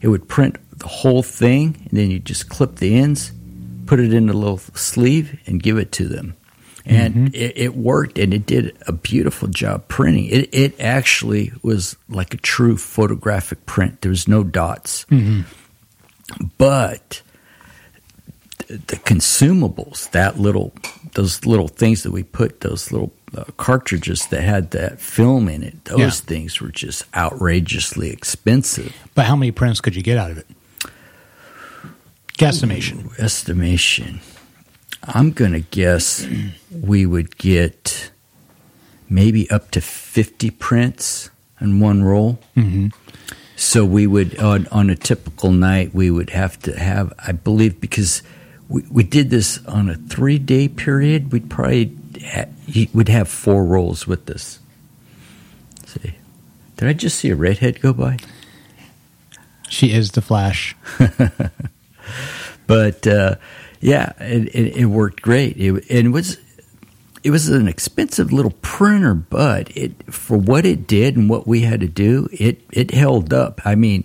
it 0.00 0.08
would 0.08 0.28
print 0.28 0.56
the 0.78 0.88
whole 0.88 1.22
thing, 1.22 1.86
and 1.88 1.98
then 1.98 2.10
you 2.10 2.18
just 2.18 2.48
clip 2.48 2.76
the 2.76 2.98
ends, 2.98 3.32
put 3.86 4.00
it 4.00 4.12
in 4.12 4.28
a 4.28 4.32
little 4.32 4.58
sleeve, 4.58 5.38
and 5.46 5.62
give 5.62 5.78
it 5.78 5.92
to 5.92 6.08
them. 6.08 6.36
And 6.84 7.34
it, 7.34 7.56
it 7.56 7.74
worked, 7.76 8.18
and 8.18 8.34
it 8.34 8.44
did 8.44 8.76
a 8.88 8.92
beautiful 8.92 9.46
job 9.48 9.86
printing. 9.88 10.26
It, 10.26 10.48
it 10.52 10.80
actually 10.80 11.52
was 11.62 11.96
like 12.08 12.34
a 12.34 12.38
true 12.38 12.76
photographic 12.76 13.64
print. 13.66 14.00
There 14.00 14.10
was 14.10 14.26
no 14.26 14.42
dots, 14.42 15.06
but 16.58 17.22
the 18.68 18.96
consumables, 19.04 20.10
that 20.12 20.38
little, 20.38 20.72
those 21.14 21.44
little 21.44 21.68
things 21.68 22.02
that 22.04 22.10
we 22.10 22.22
put, 22.22 22.60
those 22.62 22.90
little 22.90 23.12
uh, 23.36 23.44
cartridges 23.58 24.26
that 24.28 24.42
had 24.42 24.70
that 24.72 24.98
film 25.00 25.48
in 25.48 25.62
it, 25.62 25.84
those 25.84 25.98
Yeah. 26.00 26.10
things 26.10 26.60
were 26.60 26.70
just 26.70 27.04
outrageously 27.14 28.10
expensive. 28.10 28.92
but 29.14 29.26
how 29.26 29.36
many 29.36 29.52
prints 29.52 29.80
could 29.80 29.94
you 29.94 30.02
get 30.02 30.16
out 30.18 30.30
of 30.30 30.38
it? 30.38 30.46
Guesstimation. 32.38 33.18
Estimation. 33.20 34.20
I'm 35.02 35.32
going 35.32 35.52
to 35.52 35.60
guess 35.60 36.26
we 36.70 37.06
would 37.06 37.36
get 37.36 38.10
maybe 39.08 39.50
up 39.50 39.70
to 39.72 39.80
50 39.80 40.50
prints 40.50 41.30
in 41.60 41.80
one 41.80 42.02
roll. 42.02 42.38
Mm-hmm. 42.56 42.88
So 43.56 43.84
we 43.84 44.06
would 44.06 44.38
on 44.38 44.66
on 44.68 44.90
a 44.90 44.96
typical 44.96 45.52
night 45.52 45.94
we 45.94 46.10
would 46.10 46.30
have 46.30 46.58
to 46.62 46.76
have 46.76 47.12
I 47.24 47.30
believe 47.30 47.80
because 47.80 48.22
we, 48.68 48.82
we 48.90 49.04
did 49.04 49.30
this 49.30 49.64
on 49.66 49.88
a 49.88 49.94
three 49.94 50.38
day 50.38 50.66
period 50.66 51.30
we'd 51.30 51.48
probably 51.48 51.96
ha- 52.24 52.46
would 52.92 53.08
have 53.08 53.28
four 53.28 53.64
rolls 53.64 54.06
with 54.06 54.28
us. 54.30 54.58
Let's 55.78 55.92
see, 55.92 56.14
did 56.76 56.88
I 56.88 56.92
just 56.92 57.18
see 57.18 57.28
a 57.28 57.36
redhead 57.36 57.80
go 57.80 57.92
by? 57.92 58.18
She 59.68 59.92
is 59.92 60.10
the 60.10 60.22
Flash. 60.22 60.76
but 62.66 63.06
uh, 63.06 63.36
yeah, 63.82 64.12
it, 64.20 64.54
it, 64.54 64.76
it, 64.76 64.86
worked 64.86 65.22
great. 65.22 65.56
It, 65.56 65.84
it 65.88 66.08
was 66.08 66.38
it 67.24 67.30
was 67.30 67.48
an 67.48 67.68
expensive 67.68 68.32
little 68.32 68.54
printer, 68.62 69.12
but 69.12 69.76
it 69.76 70.12
for 70.12 70.38
what 70.38 70.64
it 70.64 70.86
did 70.86 71.16
and 71.16 71.28
what 71.28 71.46
we 71.46 71.62
had 71.62 71.80
to 71.80 71.88
do, 71.88 72.28
it 72.32 72.62
it 72.72 72.92
held 72.92 73.34
up. 73.34 73.60
I 73.64 73.74
mean, 73.74 74.04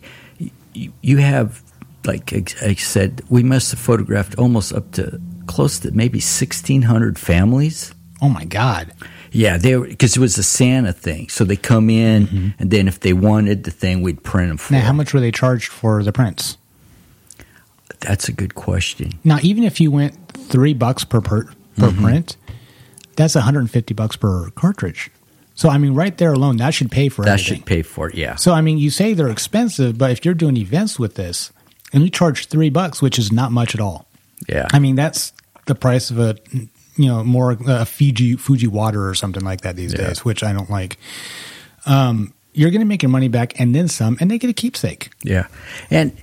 you, 0.73 0.91
you 1.01 1.17
have 1.17 1.61
like 2.05 2.33
I 2.33 2.73
said, 2.73 3.21
we 3.29 3.43
must 3.43 3.71
have 3.71 3.79
photographed 3.79 4.35
almost 4.37 4.73
up 4.73 4.91
to 4.93 5.21
close 5.45 5.79
to 5.79 5.91
maybe 5.91 6.19
sixteen 6.19 6.81
hundred 6.81 7.19
families. 7.19 7.93
Oh 8.19 8.29
my 8.29 8.45
God! 8.45 8.91
Yeah, 9.31 9.57
they 9.57 9.77
because 9.77 10.17
it 10.17 10.19
was 10.19 10.37
a 10.39 10.43
Santa 10.43 10.93
thing, 10.93 11.29
so 11.29 11.43
they 11.43 11.55
come 11.55 11.91
in, 11.91 12.27
mm-hmm. 12.27 12.49
and 12.59 12.71
then 12.71 12.87
if 12.87 12.99
they 12.99 13.13
wanted 13.13 13.63
the 13.63 13.71
thing, 13.71 14.01
we'd 14.01 14.23
print 14.23 14.49
them 14.49 14.57
for. 14.57 14.73
Now, 14.73 14.81
how 14.81 14.93
much 14.93 15.13
were 15.13 15.19
they 15.19 15.31
charged 15.31 15.71
for 15.71 16.03
the 16.03 16.11
prints? 16.11 16.57
That's 17.99 18.29
a 18.29 18.31
good 18.31 18.55
question. 18.55 19.19
Now, 19.23 19.39
even 19.41 19.63
if 19.63 19.79
you 19.81 19.91
went 19.91 20.15
three 20.33 20.73
bucks 20.73 21.03
per 21.03 21.21
per, 21.21 21.45
per 21.45 21.51
mm-hmm. 21.89 22.03
print, 22.03 22.37
that's 23.15 23.35
150 23.35 23.93
bucks 23.93 24.15
per 24.15 24.49
cartridge. 24.51 25.09
So 25.55 25.69
I 25.69 25.79
mean, 25.79 25.95
right 25.95 26.15
there 26.17 26.33
alone, 26.33 26.57
that 26.57 26.73
should 26.75 26.91
pay 26.91 27.09
for 27.09 27.23
that 27.25 27.31
everything. 27.31 27.57
should 27.57 27.65
pay 27.65 27.81
for 27.81 28.09
it. 28.09 28.15
Yeah. 28.15 28.35
So 28.35 28.53
I 28.53 28.61
mean, 28.61 28.77
you 28.77 28.91
say 28.91 29.13
they're 29.13 29.29
expensive, 29.29 29.97
but 29.97 30.11
if 30.11 30.23
you're 30.23 30.35
doing 30.35 30.55
events 30.55 30.99
with 30.99 31.15
this 31.15 31.51
and 31.91 32.03
you 32.03 32.09
charge 32.09 32.47
three 32.47 32.69
bucks, 32.69 33.01
which 33.01 33.17
is 33.17 33.31
not 33.31 33.51
much 33.51 33.73
at 33.73 33.81
all. 33.81 34.07
Yeah. 34.47 34.67
I 34.71 34.77
mean, 34.77 34.95
that's 34.95 35.33
the 35.65 35.73
price 35.73 36.11
of 36.11 36.19
a 36.19 36.37
you 36.97 37.07
know 37.07 37.23
more 37.23 37.57
uh, 37.67 37.85
Fiji 37.85 38.35
Fuji 38.35 38.67
water 38.67 39.07
or 39.07 39.15
something 39.15 39.43
like 39.43 39.61
that 39.61 39.75
these 39.75 39.93
yeah. 39.93 40.07
days, 40.07 40.23
which 40.23 40.43
I 40.43 40.53
don't 40.53 40.69
like. 40.69 40.97
Um, 41.85 42.33
you're 42.53 42.71
going 42.71 42.81
to 42.81 42.87
make 42.87 43.03
your 43.03 43.09
money 43.09 43.27
back 43.27 43.59
and 43.59 43.73
then 43.73 43.87
some, 43.87 44.17
and 44.19 44.31
they 44.31 44.37
get 44.39 44.49
a 44.49 44.53
keepsake. 44.53 45.11
Yeah, 45.23 45.47
and 45.89 46.15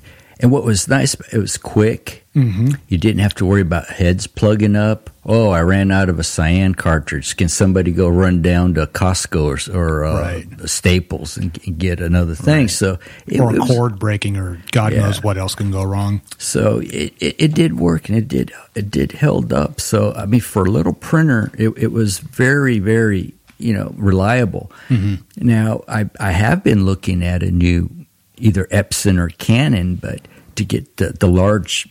and 0.44 0.52
what 0.52 0.62
was 0.62 0.88
nice, 0.88 1.14
it 1.32 1.38
was 1.38 1.56
quick. 1.56 2.22
Mm-hmm. 2.36 2.72
You 2.88 2.98
didn't 2.98 3.20
have 3.20 3.34
to 3.36 3.46
worry 3.46 3.62
about 3.62 3.86
heads 3.86 4.26
plugging 4.26 4.76
up. 4.76 5.08
Oh, 5.24 5.48
I 5.48 5.62
ran 5.62 5.90
out 5.90 6.10
of 6.10 6.18
a 6.18 6.22
cyan 6.22 6.74
cartridge. 6.74 7.34
Can 7.38 7.48
somebody 7.48 7.92
go 7.92 8.10
run 8.10 8.42
down 8.42 8.74
to 8.74 8.86
Costco 8.86 9.70
or, 9.74 9.74
or 9.74 10.04
uh, 10.04 10.20
right. 10.20 10.68
Staples 10.68 11.38
and, 11.38 11.78
get 11.78 11.98
another 11.98 12.34
thing? 12.34 12.64
Right. 12.64 12.70
So 12.70 12.98
it, 13.26 13.40
or 13.40 13.56
a 13.56 13.58
cord 13.60 13.98
breaking, 13.98 14.36
or 14.36 14.60
God 14.70 14.92
yeah. 14.92 15.00
knows 15.00 15.22
what 15.22 15.38
else 15.38 15.54
can 15.54 15.70
go 15.70 15.82
wrong. 15.82 16.20
So 16.36 16.80
it, 16.80 17.14
it, 17.20 17.36
it, 17.38 17.54
did 17.54 17.80
work, 17.80 18.10
and 18.10 18.18
it 18.18 18.28
did 18.28 18.52
it 18.74 18.90
did 18.90 19.12
held 19.12 19.50
up. 19.50 19.80
So 19.80 20.12
I 20.12 20.26
mean, 20.26 20.42
for 20.42 20.66
a 20.66 20.70
little 20.70 20.92
printer, 20.92 21.52
it, 21.56 21.70
it 21.78 21.90
was 21.90 22.18
very 22.18 22.80
very 22.80 23.32
you 23.56 23.72
know 23.72 23.94
reliable. 23.96 24.70
Mm-hmm. 24.90 25.46
Now 25.46 25.84
I 25.88 26.10
I 26.20 26.32
have 26.32 26.62
been 26.62 26.84
looking 26.84 27.24
at 27.24 27.42
a 27.42 27.50
new 27.50 27.88
either 28.36 28.64
Epson 28.66 29.18
or 29.18 29.28
Canon, 29.28 29.96
but 29.96 30.20
to 30.56 30.64
get 30.64 30.96
the, 30.96 31.12
the 31.12 31.26
large 31.26 31.88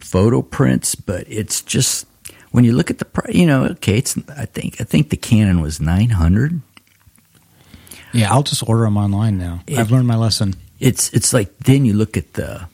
photo 0.00 0.42
prints. 0.42 0.94
But 0.94 1.24
it's 1.28 1.62
just 1.62 2.06
when 2.50 2.64
you 2.64 2.72
look 2.72 2.90
at 2.90 2.98
the 2.98 3.04
price, 3.04 3.34
you 3.34 3.46
know, 3.46 3.64
okay, 3.66 3.98
it's 3.98 4.16
I 4.36 4.46
think 4.46 4.80
I 4.80 4.84
think 4.84 5.10
the 5.10 5.16
Canon 5.16 5.60
was 5.60 5.80
nine 5.80 6.10
hundred. 6.10 6.60
Yeah, 8.12 8.32
I'll 8.32 8.42
just 8.42 8.68
order 8.68 8.84
them 8.84 8.96
online 8.96 9.38
now. 9.38 9.62
It, 9.66 9.78
I've 9.78 9.90
learned 9.90 10.08
my 10.08 10.16
lesson. 10.16 10.54
It's 10.78 11.12
it's 11.12 11.32
like 11.32 11.56
then 11.58 11.84
you 11.84 11.94
look 11.94 12.16
at 12.16 12.34
the 12.34 12.68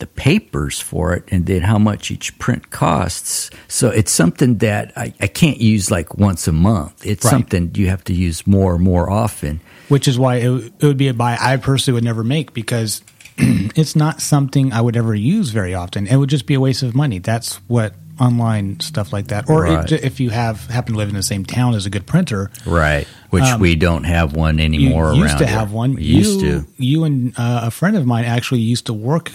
the 0.00 0.06
papers 0.06 0.80
for 0.80 1.14
it 1.14 1.24
and 1.28 1.46
then 1.46 1.62
how 1.62 1.78
much 1.78 2.10
each 2.10 2.36
print 2.38 2.70
costs. 2.70 3.48
So 3.68 3.90
it's 3.90 4.10
something 4.10 4.58
that 4.58 4.92
I, 4.96 5.14
I 5.20 5.28
can't 5.28 5.60
use 5.60 5.88
like 5.88 6.18
once 6.18 6.48
a 6.48 6.52
month. 6.52 7.06
It's 7.06 7.24
right. 7.24 7.30
something 7.30 7.70
you 7.76 7.88
have 7.88 8.02
to 8.04 8.12
use 8.12 8.44
more 8.44 8.74
and 8.74 8.82
more 8.82 9.08
often 9.08 9.60
which 9.88 10.08
is 10.08 10.18
why 10.18 10.36
it, 10.36 10.48
it 10.48 10.86
would 10.86 10.96
be 10.96 11.08
a 11.08 11.14
buy 11.14 11.36
I 11.40 11.56
personally 11.56 11.96
would 11.96 12.04
never 12.04 12.24
make 12.24 12.54
because 12.54 13.02
it's 13.38 13.96
not 13.96 14.20
something 14.20 14.72
I 14.72 14.80
would 14.80 14.96
ever 14.96 15.14
use 15.14 15.50
very 15.50 15.74
often. 15.74 16.06
It 16.06 16.16
would 16.16 16.30
just 16.30 16.46
be 16.46 16.54
a 16.54 16.60
waste 16.60 16.82
of 16.82 16.94
money. 16.94 17.18
That's 17.18 17.56
what 17.68 17.94
online 18.20 18.78
stuff 18.80 19.12
like 19.12 19.28
that, 19.28 19.48
or 19.50 19.62
right. 19.62 19.90
it, 19.90 20.04
if 20.04 20.20
you 20.20 20.30
have 20.30 20.66
happen 20.66 20.92
to 20.92 20.98
live 20.98 21.08
in 21.08 21.14
the 21.14 21.22
same 21.22 21.44
town 21.44 21.74
as 21.74 21.86
a 21.86 21.90
good 21.90 22.06
printer, 22.06 22.50
right? 22.64 23.06
Which 23.30 23.44
um, 23.44 23.60
we 23.60 23.74
don't 23.74 24.04
have 24.04 24.34
one 24.34 24.60
anymore. 24.60 25.12
You 25.14 25.22
used 25.22 25.38
to 25.38 25.46
here. 25.46 25.58
have 25.58 25.72
one. 25.72 25.94
We 25.94 26.02
used 26.02 26.40
you, 26.40 26.60
to. 26.60 26.66
You 26.76 27.04
and 27.04 27.34
uh, 27.36 27.62
a 27.64 27.70
friend 27.70 27.96
of 27.96 28.06
mine 28.06 28.24
actually 28.24 28.60
used 28.60 28.86
to 28.86 28.92
work 28.92 29.32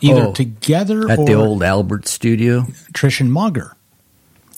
either 0.00 0.26
oh, 0.26 0.32
together 0.32 1.10
at 1.10 1.24
the 1.24 1.34
old 1.34 1.62
Albert 1.62 2.08
studio. 2.08 2.62
Trish 2.92 3.20
and 3.20 3.32
Mauger. 3.32 3.76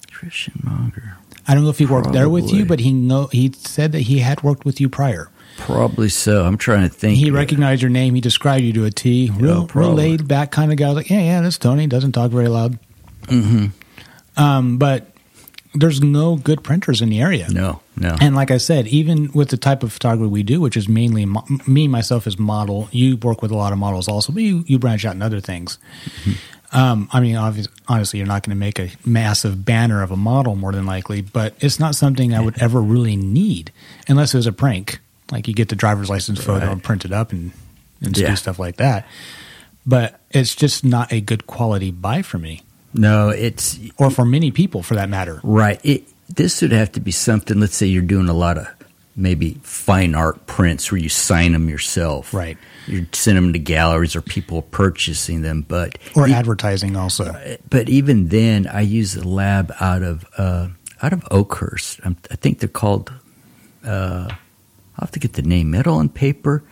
Trish 0.06 0.52
and 0.54 0.64
Mauger. 0.64 1.16
I 1.48 1.54
don't 1.54 1.64
know 1.64 1.70
if 1.70 1.78
he 1.78 1.86
worked 1.86 2.04
Probably. 2.04 2.20
there 2.20 2.28
with 2.28 2.52
you, 2.52 2.66
but 2.66 2.78
he 2.78 2.92
know 2.92 3.26
he 3.32 3.52
said 3.56 3.92
that 3.92 4.00
he 4.00 4.18
had 4.18 4.42
worked 4.42 4.64
with 4.66 4.80
you 4.80 4.88
prior. 4.88 5.30
Probably 5.56 6.08
so. 6.08 6.44
I'm 6.44 6.58
trying 6.58 6.88
to 6.88 6.94
think. 6.94 7.16
He 7.16 7.30
recognized 7.30 7.82
your 7.82 7.90
name. 7.90 8.14
He 8.14 8.20
described 8.20 8.64
you 8.64 8.72
to 8.74 8.84
a 8.84 8.90
T. 8.90 9.30
Real, 9.34 9.62
oh, 9.62 9.68
real 9.74 9.92
laid 9.92 10.28
back 10.28 10.52
kind 10.52 10.70
of 10.70 10.78
guy. 10.78 10.90
Like, 10.90 11.10
yeah, 11.10 11.20
yeah, 11.20 11.40
that's 11.40 11.58
Tony. 11.58 11.86
Doesn't 11.86 12.12
talk 12.12 12.30
very 12.30 12.48
loud. 12.48 12.78
Mm-hmm. 13.22 13.66
Um, 14.40 14.78
but 14.78 15.10
there's 15.74 16.00
no 16.00 16.36
good 16.36 16.62
printers 16.62 17.02
in 17.02 17.08
the 17.08 17.20
area. 17.20 17.48
No, 17.50 17.80
no. 17.96 18.16
And 18.20 18.36
like 18.36 18.50
I 18.50 18.58
said, 18.58 18.86
even 18.86 19.32
with 19.32 19.48
the 19.48 19.56
type 19.56 19.82
of 19.82 19.92
photography 19.92 20.28
we 20.28 20.42
do, 20.42 20.60
which 20.60 20.76
is 20.76 20.88
mainly 20.88 21.24
mo- 21.24 21.44
me 21.66 21.88
myself 21.88 22.26
as 22.26 22.38
model, 22.38 22.88
you 22.92 23.16
work 23.16 23.42
with 23.42 23.50
a 23.50 23.56
lot 23.56 23.72
of 23.72 23.78
models 23.78 24.06
also, 24.06 24.32
but 24.32 24.42
you, 24.42 24.64
you 24.66 24.78
branch 24.78 25.04
out 25.04 25.14
in 25.14 25.22
other 25.22 25.40
things. 25.40 25.78
Mm-hmm. 26.04 26.32
Um, 26.72 27.08
I 27.12 27.20
mean, 27.20 27.36
obviously, 27.36 27.72
honestly, 27.88 28.18
you're 28.18 28.26
not 28.26 28.42
going 28.42 28.54
to 28.54 28.60
make 28.60 28.78
a 28.78 28.90
massive 29.04 29.64
banner 29.64 30.02
of 30.02 30.10
a 30.10 30.16
model 30.16 30.54
more 30.54 30.72
than 30.72 30.84
likely, 30.86 31.22
but 31.22 31.54
it's 31.60 31.80
not 31.80 31.94
something 31.94 32.34
I 32.34 32.40
would 32.40 32.60
ever 32.60 32.80
really 32.80 33.16
need 33.16 33.72
unless 34.06 34.34
it 34.34 34.36
was 34.36 34.46
a 34.46 34.52
prank. 34.52 35.00
Like 35.32 35.48
you 35.48 35.54
get 35.54 35.68
the 35.68 35.76
driver's 35.76 36.10
license 36.10 36.42
photo 36.42 36.66
right. 36.66 36.72
and 36.72 36.82
print 36.82 37.04
it 37.04 37.12
up 37.12 37.32
and, 37.32 37.52
and 38.02 38.16
yeah. 38.16 38.30
do 38.30 38.36
stuff 38.36 38.58
like 38.58 38.76
that. 38.76 39.06
But 39.86 40.20
it's 40.30 40.54
just 40.54 40.84
not 40.84 41.12
a 41.12 41.20
good 41.20 41.46
quality 41.46 41.90
buy 41.90 42.22
for 42.22 42.38
me. 42.38 42.62
No, 42.92 43.30
it's 43.30 43.78
or 43.96 44.10
for 44.10 44.24
many 44.24 44.50
people 44.50 44.82
for 44.82 44.94
that 44.94 45.08
matter. 45.08 45.40
Right. 45.42 45.80
It 45.84 46.04
this 46.28 46.60
would 46.60 46.72
have 46.72 46.92
to 46.92 47.00
be 47.00 47.10
something. 47.10 47.58
Let's 47.60 47.76
say 47.76 47.86
you're 47.86 48.02
doing 48.02 48.28
a 48.28 48.34
lot 48.34 48.58
of 48.58 48.66
maybe 49.18 49.58
fine 49.62 50.14
art 50.14 50.46
prints 50.46 50.90
where 50.90 51.00
you 51.00 51.08
sign 51.08 51.52
them 51.52 51.68
yourself. 51.68 52.32
Right. 52.32 52.56
You 52.86 53.06
send 53.12 53.36
them 53.36 53.52
to 53.52 53.58
galleries 53.58 54.16
or 54.16 54.22
people 54.22 54.62
purchasing 54.62 55.42
them, 55.42 55.62
but 55.62 55.98
or 56.16 56.28
advertising 56.28 56.96
also. 56.96 57.58
But 57.68 57.88
even 57.88 58.28
then, 58.28 58.66
I 58.66 58.80
use 58.82 59.16
a 59.16 59.26
lab 59.26 59.72
out 59.80 60.02
of 60.02 60.24
uh, 60.38 60.68
out 61.02 61.12
of 61.12 61.26
Oakhurst. 61.30 62.00
I'm, 62.04 62.16
i 62.30 62.36
think 62.36 62.60
they're 62.60 62.68
called. 62.68 63.12
Uh, 63.84 64.28
I'll 64.30 65.06
have 65.06 65.10
to 65.12 65.20
get 65.20 65.34
the 65.34 65.42
name. 65.42 65.70
Metal 65.70 66.00
and 66.00 66.12
paper. 66.12 66.62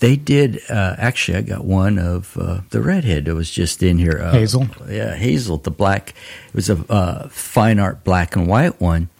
They 0.00 0.16
did 0.16 0.60
uh, 0.68 0.96
actually. 0.98 1.38
I 1.38 1.42
got 1.42 1.64
one 1.64 1.98
of 1.98 2.36
uh, 2.36 2.62
the 2.70 2.80
redhead 2.80 3.26
that 3.26 3.34
was 3.34 3.50
just 3.50 3.82
in 3.82 3.98
here. 3.98 4.20
Uh, 4.20 4.32
Hazel. 4.32 4.66
Yeah, 4.88 5.14
Hazel. 5.14 5.58
The 5.58 5.70
black. 5.70 6.14
It 6.48 6.54
was 6.54 6.70
a 6.70 6.84
uh, 6.90 7.28
fine 7.28 7.78
art 7.78 8.02
black 8.04 8.34
and 8.34 8.48
white 8.48 8.80
one, 8.80 9.10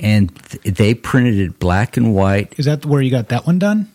and 0.00 0.34
th- 0.50 0.76
they 0.76 0.94
printed 0.94 1.38
it 1.38 1.58
black 1.58 1.96
and 1.96 2.14
white. 2.14 2.54
Is 2.58 2.66
that 2.66 2.84
where 2.86 3.02
you 3.02 3.10
got 3.10 3.28
that 3.28 3.46
one 3.46 3.58
done? 3.58 3.90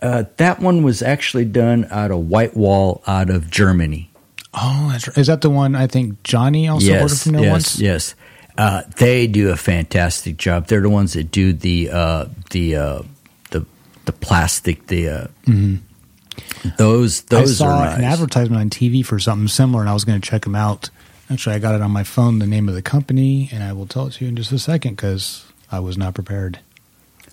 Uh, 0.00 0.24
that 0.36 0.60
one 0.60 0.82
was 0.82 1.02
actually 1.02 1.44
done 1.44 1.86
out 1.90 2.10
of 2.10 2.24
WhiteWall 2.24 3.02
out 3.06 3.30
of 3.30 3.50
Germany. 3.50 4.10
Oh, 4.54 4.88
that's 4.92 5.08
right. 5.08 5.18
Is 5.18 5.26
that 5.26 5.40
the 5.40 5.50
one 5.50 5.74
I 5.74 5.86
think 5.86 6.22
Johnny 6.22 6.68
also 6.68 6.86
yes, 6.86 7.02
ordered 7.02 7.18
from 7.18 7.32
there 7.32 7.42
yes, 7.42 7.52
once? 7.52 7.80
Yes, 7.80 8.14
uh, 8.56 8.82
they 8.96 9.26
do 9.26 9.50
a 9.50 9.56
fantastic 9.56 10.36
job. 10.36 10.66
They're 10.66 10.80
the 10.80 10.90
ones 10.90 11.12
that 11.14 11.30
do 11.30 11.52
the 11.52 11.90
uh, 11.90 12.26
the 12.50 12.76
uh, 12.76 13.02
the 13.50 13.66
the 14.04 14.12
plastic 14.12 14.86
the 14.86 15.08
uh, 15.08 15.26
mm-hmm. 15.46 16.68
those 16.76 17.22
those 17.22 17.60
I 17.60 17.64
saw 17.64 17.70
are 17.70 17.84
nice. 17.86 17.98
an 17.98 18.04
advertisement 18.04 18.60
on 18.60 18.70
TV 18.70 19.04
for 19.04 19.18
something 19.18 19.48
similar, 19.48 19.80
and 19.80 19.90
I 19.90 19.94
was 19.94 20.04
going 20.04 20.20
to 20.20 20.28
check 20.28 20.42
them 20.42 20.54
out. 20.54 20.90
Actually, 21.30 21.56
I 21.56 21.58
got 21.58 21.74
it 21.74 21.82
on 21.82 21.90
my 21.90 22.04
phone, 22.04 22.38
the 22.38 22.46
name 22.46 22.68
of 22.68 22.74
the 22.74 22.82
company, 22.82 23.50
and 23.52 23.62
I 23.62 23.72
will 23.72 23.86
tell 23.86 24.06
it 24.06 24.12
to 24.14 24.24
you 24.24 24.30
in 24.30 24.36
just 24.36 24.50
a 24.52 24.58
second 24.58 24.96
because 24.96 25.44
I 25.70 25.80
was 25.80 25.98
not 25.98 26.14
prepared. 26.14 26.58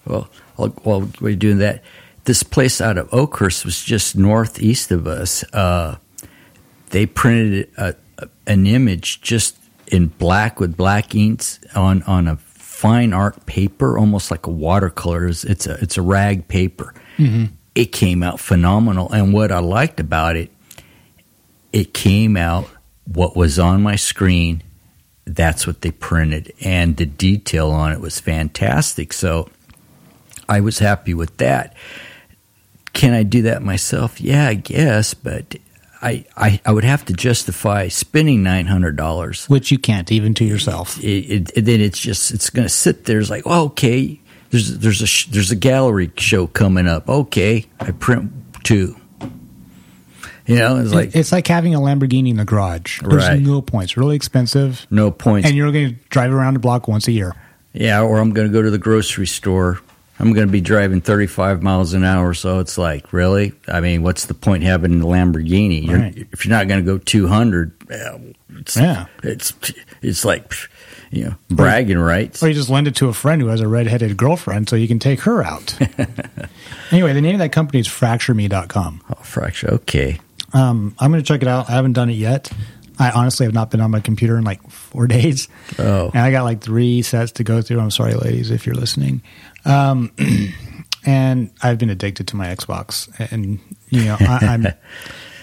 Well, 0.06 0.30
while 0.56 1.10
we're 1.22 1.36
doing 1.36 1.60
that, 1.60 1.84
this 2.26 2.44
place 2.44 2.82
out 2.82 2.98
of 2.98 3.12
Oakhurst 3.14 3.64
was 3.64 3.84
just 3.84 4.16
northeast 4.16 4.92
of 4.92 5.08
us. 5.08 5.44
Uh, 5.54 5.98
they 6.90 7.06
printed 7.06 7.70
a, 7.78 7.96
a, 8.18 8.28
an 8.46 8.68
image 8.68 9.22
just 9.22 9.58
in 9.88 10.08
black 10.08 10.60
with 10.60 10.76
black 10.76 11.16
inks 11.16 11.60
on, 11.76 12.04
on 12.04 12.28
a 12.28 12.36
fine 12.36 13.14
art 13.14 13.46
paper, 13.46 13.98
almost 13.98 14.30
like 14.30 14.46
a 14.48 14.52
watercolor. 14.52 15.28
It's 15.28 15.44
a 15.66 15.74
it's 15.82 15.98
a 15.98 16.02
rag 16.02 16.48
paper. 16.48 16.94
Mm-hmm. 17.18 17.46
It 17.74 17.86
came 17.88 18.22
out 18.22 18.40
phenomenal, 18.40 19.10
and 19.12 19.34
what 19.34 19.52
I 19.52 19.60
liked 19.60 20.00
about 20.00 20.36
it, 20.36 20.52
it 21.72 21.94
came 21.94 22.36
out 22.38 22.70
what 23.06 23.36
was 23.36 23.60
on 23.60 23.82
my 23.82 23.96
screen. 23.96 24.64
That's 25.26 25.66
what 25.66 25.82
they 25.82 25.92
printed, 25.92 26.54
and 26.62 26.98
the 26.98 27.06
detail 27.06 27.72
on 27.72 27.92
it 27.92 28.00
was 28.00 28.20
fantastic. 28.20 29.12
So 29.12 29.50
I 30.48 30.60
was 30.60 30.80
happy 30.80 31.14
with 31.16 31.38
that 31.38 31.76
can 32.96 33.14
I 33.14 33.24
do 33.24 33.44
that 33.44 33.62
myself? 33.62 34.20
Yeah, 34.20 34.48
I 34.48 34.56
guess, 34.56 35.14
but 35.14 35.56
I, 36.02 36.26
I, 36.36 36.62
I 36.66 36.72
would 36.72 36.86
have 36.86 37.06
to 37.06 37.14
justify 37.14 37.90
spending 37.90 38.42
nine 38.42 38.66
hundred 38.66 38.96
dollars. 38.96 39.48
Which 39.48 39.70
you 39.70 39.78
can't 39.78 40.12
even 40.12 40.34
to 40.36 40.46
yourself. 40.46 40.98
It, 41.04 41.52
it, 41.56 41.66
then 41.66 41.82
it's 41.82 42.00
just 42.00 42.32
it's 42.32 42.50
going 42.50 42.66
to 42.66 42.74
sit 42.74 43.06
there. 43.06 43.20
It's 43.20 43.30
like, 43.30 43.44
oh, 43.46 43.66
okay, 43.66 44.20
there's 44.50 44.80
there's 44.80 45.02
a 45.02 45.08
sh- 45.08 45.28
there's 45.28 45.52
a 45.52 45.56
gallery 45.56 46.12
show 46.18 46.48
coming 46.48 46.88
up. 46.88 47.08
Okay, 47.08 47.66
I 47.80 47.92
print 47.92 48.32
two. 48.64 48.96
You 50.48 50.56
know, 50.58 50.78
it's 50.78 50.94
like 50.94 51.16
it's 51.16 51.32
like 51.32 51.48
having 51.48 51.74
a 51.74 51.80
Lamborghini 51.80 52.30
in 52.30 52.38
the 52.38 52.46
garage. 52.46 53.02
There's 53.02 53.28
Right. 53.28 53.42
no 53.42 53.62
points. 53.62 53.98
Really 53.98 54.16
expensive, 54.16 54.86
no 54.92 55.10
points. 55.12 55.48
and 55.48 55.58
you're 55.58 55.72
going 55.72 55.90
to 55.90 55.96
drive 56.10 56.32
around 56.32 56.54
the 56.54 56.60
block 56.60 56.88
once 56.88 57.08
a 57.08 57.12
year. 57.12 57.34
Yeah, 57.74 58.02
or 58.04 58.20
I'm 58.20 58.32
going 58.32 58.48
to 58.48 58.54
go 58.54 58.62
to 58.62 58.70
the 58.72 58.78
grocery 58.78 59.28
store. 59.28 59.80
I'm 60.18 60.32
going 60.32 60.48
to 60.48 60.52
be 60.52 60.62
driving 60.62 61.02
35 61.02 61.62
miles 61.62 61.94
an 61.94 62.06
hour, 62.06 62.34
so 62.34 62.60
it's 62.60 62.78
like, 62.78 63.12
really? 63.12 63.52
I 63.68 63.82
mean, 63.82 64.02
what's 64.02 64.28
the 64.28 64.34
point 64.34 64.64
having 64.64 65.02
a 65.02 65.06
Lamborghini? 65.06 65.86
You're, 65.86 66.00
Right. 66.00 66.28
If 66.32 66.46
you're 66.46 66.56
not 66.56 66.70
going 66.70 66.80
to 66.80 66.86
go 66.90 66.98
200, 67.00 67.74
yeah, 67.90 67.96
uh, 68.14 68.18
it's, 68.58 68.78
Yeah. 68.78 69.06
it's 69.24 69.52
it's 70.02 70.24
like, 70.24 70.54
you 71.12 71.26
know, 71.26 71.36
bragging 71.50 71.98
rights. 71.98 72.42
Or 72.42 72.48
you 72.48 72.54
just 72.54 72.70
lend 72.70 72.88
it 72.88 72.96
to 72.98 73.10
a 73.10 73.14
friend 73.14 73.42
who 73.42 73.50
has 73.50 73.60
a 73.60 73.68
redheaded 73.68 74.16
girlfriend 74.16 74.70
so 74.70 74.78
you 74.78 74.88
can 74.88 75.00
take 75.00 75.20
her 75.22 75.44
out. 75.44 75.78
anyway, 76.92 77.12
the 77.12 77.20
name 77.22 77.36
of 77.36 77.40
that 77.40 77.52
company 77.52 77.80
is 77.80 77.88
fractureme.com. 77.90 79.02
Oh, 79.10 79.22
fracture. 79.22 79.70
Okay. 79.74 80.20
Um, 80.56 80.96
I'm 81.00 81.12
going 81.12 81.22
to 81.22 81.28
check 81.28 81.42
it 81.42 81.48
out. 81.48 81.70
I 81.70 81.74
haven't 81.74 81.94
done 81.94 82.10
it 82.10 82.14
yet. 82.14 82.50
I 82.98 83.12
honestly 83.12 83.46
have 83.46 83.54
not 83.54 83.72
been 83.72 83.82
on 83.82 83.92
my 83.92 84.00
computer 84.00 84.38
in 84.38 84.44
like 84.46 84.68
four 84.72 85.06
days. 85.18 85.48
Oh. 85.78 86.10
And 86.14 86.22
I 86.24 86.32
got 86.32 86.44
like 86.44 86.62
three 86.62 87.02
sets 87.02 87.34
to 87.34 87.44
go 87.44 87.62
through. 87.62 87.80
I'm 87.82 87.92
sorry, 87.92 88.14
ladies, 88.14 88.52
if 88.52 88.66
you're 88.66 88.76
listening. 88.76 89.22
Um, 89.66 90.12
and 91.06 91.52
I've 91.62 91.78
been 91.78 91.90
addicted 91.90 92.28
to 92.30 92.36
my 92.36 92.48
Xbox. 92.56 93.10
And, 93.32 93.60
you 93.90 94.06
know, 94.06 94.18
I, 94.20 94.40
I'm. 94.48 94.68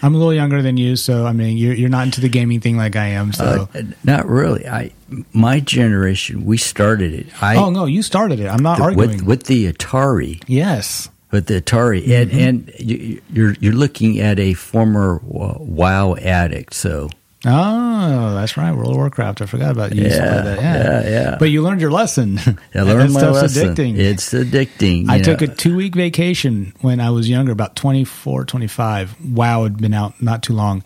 I'm 0.04 0.16
a 0.16 0.18
little 0.18 0.34
younger 0.34 0.62
than 0.62 0.76
you, 0.78 0.96
so 0.96 1.26
I 1.26 1.32
mean, 1.32 1.56
you're 1.56 1.74
you're 1.74 1.88
not 1.88 2.02
into 2.06 2.20
the 2.20 2.28
gaming 2.28 2.58
thing 2.58 2.76
like 2.76 2.96
I 2.96 3.06
am. 3.10 3.32
So, 3.32 3.68
Uh, 3.72 3.82
not 4.02 4.26
really. 4.26 4.66
I 4.66 4.90
my 5.32 5.60
generation, 5.60 6.44
we 6.44 6.56
started 6.58 7.14
it. 7.14 7.26
I 7.40 7.54
oh 7.54 7.70
no, 7.70 7.84
you 7.84 8.02
started 8.02 8.40
it. 8.40 8.48
I'm 8.48 8.64
not 8.64 8.78
the- 8.78 8.82
arguing. 8.82 9.10
with 9.10 9.22
with 9.22 9.44
the 9.44 9.72
Atari. 9.72 10.42
yes, 10.48 11.08
With 11.32 11.46
the 11.46 11.60
Atari, 11.62 12.06
and 12.10 12.30
and 12.30 12.72
you, 12.78 13.20
you're 13.32 13.54
you're 13.58 13.72
looking 13.72 14.20
at 14.20 14.38
a 14.38 14.52
former 14.54 15.18
WoW 15.24 16.14
addict, 16.16 16.74
so 16.74 17.08
Oh, 17.44 18.34
that's 18.34 18.56
right. 18.56 18.70
World 18.72 18.90
of 18.92 18.96
Warcraft. 18.96 19.42
I 19.42 19.46
forgot 19.46 19.72
about 19.72 19.94
you. 19.94 20.02
Yeah, 20.04 20.08
Yeah, 20.10 20.40
that. 20.42 20.58
yeah, 20.60 21.02
yeah, 21.02 21.10
yeah. 21.10 21.36
But 21.38 21.46
you 21.50 21.62
learned 21.62 21.80
your 21.80 21.90
lesson. 21.90 22.38
I 22.74 22.82
learned 22.82 23.12
my 23.14 23.28
lesson. 23.30 23.74
addicting. 23.74 23.98
It's 23.98 24.32
addicting. 24.32 25.08
I 25.08 25.16
you 25.16 25.24
took 25.24 25.42
a 25.42 25.48
two 25.48 25.74
week 25.74 25.94
vacation 25.96 26.72
when 26.82 27.00
I 27.00 27.10
was 27.10 27.28
younger, 27.28 27.50
about 27.50 27.74
24, 27.74 28.44
25. 28.44 29.32
WoW 29.34 29.64
had 29.64 29.78
been 29.78 29.92
out 29.94 30.22
not 30.22 30.42
too 30.44 30.52
long. 30.52 30.84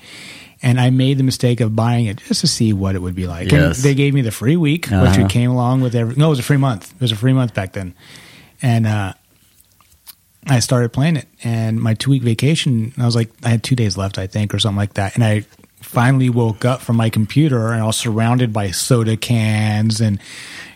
And 0.63 0.81
I 0.81 0.89
made 0.89 1.19
the 1.19 1.25
mistake 1.25 1.61
of 1.61 1.77
buying 1.77 2.07
it 2.07 2.17
just 2.19 2.41
to 2.41 2.47
see 2.47 2.73
what 2.73 2.95
it 2.95 3.01
would 3.03 3.15
be 3.15 3.27
like. 3.27 3.53
And 3.53 3.75
they 3.75 3.95
gave 3.95 4.15
me 4.15 4.23
the 4.23 4.31
free 4.31 4.57
week, 4.57 4.87
which 4.87 4.93
Uh-huh. 4.95 5.27
came 5.29 5.51
along 5.51 5.83
with 5.83 5.95
every. 5.95 6.15
No, 6.17 6.27
it 6.29 6.31
was 6.31 6.39
a 6.39 6.43
free 6.43 6.57
month. 6.57 6.93
It 6.95 7.01
was 7.03 7.13
a 7.13 7.17
free 7.17 7.35
month 7.35 7.53
back 7.53 7.73
then. 7.75 7.95
And 8.63 8.87
uh, 8.87 9.13
I 10.47 10.61
started 10.61 10.93
playing 10.93 11.17
it. 11.17 11.27
And 11.45 11.81
my 11.81 11.95
two 11.95 12.11
week 12.11 12.23
vacation, 12.23 12.93
I 12.99 13.05
was 13.07 13.17
like, 13.17 13.31
I 13.45 13.49
had 13.49 13.63
two 13.63 13.77
days 13.77 13.97
left, 13.97 14.19
I 14.19 14.27
think, 14.27 14.55
or 14.55 14.59
something 14.59 14.77
like 14.79 14.95
that. 14.95 15.15
And 15.15 15.25
I 15.25 15.41
finally 15.81 16.31
woke 16.31 16.65
up 16.65 16.81
from 16.81 16.97
my 16.97 17.11
computer 17.11 17.73
and 17.73 17.83
I 17.83 17.87
was 17.87 17.97
surrounded 17.97 18.53
by 18.53 18.71
soda 18.71 19.17
cans 19.17 20.01
and. 20.01 20.21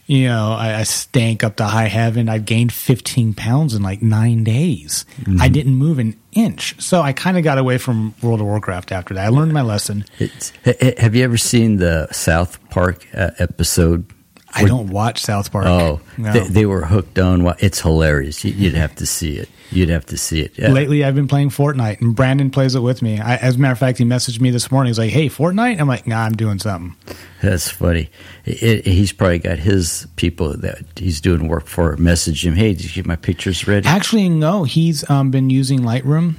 You 0.06 0.26
know, 0.26 0.54
I, 0.58 0.80
I 0.80 0.82
stank 0.82 1.44
up 1.44 1.54
to 1.58 1.64
high 1.66 1.86
heaven. 1.86 2.28
I 2.28 2.38
gained 2.38 2.72
15 2.72 3.32
pounds 3.34 3.76
in 3.76 3.82
like 3.84 4.02
nine 4.02 4.42
days. 4.42 5.04
I 5.38 5.46
didn't 5.48 5.76
move 5.76 6.00
an 6.00 6.16
inch. 6.32 6.74
So 6.82 7.00
I 7.00 7.12
kind 7.12 7.38
of 7.38 7.44
got 7.44 7.58
away 7.58 7.78
from 7.78 8.12
World 8.20 8.40
of 8.40 8.46
Warcraft 8.46 8.90
after 8.90 9.14
that. 9.14 9.24
I 9.24 9.28
learned 9.28 9.52
my 9.52 9.62
lesson. 9.62 10.04
It's, 10.18 10.52
ha- 10.64 10.72
ha- 10.82 10.94
have 10.98 11.14
you 11.14 11.22
ever 11.22 11.36
seen 11.36 11.76
the 11.76 12.08
South 12.10 12.58
Park 12.70 13.06
uh, 13.14 13.30
episode? 13.38 14.04
I 14.52 14.64
don't 14.64 14.88
watch 14.88 15.20
South 15.20 15.52
Park. 15.52 15.66
Oh, 15.66 16.00
No. 16.18 16.32
they, 16.32 16.40
they 16.48 16.66
were 16.66 16.86
hooked 16.86 17.20
on. 17.20 17.46
It's 17.60 17.80
hilarious. 17.80 18.44
You'd 18.44 18.74
have 18.74 18.96
to 18.96 19.06
see 19.06 19.36
it. 19.36 19.48
You'd 19.72 19.88
have 19.88 20.06
to 20.06 20.16
see 20.16 20.40
it. 20.40 20.58
Yeah. 20.58 20.70
Lately, 20.70 21.04
I've 21.04 21.14
been 21.14 21.28
playing 21.28 21.50
Fortnite, 21.50 22.00
and 22.00 22.14
Brandon 22.16 22.50
plays 22.50 22.74
it 22.74 22.80
with 22.80 23.02
me. 23.02 23.20
I, 23.20 23.36
as 23.36 23.54
a 23.56 23.58
matter 23.58 23.72
of 23.72 23.78
fact, 23.78 23.98
he 23.98 24.04
messaged 24.04 24.40
me 24.40 24.50
this 24.50 24.70
morning. 24.70 24.90
He's 24.90 24.98
like, 24.98 25.10
"Hey, 25.10 25.28
Fortnite." 25.28 25.80
I'm 25.80 25.86
like, 25.88 26.06
"Nah, 26.06 26.22
I'm 26.24 26.32
doing 26.32 26.58
something." 26.58 26.96
That's 27.40 27.70
funny. 27.70 28.10
It, 28.44 28.62
it- 28.62 28.86
he's 28.86 29.12
probably 29.12 29.38
got 29.38 29.58
his 29.58 30.06
people 30.16 30.56
that 30.58 30.78
he's 30.96 31.20
doing 31.20 31.46
work 31.48 31.66
for. 31.66 31.96
Message 31.96 32.44
him, 32.44 32.54
hey, 32.54 32.72
did 32.74 32.84
you 32.84 32.90
get 32.90 33.06
my 33.06 33.16
pictures 33.16 33.66
ready? 33.68 33.86
Actually, 33.86 34.28
no, 34.28 34.64
he's 34.64 35.08
um, 35.08 35.30
been 35.30 35.50
using 35.50 35.80
Lightroom, 35.80 36.34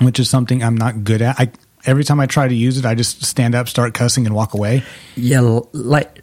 which 0.00 0.18
is 0.20 0.30
something 0.30 0.62
I'm 0.62 0.76
not 0.76 1.02
good 1.04 1.22
at. 1.22 1.38
I 1.40 1.50
every 1.86 2.04
time 2.04 2.20
I 2.20 2.26
try 2.26 2.46
to 2.46 2.54
use 2.54 2.78
it, 2.78 2.84
I 2.86 2.94
just 2.94 3.24
stand 3.24 3.54
up, 3.54 3.68
start 3.68 3.94
cussing, 3.94 4.26
and 4.26 4.34
walk 4.34 4.54
away. 4.54 4.84
Yeah, 5.16 5.60
like 5.72 6.20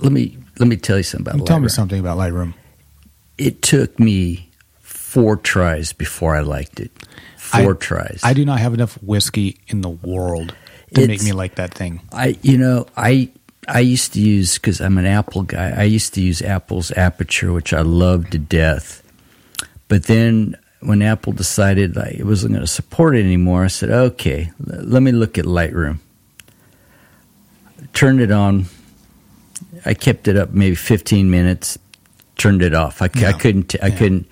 let 0.00 0.10
me 0.12 0.36
let 0.58 0.68
me 0.68 0.76
tell 0.76 0.96
you 0.96 1.02
something 1.04 1.28
about. 1.32 1.40
Lightroom. 1.42 1.46
Tell 1.46 1.60
me 1.60 1.68
something 1.68 2.00
about 2.00 2.18
Lightroom. 2.18 2.54
It 3.38 3.62
took 3.62 3.98
me 4.00 4.50
four 5.16 5.36
tries 5.36 5.92
before 5.94 6.36
I 6.36 6.40
liked 6.40 6.78
it. 6.80 6.92
Four 7.38 7.72
I- 7.72 7.76
tries. 7.88 8.20
I 8.22 8.34
do 8.34 8.44
not 8.44 8.58
have 8.60 8.74
enough 8.74 8.94
whiskey 9.02 9.56
in 9.68 9.80
the 9.80 9.88
world 9.88 10.48
to 10.94 11.00
It's- 11.02 11.08
make 11.08 11.22
me 11.24 11.32
like 11.32 11.54
that 11.56 11.72
thing. 11.72 12.00
I 12.12 12.36
you 12.42 12.58
know 12.58 12.86
I 12.96 13.30
I 13.68 13.80
used 13.80 14.12
to 14.12 14.20
use 14.20 14.58
because 14.58 14.80
I'm 14.80 14.98
an 14.98 15.06
Apple 15.06 15.42
guy. 15.42 15.72
I 15.76 15.84
used 15.84 16.12
to 16.14 16.20
use 16.20 16.42
Apple's 16.42 16.90
Aperture, 16.92 17.52
which 17.52 17.72
I 17.72 17.80
loved 17.80 18.32
to 18.32 18.38
death. 18.38 19.02
But 19.88 20.04
then 20.04 20.54
when 20.80 21.00
Apple 21.02 21.32
decided 21.32 21.96
like, 21.96 22.14
it 22.14 22.26
wasn't 22.26 22.52
going 22.52 22.60
to 22.66 22.70
support 22.80 23.16
it 23.16 23.24
anymore, 23.24 23.64
I 23.64 23.68
said, 23.68 23.90
"Okay, 23.90 24.50
l- 24.70 24.84
let 24.84 25.02
me 25.02 25.10
look 25.12 25.38
at 25.38 25.46
Lightroom." 25.46 25.98
Turned 27.92 28.20
it 28.20 28.30
on. 28.30 28.66
I 29.84 29.94
kept 29.94 30.28
it 30.28 30.36
up 30.36 30.50
maybe 30.52 30.74
15 30.76 31.30
minutes. 31.30 31.78
Turned 32.36 32.62
it 32.62 32.74
off. 32.74 33.00
I, 33.00 33.06
I 33.06 33.32
couldn't. 33.32 33.74
I 33.82 33.86
Yeah. 33.88 33.96
couldn't. 33.98 34.26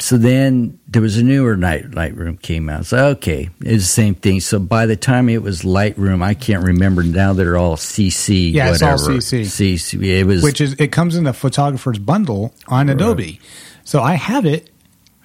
So 0.00 0.16
then 0.16 0.78
there 0.88 1.02
was 1.02 1.18
a 1.18 1.22
newer 1.22 1.56
night 1.56 1.90
Lightroom 1.92 2.40
came 2.40 2.68
out. 2.68 2.86
So 2.86 3.06
okay, 3.08 3.50
it's 3.60 3.84
the 3.84 3.88
same 3.88 4.14
thing. 4.14 4.40
So 4.40 4.58
by 4.58 4.86
the 4.86 4.96
time 4.96 5.28
it 5.28 5.42
was 5.42 5.62
Lightroom, 5.62 6.22
I 6.22 6.34
can't 6.34 6.64
remember 6.64 7.02
now. 7.02 7.32
They're 7.32 7.56
all 7.56 7.76
CC. 7.76 8.52
Yeah, 8.52 8.70
it's 8.70 8.82
all. 8.82 8.98
CC. 8.98 9.42
CC. 9.42 10.02
It 10.02 10.24
was 10.24 10.42
Which 10.42 10.60
is 10.60 10.74
it 10.74 10.90
comes 10.90 11.16
in 11.16 11.24
the 11.24 11.32
photographer's 11.32 11.98
bundle 11.98 12.52
on 12.66 12.88
Adobe. 12.88 13.40
So 13.84 14.02
I 14.02 14.14
have 14.14 14.46
it. 14.46 14.70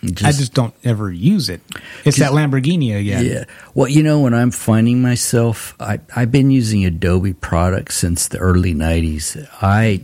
I 0.02 0.32
just 0.32 0.54
don't 0.54 0.74
ever 0.86 1.12
use 1.12 1.50
it. 1.50 1.60
It's 2.06 2.18
that 2.20 2.32
Lamborghini 2.32 2.98
again. 2.98 3.26
Yeah. 3.26 3.44
Well, 3.74 3.90
you 3.90 4.02
know, 4.02 4.22
when 4.22 4.34
I'm 4.34 4.52
finding 4.52 5.02
myself, 5.02 5.76
I, 5.80 6.00
I've 6.16 6.32
been 6.32 6.52
using 6.52 6.86
Adobe 6.86 7.34
products 7.34 7.98
since 7.98 8.30
the 8.30 8.38
early 8.38 8.74
'90s. 8.74 9.46
I, 9.62 10.04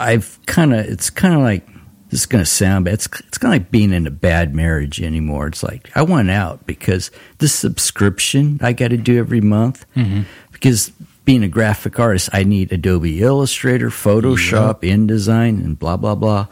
I've 0.00 0.40
kind 0.46 0.74
of, 0.74 0.84
it's 0.84 1.10
kind 1.10 1.34
of 1.34 1.42
like 1.42 1.68
this 2.16 2.22
is 2.22 2.26
going 2.26 2.42
to 2.42 2.50
sound 2.50 2.86
bad. 2.86 2.94
It's 2.94 3.06
it's 3.28 3.36
kind 3.36 3.54
of 3.54 3.60
like 3.60 3.70
being 3.70 3.92
in 3.92 4.06
a 4.06 4.10
bad 4.10 4.54
marriage 4.54 5.02
anymore. 5.02 5.48
It's 5.48 5.62
like 5.62 5.90
I 5.94 6.02
want 6.02 6.30
out 6.30 6.66
because 6.66 7.10
this 7.38 7.54
subscription 7.54 8.58
I 8.62 8.72
got 8.72 8.88
to 8.88 8.96
do 8.96 9.18
every 9.18 9.40
month 9.40 9.84
because. 10.52 10.92
Being 11.26 11.42
a 11.42 11.48
graphic 11.48 11.98
artist, 11.98 12.28
I 12.32 12.44
need 12.44 12.70
Adobe 12.70 13.20
Illustrator, 13.20 13.88
Photoshop, 13.88 14.82
InDesign, 14.82 15.58
and 15.58 15.76
blah 15.76 15.96
blah 15.96 16.14
blah. 16.14 16.46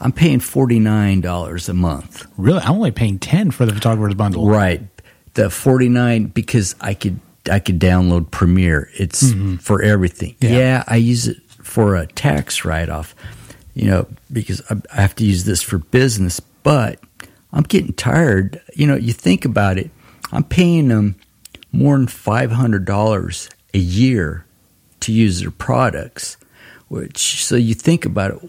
I'm 0.00 0.12
paying 0.12 0.40
forty 0.40 0.78
nine 0.78 1.20
dollars 1.20 1.68
a 1.68 1.74
month. 1.74 2.26
Really, 2.38 2.60
I'm 2.60 2.72
only 2.76 2.90
paying 2.90 3.18
ten 3.18 3.50
for 3.50 3.66
the 3.66 3.74
photographer's 3.74 4.14
bundle. 4.14 4.48
Right. 4.48 4.80
The 5.34 5.50
49 5.50 6.24
because 6.28 6.74
I 6.80 6.94
could 6.94 7.20
I 7.50 7.58
could 7.58 7.78
download 7.78 8.30
Premiere. 8.30 8.88
It's 8.94 9.30
for 9.60 9.82
everything. 9.82 10.36
Mm-hmm. 10.40 10.54
Yeah. 10.54 10.58
Yeah. 10.58 10.84
I 10.86 10.96
use 10.96 11.28
it 11.28 11.42
for 11.62 11.94
a 11.94 12.06
tax 12.06 12.64
write 12.64 12.88
off. 12.88 13.14
You 13.78 13.90
know, 13.90 14.06
because 14.32 14.60
I 14.70 15.00
have 15.00 15.14
to 15.16 15.24
use 15.24 15.44
this 15.44 15.62
for 15.62 15.78
business, 15.78 16.40
but 16.40 16.98
I'm 17.52 17.62
getting 17.62 17.92
tired. 17.92 18.60
You 18.74 18.86
know, 18.88 18.96
you 18.96 19.12
think 19.12 19.44
about 19.44 19.78
it. 19.78 19.90
I'm 20.32 20.42
paying 20.42 20.88
them 20.88 21.14
more 21.70 21.96
than 21.96 22.08
$500 22.08 23.54
a 23.74 23.78
year 23.78 24.44
to 25.00 25.12
use 25.12 25.40
their 25.40 25.52
products. 25.52 26.36
Which 26.88 27.44
so 27.44 27.54
you 27.54 27.74
think 27.74 28.04
about 28.04 28.32
it 28.32 28.40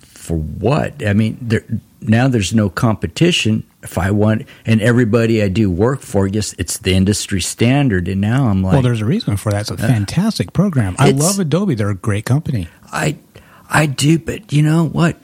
for 0.00 0.36
what? 0.36 1.06
I 1.06 1.12
mean, 1.12 1.38
there 1.40 1.64
now 2.00 2.28
there's 2.28 2.54
no 2.54 2.68
competition. 2.68 3.64
If 3.82 3.96
I 3.96 4.10
want, 4.10 4.46
and 4.66 4.82
everybody 4.82 5.42
I 5.42 5.48
do 5.48 5.70
work 5.70 6.00
for, 6.00 6.26
yes, 6.26 6.54
it's 6.58 6.78
the 6.78 6.92
industry 6.92 7.40
standard. 7.40 8.08
And 8.08 8.20
now 8.20 8.48
I'm 8.48 8.62
like, 8.62 8.74
Well, 8.74 8.82
there's 8.82 9.00
a 9.00 9.06
reason 9.06 9.36
for 9.36 9.50
that. 9.52 9.62
It's 9.62 9.70
a 9.70 9.74
uh, 9.74 9.88
fantastic 9.88 10.52
program. 10.52 10.96
I 10.98 11.10
love 11.12 11.38
Adobe. 11.38 11.74
They're 11.74 11.90
a 11.90 11.94
great 11.94 12.26
company. 12.26 12.68
I, 12.92 13.16
I 13.70 13.86
do, 13.86 14.18
but 14.18 14.52
you 14.52 14.62
know 14.62 14.86
what? 14.86 15.16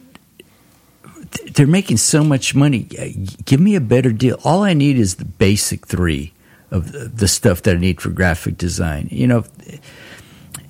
They're 1.52 1.66
making 1.66 1.96
so 1.96 2.22
much 2.22 2.54
money. 2.54 2.84
Give 3.44 3.60
me 3.60 3.74
a 3.74 3.80
better 3.80 4.12
deal. 4.12 4.38
All 4.44 4.62
I 4.62 4.72
need 4.72 4.98
is 4.98 5.16
the 5.16 5.24
basic 5.24 5.86
three 5.86 6.32
of 6.70 6.92
the, 6.92 7.08
the 7.08 7.28
stuff 7.28 7.62
that 7.62 7.76
I 7.76 7.78
need 7.78 8.00
for 8.00 8.10
graphic 8.10 8.56
design. 8.56 9.08
You 9.10 9.26
know, 9.26 9.44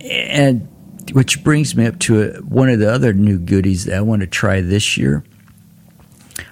and 0.00 0.68
which 1.12 1.44
brings 1.44 1.76
me 1.76 1.86
up 1.86 1.98
to 2.00 2.22
a, 2.22 2.26
one 2.40 2.68
of 2.68 2.78
the 2.78 2.90
other 2.90 3.12
new 3.12 3.38
goodies 3.38 3.84
that 3.84 3.96
I 3.96 4.00
want 4.00 4.20
to 4.20 4.26
try 4.26 4.60
this 4.60 4.96
year. 4.96 5.22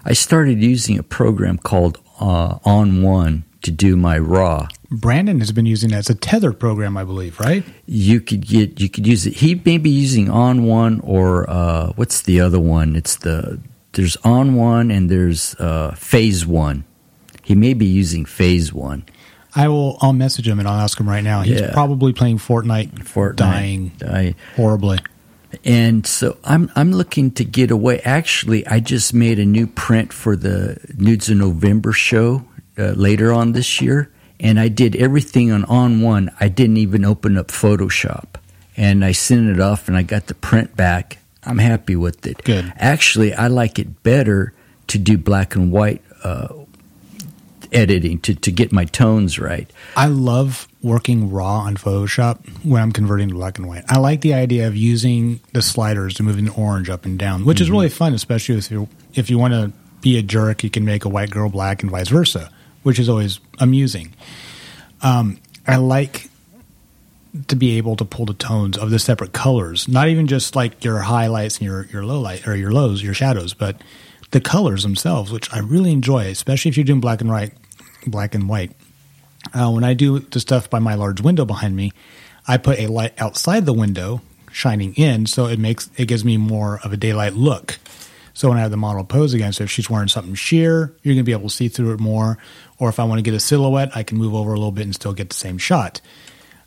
I 0.04 0.12
started 0.12 0.62
using 0.62 0.98
a 0.98 1.02
program 1.02 1.58
called 1.58 1.98
uh, 2.20 2.58
ON1 2.60 3.42
to 3.64 3.70
do 3.70 3.96
my 3.96 4.18
raw. 4.18 4.68
Brandon 4.90 5.40
has 5.40 5.50
been 5.52 5.66
using 5.66 5.90
that 5.90 5.98
as 5.98 6.10
a 6.10 6.14
tethered 6.14 6.60
program, 6.60 6.96
I 6.96 7.04
believe, 7.04 7.38
right? 7.40 7.64
You 7.86 8.20
could 8.20 8.46
get 8.46 8.80
you 8.80 8.88
could 8.88 9.06
use 9.06 9.26
it. 9.26 9.34
He 9.34 9.56
may 9.64 9.78
be 9.78 9.90
using 9.90 10.26
ON1 10.28 11.00
or 11.02 11.48
uh, 11.50 11.92
what's 11.96 12.22
the 12.22 12.40
other 12.40 12.60
one? 12.60 12.94
It's 12.96 13.16
the 13.16 13.58
there's 13.92 14.16
ON1 14.18 14.92
and 14.96 15.10
there's 15.10 15.54
uh, 15.56 15.94
Phase 15.96 16.46
One. 16.46 16.84
He 17.42 17.54
may 17.54 17.74
be 17.74 17.86
using 17.86 18.24
Phase 18.24 18.72
One. 18.72 19.04
I 19.56 19.68
will. 19.68 19.98
I'll 20.00 20.12
message 20.12 20.48
him 20.48 20.58
and 20.58 20.66
I'll 20.68 20.80
ask 20.80 20.98
him 20.98 21.08
right 21.08 21.22
now. 21.22 21.42
He's 21.42 21.60
Yeah. 21.60 21.72
probably 21.72 22.12
playing 22.12 22.38
Fortnite, 22.38 22.90
Fortnite. 23.04 23.36
dying 23.98 24.34
horribly. 24.56 24.98
And 25.64 26.04
so 26.06 26.36
I'm 26.44 26.70
I'm 26.74 26.90
looking 26.92 27.30
to 27.32 27.44
get 27.44 27.70
away. 27.70 28.00
Actually, 28.00 28.66
I 28.66 28.80
just 28.80 29.14
made 29.14 29.38
a 29.38 29.44
new 29.44 29.66
print 29.68 30.12
for 30.12 30.34
the 30.36 30.76
Nudes 30.98 31.28
in 31.30 31.38
November 31.38 31.92
show 31.92 32.44
uh, 32.78 32.92
later 32.92 33.32
on 33.32 33.52
this 33.52 33.80
year, 33.80 34.10
and 34.40 34.58
I 34.58 34.68
did 34.68 34.96
everything 34.96 35.52
on 35.52 35.64
ON1. 35.64 36.34
I 36.40 36.48
didn't 36.48 36.78
even 36.78 37.04
open 37.04 37.36
up 37.36 37.48
Photoshop, 37.48 38.36
and 38.76 39.04
I 39.04 39.12
sent 39.12 39.48
it 39.48 39.60
off, 39.60 39.88
and 39.88 39.96
I 39.96 40.02
got 40.02 40.26
the 40.26 40.34
print 40.34 40.76
back. 40.76 41.18
I'm 41.44 41.58
happy 41.58 41.96
with 41.96 42.26
it. 42.26 42.42
Good. 42.44 42.72
Actually, 42.76 43.34
I 43.34 43.48
like 43.48 43.78
it 43.78 44.02
better 44.02 44.52
to 44.88 44.98
do 44.98 45.18
black 45.18 45.54
and 45.54 45.70
white 45.70 46.02
uh, 46.22 46.48
editing 47.72 48.18
to 48.20 48.34
to 48.34 48.50
get 48.50 48.72
my 48.72 48.84
tones 48.84 49.38
right. 49.38 49.70
I 49.96 50.06
love 50.06 50.68
working 50.82 51.30
raw 51.30 51.60
on 51.60 51.76
Photoshop 51.76 52.64
when 52.64 52.80
I'm 52.80 52.92
converting 52.92 53.28
to 53.28 53.34
black 53.34 53.58
and 53.58 53.68
white. 53.68 53.84
I 53.88 53.98
like 53.98 54.20
the 54.20 54.34
idea 54.34 54.66
of 54.66 54.76
using 54.76 55.40
the 55.52 55.62
sliders 55.62 56.14
to 56.14 56.22
moving 56.22 56.46
the 56.46 56.52
orange 56.52 56.88
up 56.88 57.04
and 57.04 57.18
down, 57.18 57.44
which 57.44 57.60
is 57.60 57.70
really 57.70 57.88
fun, 57.88 58.14
especially 58.14 58.56
if 58.56 58.70
you 58.70 58.88
if 59.14 59.28
you 59.28 59.38
want 59.38 59.54
to 59.54 59.72
be 60.00 60.18
a 60.18 60.22
jerk, 60.22 60.62
you 60.62 60.70
can 60.70 60.84
make 60.84 61.04
a 61.04 61.08
white 61.08 61.30
girl 61.30 61.48
black 61.48 61.82
and 61.82 61.90
vice 61.90 62.08
versa, 62.08 62.50
which 62.84 63.00
is 63.00 63.08
always 63.08 63.40
amusing. 63.58 64.14
Um, 65.02 65.38
I 65.66 65.76
like 65.76 66.30
to 67.48 67.56
be 67.56 67.78
able 67.78 67.96
to 67.96 68.04
pull 68.04 68.26
the 68.26 68.34
tones 68.34 68.78
of 68.78 68.90
the 68.90 68.98
separate 69.00 69.32
colors, 69.32 69.88
not 69.88 70.08
even 70.08 70.28
just 70.28 70.54
like 70.54 70.84
your 70.84 71.00
highlights 71.00 71.58
and 71.58 71.66
your 71.66 71.86
your 71.86 72.04
low 72.04 72.20
light 72.20 72.46
or 72.46 72.54
your 72.54 72.70
lows, 72.70 73.02
your 73.02 73.14
shadows, 73.14 73.54
but 73.54 73.80
the 74.30 74.40
colors 74.40 74.82
themselves, 74.82 75.32
which 75.32 75.52
I 75.52 75.58
really 75.58 75.92
enjoy, 75.92 76.26
especially 76.26 76.68
if 76.68 76.76
you're 76.76 76.84
doing 76.84 77.00
black 77.00 77.20
and 77.20 77.30
white, 77.30 77.52
black 78.06 78.34
and 78.34 78.48
white. 78.48 78.72
Uh, 79.52 79.70
when 79.70 79.84
I 79.84 79.94
do 79.94 80.20
the 80.20 80.40
stuff 80.40 80.70
by 80.70 80.78
my 80.78 80.94
large 80.94 81.20
window 81.20 81.44
behind 81.44 81.76
me, 81.76 81.92
I 82.46 82.56
put 82.56 82.78
a 82.78 82.86
light 82.86 83.14
outside 83.20 83.66
the 83.66 83.72
window 83.72 84.22
shining 84.52 84.94
in, 84.94 85.26
so 85.26 85.46
it 85.46 85.58
makes 85.58 85.90
it 85.96 86.06
gives 86.06 86.24
me 86.24 86.36
more 86.36 86.78
of 86.84 86.92
a 86.92 86.96
daylight 86.96 87.34
look. 87.34 87.78
So 88.32 88.48
when 88.48 88.58
I 88.58 88.62
have 88.62 88.72
the 88.72 88.76
model 88.76 89.04
pose 89.04 89.32
again, 89.32 89.52
so 89.52 89.64
if 89.64 89.70
she's 89.70 89.88
wearing 89.88 90.08
something 90.08 90.34
sheer, 90.34 90.92
you're 91.02 91.14
to 91.14 91.22
be 91.22 91.32
able 91.32 91.48
to 91.48 91.54
see 91.54 91.68
through 91.68 91.94
it 91.94 92.00
more. 92.00 92.36
Or 92.78 92.88
if 92.88 92.98
I 92.98 93.04
want 93.04 93.18
to 93.18 93.22
get 93.22 93.34
a 93.34 93.40
silhouette, 93.40 93.96
I 93.96 94.02
can 94.02 94.18
move 94.18 94.34
over 94.34 94.52
a 94.52 94.56
little 94.56 94.72
bit 94.72 94.84
and 94.84 94.94
still 94.94 95.12
get 95.12 95.28
the 95.28 95.36
same 95.36 95.58
shot. 95.58 96.00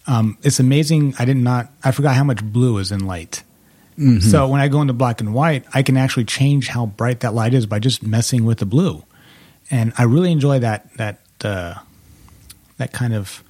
Um, 0.08 0.38
it's 0.42 0.60
amazing. 0.60 1.16
I 1.20 1.26
did 1.26 1.38
not. 1.38 1.70
I 1.84 1.92
forgot 1.92 2.16
how 2.16 2.24
much 2.24 2.44
blue 2.44 2.78
is 2.78 2.92
in 2.92 3.06
light. 3.06 3.44
So 4.22 4.48
when 4.48 4.62
I 4.62 4.68
go 4.68 4.82
into 4.82 4.94
black 4.94 5.22
and 5.22 5.34
white, 5.34 5.66
I 5.74 5.82
can 5.82 5.98
actually 5.98 6.26
change 6.26 6.68
how 6.68 6.86
bright 6.86 7.22
that 7.22 7.34
light 7.34 7.56
is 7.56 7.66
by 7.66 7.80
just 7.80 8.04
messing 8.04 8.46
with 8.46 8.60
the 8.60 8.66
blue, 8.68 9.04
and 9.72 9.92
I 9.98 10.04
really 10.04 10.32
enjoy 10.32 10.60
that 10.60 10.94
that 10.98 11.20
uh, 11.44 11.74
that 12.78 12.94
kind 12.94 13.16
of 13.16 13.44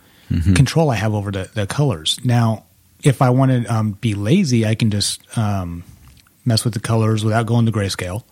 control 0.55 0.89
I 0.89 0.95
have 0.95 1.13
over 1.13 1.31
the, 1.31 1.49
the 1.53 1.67
colors. 1.67 2.19
Now, 2.23 2.63
if 3.03 3.21
I 3.21 3.29
want 3.29 3.51
to 3.51 3.65
um, 3.65 3.91
be 3.91 4.13
lazy, 4.13 4.65
I 4.65 4.75
can 4.75 4.89
just 4.89 5.21
um, 5.37 5.83
mess 6.45 6.63
with 6.63 6.73
the 6.73 6.79
colors 6.79 7.25
without 7.25 7.45
going 7.45 7.65
to 7.65 7.71
grayscale 7.73 8.23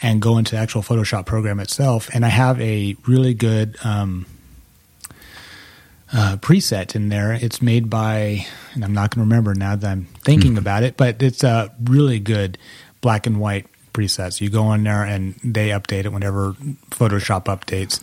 and 0.00 0.22
go 0.22 0.38
into 0.38 0.54
the 0.54 0.60
actual 0.60 0.82
Photoshop 0.82 1.26
program 1.26 1.60
itself. 1.60 2.08
And 2.14 2.24
I 2.24 2.28
have 2.28 2.60
a 2.60 2.96
really 3.06 3.34
good 3.34 3.76
um, 3.84 4.26
uh, 6.12 6.36
preset 6.40 6.94
in 6.94 7.08
there. 7.08 7.32
It's 7.32 7.60
made 7.60 7.90
by, 7.90 8.46
and 8.74 8.84
I'm 8.84 8.94
not 8.94 9.14
going 9.14 9.26
to 9.26 9.28
remember 9.28 9.54
now 9.54 9.76
that 9.76 9.90
I'm 9.90 10.04
thinking 10.22 10.56
about 10.56 10.82
it, 10.82 10.96
but 10.96 11.22
it's 11.22 11.42
a 11.42 11.74
really 11.82 12.20
good 12.20 12.58
black 13.00 13.26
and 13.26 13.40
white 13.40 13.66
preset. 13.92 14.34
So 14.34 14.44
you 14.44 14.50
go 14.50 14.72
in 14.72 14.84
there 14.84 15.04
and 15.04 15.34
they 15.42 15.70
update 15.70 16.04
it 16.04 16.12
whenever 16.12 16.52
Photoshop 16.90 17.44
updates. 17.44 18.00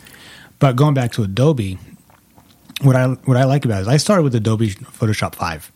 But 0.59 0.75
going 0.75 0.93
back 0.93 1.13
to 1.13 1.23
Adobe, 1.23 1.77
what 2.81 2.95
I 2.95 3.07
what 3.07 3.37
I 3.37 3.45
like 3.45 3.65
about 3.65 3.79
it 3.79 3.81
is 3.83 3.87
I 3.87 3.97
started 3.97 4.23
with 4.23 4.35
Adobe 4.35 4.69
Photoshop 4.71 5.35
five, 5.35 5.71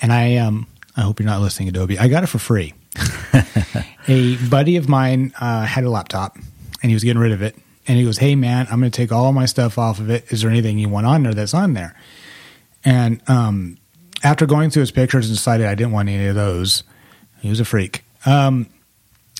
and 0.00 0.12
I 0.12 0.36
um 0.36 0.66
I 0.96 1.02
hope 1.02 1.20
you're 1.20 1.28
not 1.28 1.40
listening, 1.40 1.68
Adobe. 1.68 1.98
I 1.98 2.08
got 2.08 2.22
it 2.22 2.28
for 2.28 2.38
free. 2.38 2.72
a 4.08 4.36
buddy 4.48 4.76
of 4.76 4.88
mine 4.88 5.32
uh, 5.40 5.64
had 5.64 5.84
a 5.84 5.90
laptop, 5.90 6.36
and 6.82 6.90
he 6.90 6.94
was 6.94 7.04
getting 7.04 7.20
rid 7.20 7.32
of 7.32 7.42
it. 7.42 7.56
And 7.86 7.98
he 7.98 8.04
goes, 8.04 8.18
"Hey 8.18 8.34
man, 8.34 8.66
I'm 8.70 8.80
going 8.80 8.90
to 8.90 8.96
take 8.96 9.12
all 9.12 9.32
my 9.32 9.46
stuff 9.46 9.78
off 9.78 10.00
of 10.00 10.10
it. 10.10 10.24
Is 10.32 10.42
there 10.42 10.50
anything 10.50 10.78
you 10.78 10.88
want 10.88 11.06
on 11.06 11.22
there 11.22 11.34
that's 11.34 11.54
on 11.54 11.74
there?" 11.74 11.94
And 12.84 13.20
um, 13.28 13.78
after 14.22 14.46
going 14.46 14.70
through 14.70 14.80
his 14.80 14.90
pictures 14.90 15.26
and 15.28 15.36
decided 15.36 15.66
I 15.66 15.74
didn't 15.74 15.92
want 15.92 16.08
any 16.08 16.26
of 16.26 16.34
those, 16.34 16.82
he 17.40 17.48
was 17.50 17.60
a 17.60 17.64
freak. 17.64 18.04
Um, 18.26 18.68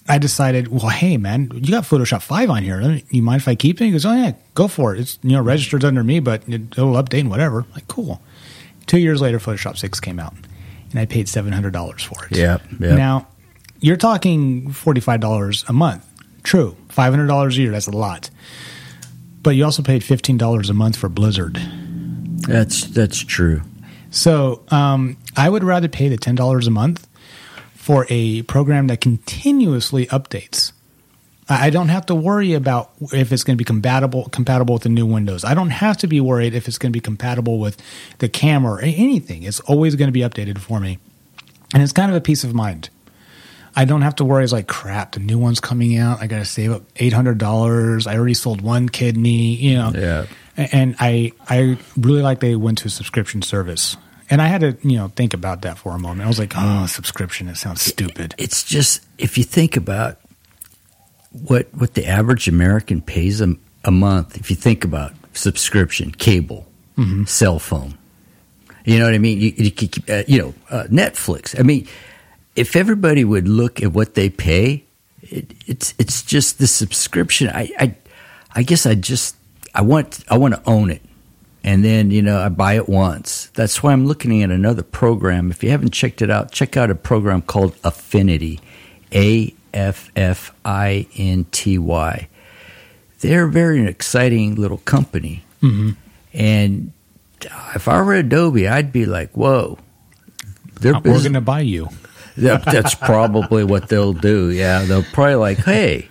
I 0.06 0.18
decided, 0.18 0.68
well, 0.68 0.88
hey 0.88 1.16
man, 1.16 1.50
you 1.54 1.70
got 1.70 1.84
Photoshop 1.84 2.20
five 2.20 2.50
on 2.50 2.62
here. 2.62 3.00
You 3.08 3.22
mind 3.22 3.40
if 3.40 3.48
I 3.48 3.54
keep 3.54 3.80
it? 3.80 3.86
He 3.86 3.90
goes, 3.92 4.04
oh 4.04 4.12
yeah, 4.12 4.32
go 4.54 4.68
for 4.68 4.94
it. 4.94 5.00
It's 5.00 5.18
you 5.22 5.32
know 5.32 5.42
registered 5.42 5.84
under 5.84 6.04
me, 6.04 6.20
but 6.20 6.46
it, 6.46 6.72
it'll 6.72 6.92
update 6.92 7.20
and 7.20 7.30
whatever. 7.30 7.60
I'm 7.60 7.72
like 7.72 7.88
cool. 7.88 8.20
Two 8.86 8.98
years 8.98 9.22
later, 9.22 9.38
Photoshop 9.38 9.78
six 9.78 10.00
came 10.00 10.18
out, 10.18 10.34
and 10.90 11.00
I 11.00 11.06
paid 11.06 11.28
seven 11.28 11.52
hundred 11.52 11.72
dollars 11.72 12.02
for 12.02 12.26
it. 12.26 12.36
Yeah. 12.36 12.58
yep. 12.78 12.98
Now 12.98 13.26
you're 13.84 13.98
talking 13.98 14.72
forty 14.72 15.02
five 15.02 15.20
dollars 15.20 15.62
a 15.68 15.74
month. 15.74 16.06
True, 16.42 16.74
five 16.88 17.12
hundred 17.12 17.26
dollars 17.26 17.58
a 17.58 17.60
year. 17.60 17.70
That's 17.70 17.86
a 17.86 17.90
lot. 17.90 18.30
But 19.42 19.50
you 19.50 19.64
also 19.64 19.82
paid 19.82 20.02
fifteen 20.02 20.38
dollars 20.38 20.70
a 20.70 20.74
month 20.74 20.96
for 20.96 21.10
Blizzard. 21.10 21.60
That's 22.48 22.86
that's 22.86 23.18
true. 23.18 23.60
So 24.10 24.62
um, 24.68 25.18
I 25.36 25.50
would 25.50 25.62
rather 25.62 25.88
pay 25.88 26.08
the 26.08 26.16
ten 26.16 26.34
dollars 26.34 26.66
a 26.66 26.70
month 26.70 27.06
for 27.74 28.06
a 28.08 28.40
program 28.42 28.86
that 28.86 29.02
continuously 29.02 30.06
updates. 30.06 30.72
I 31.50 31.66
I 31.66 31.70
don't 31.70 31.88
have 31.88 32.06
to 32.06 32.14
worry 32.14 32.54
about 32.54 32.90
if 33.12 33.32
it's 33.32 33.44
going 33.44 33.58
to 33.58 33.58
be 33.58 33.66
compatible 33.66 34.30
compatible 34.30 34.72
with 34.72 34.84
the 34.84 34.88
new 34.88 35.04
Windows. 35.04 35.44
I 35.44 35.52
don't 35.52 35.68
have 35.68 35.98
to 35.98 36.06
be 36.06 36.22
worried 36.22 36.54
if 36.54 36.68
it's 36.68 36.78
going 36.78 36.90
to 36.90 36.96
be 36.96 37.02
compatible 37.02 37.58
with 37.58 37.82
the 38.16 38.30
camera 38.30 38.76
or 38.76 38.80
anything. 38.80 39.42
It's 39.42 39.60
always 39.60 39.94
going 39.94 40.08
to 40.08 40.12
be 40.12 40.20
updated 40.20 40.56
for 40.56 40.80
me, 40.80 41.00
and 41.74 41.82
it's 41.82 41.92
kind 41.92 42.10
of 42.10 42.16
a 42.16 42.22
peace 42.22 42.44
of 42.44 42.54
mind. 42.54 42.88
I 43.76 43.84
don't 43.84 44.02
have 44.02 44.16
to 44.16 44.24
worry. 44.24 44.44
It's 44.44 44.52
like 44.52 44.68
crap. 44.68 45.12
The 45.12 45.20
new 45.20 45.38
one's 45.38 45.60
coming 45.60 45.96
out. 45.96 46.20
I 46.20 46.26
got 46.26 46.38
to 46.38 46.44
save 46.44 46.72
up 46.72 46.82
eight 46.96 47.12
hundred 47.12 47.38
dollars. 47.38 48.06
I 48.06 48.16
already 48.16 48.34
sold 48.34 48.60
one 48.60 48.88
kidney. 48.88 49.54
You 49.56 49.74
know. 49.74 49.92
Yeah. 49.94 50.26
And 50.56 50.94
I 51.00 51.32
I 51.48 51.78
really 51.96 52.22
like 52.22 52.40
they 52.40 52.54
went 52.54 52.78
to 52.78 52.86
a 52.86 52.90
subscription 52.90 53.42
service. 53.42 53.96
And 54.30 54.40
I 54.40 54.46
had 54.46 54.60
to 54.62 54.76
you 54.82 54.96
know 54.96 55.08
think 55.08 55.34
about 55.34 55.62
that 55.62 55.78
for 55.78 55.94
a 55.94 55.98
moment. 55.98 56.22
I 56.22 56.28
was 56.28 56.38
like, 56.38 56.54
oh, 56.56 56.86
subscription. 56.86 57.48
It 57.48 57.56
sounds 57.56 57.82
stupid. 57.82 58.34
It's 58.38 58.62
just 58.64 59.04
if 59.18 59.36
you 59.36 59.44
think 59.44 59.76
about 59.76 60.18
what 61.32 61.68
what 61.74 61.94
the 61.94 62.06
average 62.06 62.48
American 62.48 63.00
pays 63.00 63.40
a, 63.40 63.56
a 63.84 63.90
month, 63.90 64.36
if 64.36 64.50
you 64.50 64.56
think 64.56 64.84
about 64.84 65.12
subscription, 65.32 66.12
cable, 66.12 66.66
cell 67.26 67.58
phone, 67.58 67.98
you 68.84 68.98
know 68.98 69.06
what 69.06 69.14
I 69.14 69.18
mean. 69.18 69.40
You, 69.40 69.52
you, 69.56 69.88
uh, 70.08 70.22
you 70.28 70.38
know 70.38 70.54
uh, 70.70 70.84
Netflix. 70.84 71.58
I 71.58 71.62
mean, 71.62 71.88
if 72.56 72.76
everybody 72.76 73.24
would 73.24 73.48
look 73.48 73.82
at 73.82 73.92
what 73.92 74.14
they 74.14 74.30
pay, 74.30 74.84
it, 75.22 75.54
it's 75.66 75.94
it's 75.98 76.22
just 76.22 76.58
the 76.58 76.66
subscription. 76.66 77.48
I, 77.48 77.70
I 77.78 77.94
I 78.54 78.62
guess 78.62 78.86
I 78.86 78.94
just 78.94 79.36
I 79.74 79.82
want 79.82 80.24
I 80.28 80.38
want 80.38 80.54
to 80.54 80.62
own 80.66 80.90
it. 80.90 81.02
And 81.66 81.82
then, 81.82 82.10
you 82.10 82.20
know, 82.20 82.38
I 82.40 82.50
buy 82.50 82.74
it 82.74 82.90
once. 82.90 83.46
That's 83.54 83.82
why 83.82 83.94
I'm 83.94 84.06
looking 84.06 84.42
at 84.42 84.50
another 84.50 84.82
program. 84.82 85.50
If 85.50 85.64
you 85.64 85.70
haven't 85.70 85.92
checked 85.92 86.20
it 86.20 86.30
out, 86.30 86.52
check 86.52 86.76
out 86.76 86.90
a 86.90 86.94
program 86.94 87.40
called 87.40 87.74
Affinity. 87.82 88.60
A 89.12 89.54
F 89.72 90.10
F 90.14 90.54
I 90.64 91.06
N 91.16 91.46
T 91.52 91.78
Y. 91.78 92.28
They're 93.20 93.46
a 93.46 93.50
very 93.50 93.86
exciting 93.86 94.56
little 94.56 94.76
company. 94.78 95.44
Mm-hmm. 95.62 95.92
And 96.34 96.92
if 97.74 97.88
I 97.88 98.02
were 98.02 98.14
Adobe, 98.14 98.68
I'd 98.68 98.92
be 98.92 99.06
like, 99.06 99.30
whoa. 99.32 99.78
They're 100.80 100.92
We're 100.94 101.20
going 101.20 101.32
to 101.32 101.40
buy 101.40 101.60
you. 101.60 101.88
That, 102.36 102.64
that's 102.64 102.94
probably 102.94 103.64
what 103.64 103.88
they'll 103.88 104.12
do. 104.12 104.50
Yeah, 104.50 104.84
they'll 104.84 105.02
probably 105.02 105.36
like, 105.36 105.58
hey, 105.58 106.08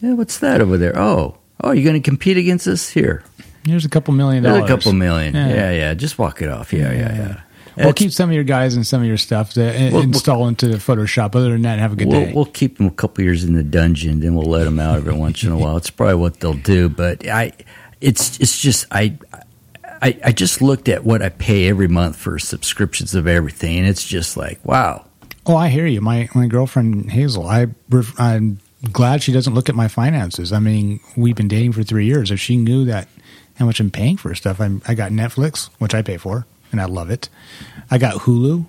yeah, 0.00 0.14
what's 0.14 0.38
that 0.38 0.60
over 0.60 0.76
there? 0.78 0.98
Oh, 0.98 1.36
oh, 1.62 1.72
you're 1.72 1.84
going 1.84 2.00
to 2.00 2.08
compete 2.08 2.36
against 2.36 2.66
us 2.66 2.88
here? 2.90 3.22
Here's 3.64 3.84
a 3.84 3.88
couple 3.90 4.14
million 4.14 4.42
There's 4.42 4.54
dollars. 4.56 4.70
a 4.70 4.74
couple 4.76 4.92
million. 4.94 5.34
Yeah. 5.34 5.48
Yeah. 5.48 5.70
yeah, 5.72 5.94
Just 5.94 6.18
walk 6.18 6.40
it 6.42 6.48
off. 6.48 6.72
Yeah, 6.72 6.92
yeah, 6.92 6.98
yeah. 7.14 7.40
We'll 7.76 7.86
That's- 7.88 7.94
keep 7.94 8.12
some 8.12 8.30
of 8.30 8.34
your 8.34 8.44
guys 8.44 8.74
and 8.74 8.86
some 8.86 9.00
of 9.02 9.06
your 9.06 9.16
stuff 9.18 9.52
to 9.54 9.60
We'll- 9.92 10.02
install 10.02 10.48
into 10.48 10.68
the 10.68 10.78
Photoshop. 10.78 11.34
Other 11.36 11.50
than 11.50 11.62
that, 11.62 11.78
have 11.78 11.92
a 11.92 11.96
good 11.96 12.08
we'll, 12.08 12.24
day. 12.26 12.32
we'll 12.34 12.44
keep 12.46 12.78
them 12.78 12.86
a 12.86 12.90
couple 12.90 13.22
years 13.24 13.44
in 13.44 13.54
the 13.54 13.62
dungeon, 13.62 14.20
then 14.20 14.34
we'll 14.34 14.46
let 14.50 14.64
them 14.64 14.78
out 14.80 14.96
every 14.96 15.14
once 15.14 15.42
in 15.42 15.52
a 15.52 15.56
while. 15.58 15.76
It's 15.76 15.90
probably 15.90 16.16
what 16.16 16.40
they'll 16.40 16.54
do. 16.54 16.88
But 16.88 17.26
I, 17.28 17.52
it's 18.00 18.40
it's 18.40 18.58
just 18.58 18.86
I, 18.90 19.16
I 20.02 20.18
I 20.24 20.32
just 20.32 20.62
looked 20.62 20.88
at 20.88 21.04
what 21.04 21.22
I 21.22 21.28
pay 21.28 21.68
every 21.68 21.88
month 21.88 22.16
for 22.16 22.38
subscriptions 22.38 23.14
of 23.14 23.26
everything, 23.26 23.78
and 23.78 23.86
it's 23.88 24.06
just 24.06 24.36
like 24.36 24.58
wow. 24.64 25.06
Oh, 25.46 25.56
I 25.56 25.68
hear 25.68 25.86
you. 25.86 26.00
My 26.00 26.28
my 26.34 26.46
girlfriend 26.46 27.10
Hazel, 27.10 27.46
I 27.46 27.66
ref- 27.88 28.18
I 28.18 28.56
glad 28.92 29.22
she 29.22 29.32
doesn't 29.32 29.54
look 29.54 29.68
at 29.68 29.74
my 29.74 29.88
finances. 29.88 30.52
I 30.52 30.58
mean, 30.58 31.00
we've 31.16 31.36
been 31.36 31.48
dating 31.48 31.72
for 31.72 31.82
three 31.82 32.06
years. 32.06 32.30
If 32.30 32.40
she 32.40 32.56
knew 32.56 32.84
that 32.86 33.08
how 33.56 33.66
much 33.66 33.80
I'm 33.80 33.90
paying 33.90 34.16
for 34.16 34.34
stuff, 34.34 34.60
I'm, 34.60 34.80
I 34.88 34.94
got 34.94 35.12
Netflix, 35.12 35.68
which 35.78 35.94
I 35.94 36.00
pay 36.02 36.16
for, 36.16 36.46
and 36.72 36.80
I 36.80 36.86
love 36.86 37.10
it. 37.10 37.28
I 37.90 37.98
got 37.98 38.14
Hulu. 38.22 38.64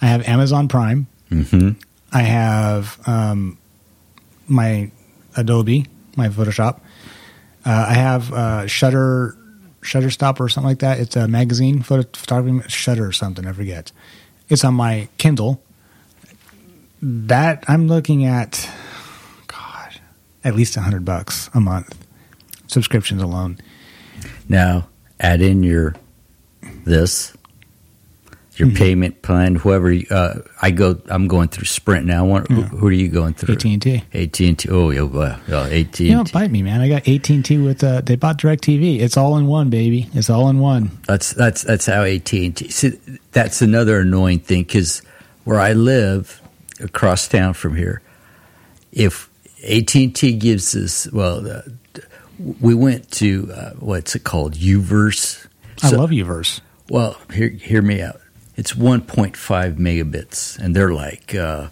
I 0.00 0.06
have 0.06 0.26
Amazon 0.26 0.68
Prime. 0.68 1.06
hmm 1.28 1.70
I 2.12 2.22
have 2.22 2.98
um, 3.06 3.58
my 4.46 4.90
Adobe, 5.36 5.86
my 6.16 6.28
Photoshop. 6.28 6.80
Uh, 7.66 7.86
I 7.88 7.94
have 7.94 8.32
uh, 8.32 8.66
Shutter, 8.66 9.36
Shutterstop 9.84 10.40
or 10.40 10.48
something 10.48 10.68
like 10.68 10.78
that. 10.80 10.98
It's 10.98 11.14
a 11.14 11.28
magazine 11.28 11.82
photo 11.82 12.08
photography 12.12 12.68
Shutter 12.68 13.06
or 13.06 13.12
something. 13.12 13.46
I 13.46 13.52
forget. 13.52 13.92
It's 14.48 14.64
on 14.64 14.74
my 14.74 15.08
Kindle. 15.18 15.62
That 17.02 17.64
I'm 17.68 17.86
looking 17.86 18.24
at, 18.24 18.68
God, 19.46 20.00
at 20.42 20.54
least 20.54 20.76
a 20.76 20.80
hundred 20.80 21.04
bucks 21.04 21.50
a 21.52 21.60
month 21.60 21.94
subscriptions 22.66 23.22
alone. 23.22 23.58
Now 24.48 24.88
add 25.20 25.40
in 25.40 25.62
your 25.62 25.94
this 26.84 27.34
your 28.56 28.68
Mhm. 28.68 28.76
payment 28.76 29.22
plan. 29.22 29.56
Whoever 29.56 29.90
you- 29.92 30.06
uh, 30.10 30.40
I 30.62 30.70
go, 30.70 30.96
I'm 31.08 31.26
going 31.26 31.48
through 31.48 31.64
Sprint 31.66 32.06
now. 32.06 32.24
What, 32.24 32.48
who, 32.48 32.60
Yeah. 32.60 32.68
who 32.68 32.86
are 32.86 32.92
you 32.92 33.08
going 33.08 33.34
through? 33.34 33.54
AT 33.54 33.64
and 33.72 33.82
T. 33.82 34.02
AT 34.14 34.40
and 34.48 34.58
T. 34.58 34.68
Oh 34.70 34.90
yeah, 34.90 35.02
well, 35.02 35.36
well, 35.48 35.64
AT 35.64 36.00
You 36.04 36.12
don't 36.12 36.32
bite 36.32 36.50
me, 36.50 36.62
man. 36.62 36.80
I 36.80 36.88
got 36.88 37.08
AT 37.08 37.30
and 37.34 37.44
T 37.44 37.58
with. 37.58 37.82
Uh, 37.82 38.00
they 38.00 38.16
bought 38.16 38.38
Directv. 38.38 39.00
It's 39.00 39.16
all 39.16 39.36
in 39.38 39.46
one, 39.46 39.70
baby. 39.70 40.08
It's 40.14 40.30
all 40.30 40.48
in 40.48 40.58
one. 40.60 40.90
That's 41.08 41.32
that's 41.32 41.62
that's 41.62 41.86
how 41.86 42.02
AT 42.04 42.32
and 42.46 42.54
T. 42.56 42.68
See, 42.70 42.92
that's 43.32 43.60
another 43.60 44.00
annoying 44.00 44.38
thing 44.40 44.62
because 44.62 45.02
where 45.44 45.58
I 45.60 45.72
live, 45.72 46.40
across 46.80 47.26
town 47.28 47.54
from 47.54 47.76
here, 47.76 48.02
if 48.92 49.28
AT 49.68 49.94
and 50.04 50.14
T 50.14 50.32
gives 50.32 50.76
us 50.76 51.08
well, 51.12 51.44
uh, 51.50 51.62
we 52.60 52.74
went 52.74 53.10
to 53.12 53.50
uh, 53.54 53.70
what's 53.80 54.14
it 54.14 54.24
called, 54.24 54.54
Uverse. 54.54 55.44
I 55.82 55.90
love 55.90 56.10
Uverse. 56.10 56.60
Well, 56.88 57.16
hear 57.32 57.48
hear 57.48 57.82
me 57.82 58.00
out. 58.02 58.20
It's 58.56 58.72
1.5 58.72 59.76
megabits, 59.78 60.58
and 60.58 60.74
they're 60.76 60.92
like, 60.92 61.34
uh, 61.34 61.68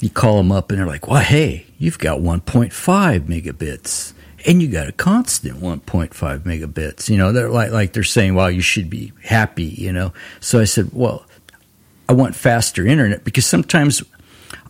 you 0.00 0.10
call 0.10 0.36
them 0.36 0.52
up, 0.52 0.70
and 0.70 0.78
they're 0.78 0.86
like, 0.86 1.08
"Well, 1.08 1.20
hey, 1.20 1.66
you've 1.78 1.98
got 1.98 2.20
1.5 2.20 3.22
megabits, 3.22 4.12
and 4.46 4.62
you 4.62 4.68
got 4.68 4.88
a 4.88 4.92
constant 4.92 5.60
1.5 5.60 6.40
megabits." 6.40 7.08
You 7.08 7.16
know, 7.18 7.32
they're 7.32 7.48
like 7.50 7.70
like 7.72 7.92
they're 7.92 8.02
saying, 8.04 8.34
"Well, 8.34 8.50
you 8.50 8.60
should 8.60 8.88
be 8.90 9.12
happy," 9.24 9.64
you 9.64 9.92
know. 9.92 10.12
So 10.40 10.60
I 10.60 10.64
said, 10.64 10.90
"Well, 10.92 11.24
I 12.08 12.12
want 12.12 12.34
faster 12.36 12.86
internet 12.86 13.24
because 13.24 13.46
sometimes 13.46 14.02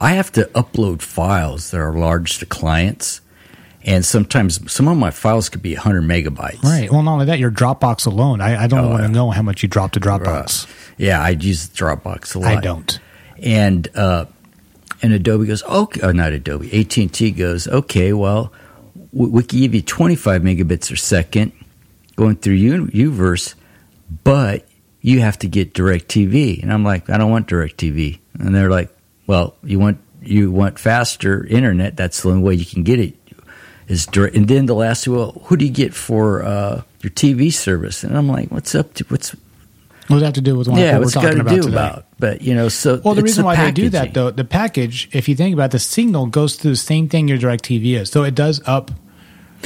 I 0.00 0.12
have 0.12 0.32
to 0.32 0.44
upload 0.54 1.02
files 1.02 1.70
that 1.70 1.78
are 1.80 1.92
large 1.92 2.38
to 2.38 2.46
clients." 2.46 3.20
And 3.84 4.04
sometimes 4.04 4.60
some 4.72 4.86
of 4.86 4.96
my 4.96 5.10
files 5.10 5.48
could 5.48 5.60
be 5.60 5.74
100 5.74 6.04
megabytes. 6.04 6.62
Right. 6.62 6.88
Well, 6.88 7.02
not 7.02 7.14
only 7.14 7.26
that, 7.26 7.40
your 7.40 7.50
Dropbox 7.50 8.06
alone. 8.06 8.40
I, 8.40 8.62
I 8.62 8.66
don't 8.68 8.84
Oh, 8.84 8.90
want 8.90 9.02
to 9.02 9.08
know 9.08 9.30
how 9.32 9.42
much 9.42 9.64
you 9.64 9.68
drop 9.68 9.90
to 9.92 10.00
Dropbox. 10.00 10.66
Yeah, 10.96 11.20
I 11.20 11.30
use 11.30 11.68
Dropbox 11.68 12.34
a 12.34 12.38
lot. 12.38 12.58
I 12.58 12.60
don't. 12.60 13.00
And 13.38 13.88
uh, 13.96 14.26
and 15.02 15.12
Adobe 15.12 15.46
goes, 15.46 15.62
okay, 15.64 16.00
oh, 16.02 16.12
not 16.12 16.32
Adobe, 16.32 16.80
AT 16.80 16.96
and 16.96 17.12
T 17.12 17.32
goes, 17.32 17.66
okay, 17.66 18.12
well, 18.12 18.52
we, 19.12 19.28
we 19.28 19.42
can 19.42 19.58
give 19.58 19.74
you 19.74 19.82
25 19.82 20.42
megabits 20.42 20.90
a 20.92 20.96
second 20.96 21.52
going 22.14 22.36
through 22.36 22.54
U- 22.54 22.86
Uverse, 22.86 23.54
but 24.22 24.66
you 25.00 25.20
have 25.20 25.38
to 25.40 25.48
get 25.48 25.74
Directv. 25.74 26.62
And 26.62 26.72
I'm 26.72 26.84
like, 26.84 27.10
I 27.10 27.18
don't 27.18 27.30
want 27.30 27.48
Directv. 27.48 28.20
And 28.38 28.54
they're 28.54 28.70
like, 28.70 28.96
well, 29.26 29.56
you 29.62 29.78
want 29.78 29.98
you 30.22 30.52
want 30.52 30.78
faster 30.78 31.44
internet. 31.46 31.96
That's 31.96 32.22
the 32.22 32.30
only 32.30 32.42
way 32.42 32.54
you 32.54 32.64
can 32.64 32.84
get 32.84 33.00
it. 33.00 33.16
Is 33.88 34.06
direct. 34.06 34.36
And 34.36 34.46
then 34.46 34.66
they'll 34.66 34.82
ask 34.82 35.08
well, 35.08 35.32
who 35.44 35.56
do 35.56 35.64
you 35.64 35.70
get 35.70 35.92
for 35.92 36.44
uh, 36.44 36.82
your 37.00 37.10
TV 37.10 37.52
service? 37.52 38.04
And 38.04 38.16
I'm 38.16 38.28
like, 38.28 38.50
what's 38.50 38.74
up 38.74 38.94
to 38.94 39.04
what's 39.08 39.34
What 40.08 40.16
does 40.16 40.20
that 40.20 40.26
have 40.26 40.34
to 40.34 40.40
do 40.40 40.56
with 40.56 40.68
what 40.68 40.80
yeah, 40.80 40.94
we're 40.94 41.04
what's 41.04 41.14
got 41.14 41.22
talking 41.22 41.40
about 41.40 41.54
today? 41.54 41.68
about? 41.68 42.06
But 42.18 42.42
you 42.42 42.54
know, 42.54 42.68
so 42.68 43.00
Well, 43.04 43.14
the 43.14 43.22
reason 43.22 43.44
why 43.44 43.56
they 43.56 43.70
do 43.70 43.88
that, 43.90 44.14
though, 44.14 44.30
the 44.30 44.44
package, 44.44 45.08
if 45.12 45.28
you 45.28 45.36
think 45.36 45.54
about 45.54 45.66
it, 45.66 45.72
the 45.72 45.78
signal 45.78 46.26
goes 46.26 46.56
through 46.56 46.72
the 46.72 46.76
same 46.76 47.08
thing 47.08 47.28
your 47.28 47.38
DirecTV 47.38 48.00
is. 48.00 48.10
So 48.10 48.24
it 48.24 48.34
does 48.34 48.60
up 48.66 48.90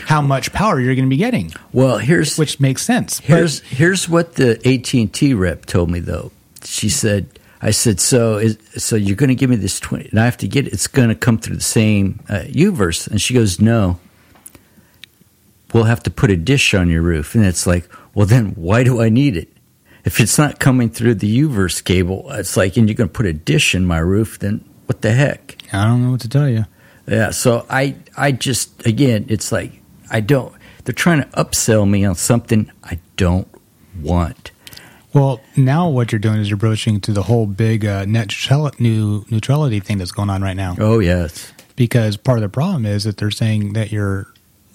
how 0.03 0.21
much 0.21 0.53
power 0.53 0.79
you're 0.79 0.95
going 0.95 1.07
to 1.07 1.11
be 1.11 1.17
getting, 1.17 1.53
Well, 1.73 1.97
here's 1.97 2.37
which 2.37 2.61
makes 2.61 2.83
sense. 2.83 3.21
But- 3.21 3.27
here's 3.29 3.61
here's 3.63 4.09
what 4.09 4.35
the 4.35 4.57
AT 4.69 4.93
and 4.95 5.13
T 5.13 5.33
rep 5.33 5.65
told 5.65 5.91
me 5.91 6.01
though. 6.01 6.33
She 6.65 6.91
said, 6.91 7.27
"I 7.63 7.71
said 7.71 7.99
so. 7.99 8.37
Is, 8.37 8.59
so 8.77 8.97
you're 8.97 9.17
going 9.17 9.29
to 9.29 9.35
give 9.35 9.49
me 9.49 9.57
this 9.57 9.81
twenty, 9.81 10.09
and 10.11 10.21
I 10.21 10.27
have 10.27 10.37
to 10.39 10.49
get 10.49 10.67
it. 10.67 10.75
It's 10.75 10.87
going 10.87 11.09
to 11.09 11.15
come 11.15 11.39
through 11.39 11.57
the 11.57 11.63
same 11.63 12.21
uh, 12.29 12.41
Uverse." 12.49 13.07
And 13.09 13.23
she 13.23 13.33
goes, 13.33 13.59
"No, 13.61 13.99
we'll 15.73 15.85
have 15.85 16.03
to 16.03 16.11
put 16.11 16.31
a 16.31 16.37
dish 16.37 16.75
on 16.75 16.91
your 16.91 17.03
roof." 17.03 17.35
And 17.35 17.45
it's 17.47 17.67
like, 17.67 17.89
well, 18.15 18.27
then 18.27 18.51
why 18.51 18.83
do 18.83 19.01
I 19.01 19.09
need 19.09 19.37
it? 19.37 19.49
If 20.07 20.21
it's 20.21 20.39
not 20.39 20.61
coming 20.61 20.89
through 20.89 21.17
the 21.17 21.41
Uverse 21.43 21.83
cable, 21.83 22.31
it's 22.31 22.57
like, 22.57 22.77
and 22.77 22.89
you're 22.89 22.95
going 22.95 23.09
to 23.11 23.13
put 23.13 23.27
a 23.27 23.33
dish 23.33 23.75
in 23.75 23.85
my 23.85 23.99
roof, 23.99 24.39
then 24.39 24.65
what 24.87 25.03
the 25.03 25.11
heck? 25.11 25.59
I 25.73 25.85
don't 25.85 26.05
know 26.05 26.13
what 26.13 26.21
to 26.21 26.29
tell 26.29 26.49
you. 26.49 26.65
Yeah, 27.09 27.31
so 27.31 27.67
I 27.69 27.97
I 28.17 28.33
just 28.33 28.87
again, 28.87 29.27
it's 29.29 29.53
like 29.53 29.81
I 30.11 30.21
don't. 30.21 30.53
They're 30.85 30.93
trying 30.93 31.23
to 31.23 31.29
upsell 31.31 31.89
me 31.89 32.05
on 32.05 32.15
something 32.15 32.71
I 32.85 32.99
don't 33.17 33.49
want. 34.01 34.53
Well, 35.13 35.41
now 35.57 35.89
what 35.89 36.13
you're 36.13 36.19
doing 36.19 36.41
is 36.41 36.49
you're 36.51 36.57
broaching 36.57 37.01
to 37.03 37.13
the 37.13 37.23
whole 37.23 37.47
big 37.47 37.85
uh, 37.85 38.05
net 38.05 38.33
new 38.79 39.25
neutrality 39.31 39.81
thing 39.81 39.99
that's 39.99 40.13
going 40.13 40.31
on 40.31 40.43
right 40.43 40.57
now. 40.57 40.77
Oh 40.79 40.99
yes, 40.99 41.53
because 41.75 42.17
part 42.17 42.39
of 42.39 42.43
the 42.43 42.49
problem 42.49 42.87
is 42.87 43.05
that 43.05 43.17
they're 43.17 43.31
saying 43.31 43.73
that 43.73 43.93
your 43.93 44.27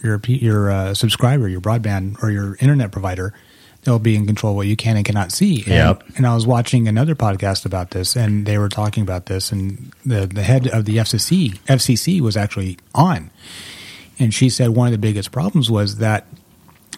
your 0.03 0.19
your 0.25 0.71
uh, 0.71 0.93
subscriber, 0.93 1.47
your 1.47 1.61
broadband 1.61 2.21
or 2.23 2.32
your 2.32 2.55
internet 2.59 2.91
provider, 2.91 3.34
they'll 3.84 3.99
be 3.99 4.15
in 4.15 4.25
control 4.27 4.51
of 4.51 4.57
what 4.57 4.67
you 4.67 4.75
can 4.75 4.95
and 4.95 5.05
cannot 5.05 5.32
see. 5.32 5.57
And, 5.63 5.67
Yep. 5.67 6.03
and 6.17 6.27
I 6.27 6.36
was 6.36 6.45
watching 6.45 6.88
another 6.88 7.15
podcast 7.15 7.65
about 7.65 7.91
this, 7.91 8.15
and 8.15 8.45
they 8.45 8.57
were 8.57 8.69
talking 8.69 9.03
about 9.03 9.25
this, 9.25 9.51
and 9.51 9.91
the 10.05 10.27
the 10.27 10.43
head 10.43 10.67
of 10.67 10.86
the 10.86 10.97
FCC 10.97 11.57
FCC 11.67 12.21
was 12.21 12.38
actually 12.38 12.77
on, 12.93 13.32
and 14.19 14.34
she 14.34 14.49
said 14.49 14.69
one 14.69 14.88
of 14.88 14.91
the 14.91 14.97
biggest 14.99 15.32
problems 15.32 15.69
was 15.71 15.97
that 15.97 16.27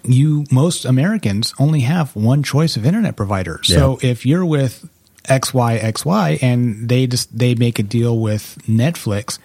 you 0.03 0.43
most 0.51 0.83
Americans 0.83 1.53
only 1.59 1.79
have 1.81 2.13
one 2.15 2.43
choice 2.43 2.75
of 2.75 2.85
internet 2.85 3.15
provider. 3.15 3.61
So 3.63 3.99
if 4.01 4.25
you're 4.25 4.45
with 4.45 4.89
XYXY 5.29 6.43
and 6.43 6.89
they 6.89 7.07
just 7.07 7.37
they 7.37 7.55
make 7.55 7.79
a 7.79 7.83
deal 7.83 8.19
with 8.19 8.57
Netflix 8.67 9.39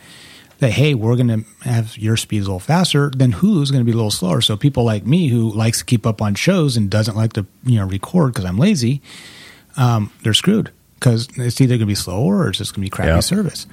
that 0.59 0.73
hey, 0.73 0.95
we're 0.95 1.15
going 1.17 1.29
to 1.29 1.45
have 1.69 1.97
your 1.97 2.17
speeds 2.17 2.47
a 2.47 2.51
little 2.51 2.59
faster, 2.61 3.11
then 3.17 3.33
Hulu's 3.33 3.71
going 3.71 3.81
to 3.81 3.85
be 3.85 3.93
a 3.93 3.97
little 3.97 4.11
slower. 4.11 4.41
So 4.41 4.57
people 4.57 4.83
like 4.85 5.07
me 5.07 5.29
who 5.29 5.53
likes 5.53 5.79
to 5.79 5.85
keep 5.85 6.05
up 6.07 6.21
on 6.21 6.35
shows 6.35 6.77
and 6.77 6.91
doesn't 6.91 7.17
like 7.17 7.33
to 7.35 7.47
you 7.65 7.79
know 7.79 7.87
record 7.87 8.33
because 8.33 8.45
I'm 8.45 8.59
lazy, 8.59 9.01
um, 9.77 10.11
they're 10.23 10.35
screwed 10.35 10.71
because 10.95 11.29
it's 11.37 11.61
either 11.61 11.73
going 11.75 11.81
to 11.81 11.87
be 11.87 11.95
slower 11.95 12.39
or 12.39 12.49
it's 12.49 12.59
just 12.59 12.73
going 12.75 12.83
to 12.83 12.87
be 12.87 12.91
crappy 12.91 13.09
Yeah. 13.11 13.21
service. 13.21 13.67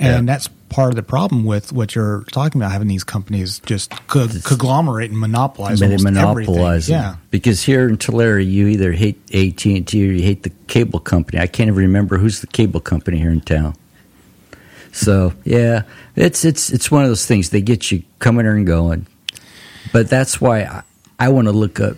And 0.00 0.28
Yeah. 0.28 0.32
that's 0.34 0.48
part 0.68 0.90
of 0.90 0.96
the 0.96 1.02
problem 1.02 1.44
with 1.44 1.72
what 1.72 1.94
you're 1.94 2.22
talking 2.30 2.60
about, 2.60 2.70
having 2.72 2.86
these 2.88 3.02
companies 3.02 3.60
just 3.64 3.90
co- 4.06 4.28
conglomerate 4.44 5.10
and 5.10 5.18
monopolize 5.18 5.80
almost 5.82 6.04
monopolize 6.04 6.88
everything. 6.88 6.94
Yeah, 6.94 7.16
Because 7.30 7.62
here 7.64 7.88
in 7.88 7.96
Tulare, 7.96 8.38
you 8.38 8.68
either 8.68 8.92
hate 8.92 9.18
AT 9.34 9.64
and 9.74 9.86
T 9.88 10.06
or 10.08 10.12
you 10.12 10.22
hate 10.22 10.42
the 10.44 10.52
cable 10.68 11.00
company. 11.00 11.40
I 11.40 11.46
can't 11.48 11.68
even 11.68 11.78
remember 11.82 12.18
who's 12.18 12.42
the 12.42 12.46
cable 12.48 12.80
company 12.80 13.16
here 13.18 13.30
in 13.30 13.40
town. 13.40 13.74
So 14.98 15.32
yeah, 15.44 15.82
it's 16.16 16.44
it's 16.44 16.70
it's 16.70 16.90
one 16.90 17.04
of 17.04 17.08
those 17.08 17.24
things. 17.24 17.50
They 17.50 17.60
get 17.60 17.92
you 17.92 18.02
coming 18.18 18.46
and 18.46 18.66
going, 18.66 19.06
but 19.92 20.10
that's 20.10 20.40
why 20.40 20.62
I, 20.62 20.82
I 21.20 21.28
want 21.28 21.46
to 21.46 21.52
look 21.52 21.78
up. 21.78 21.96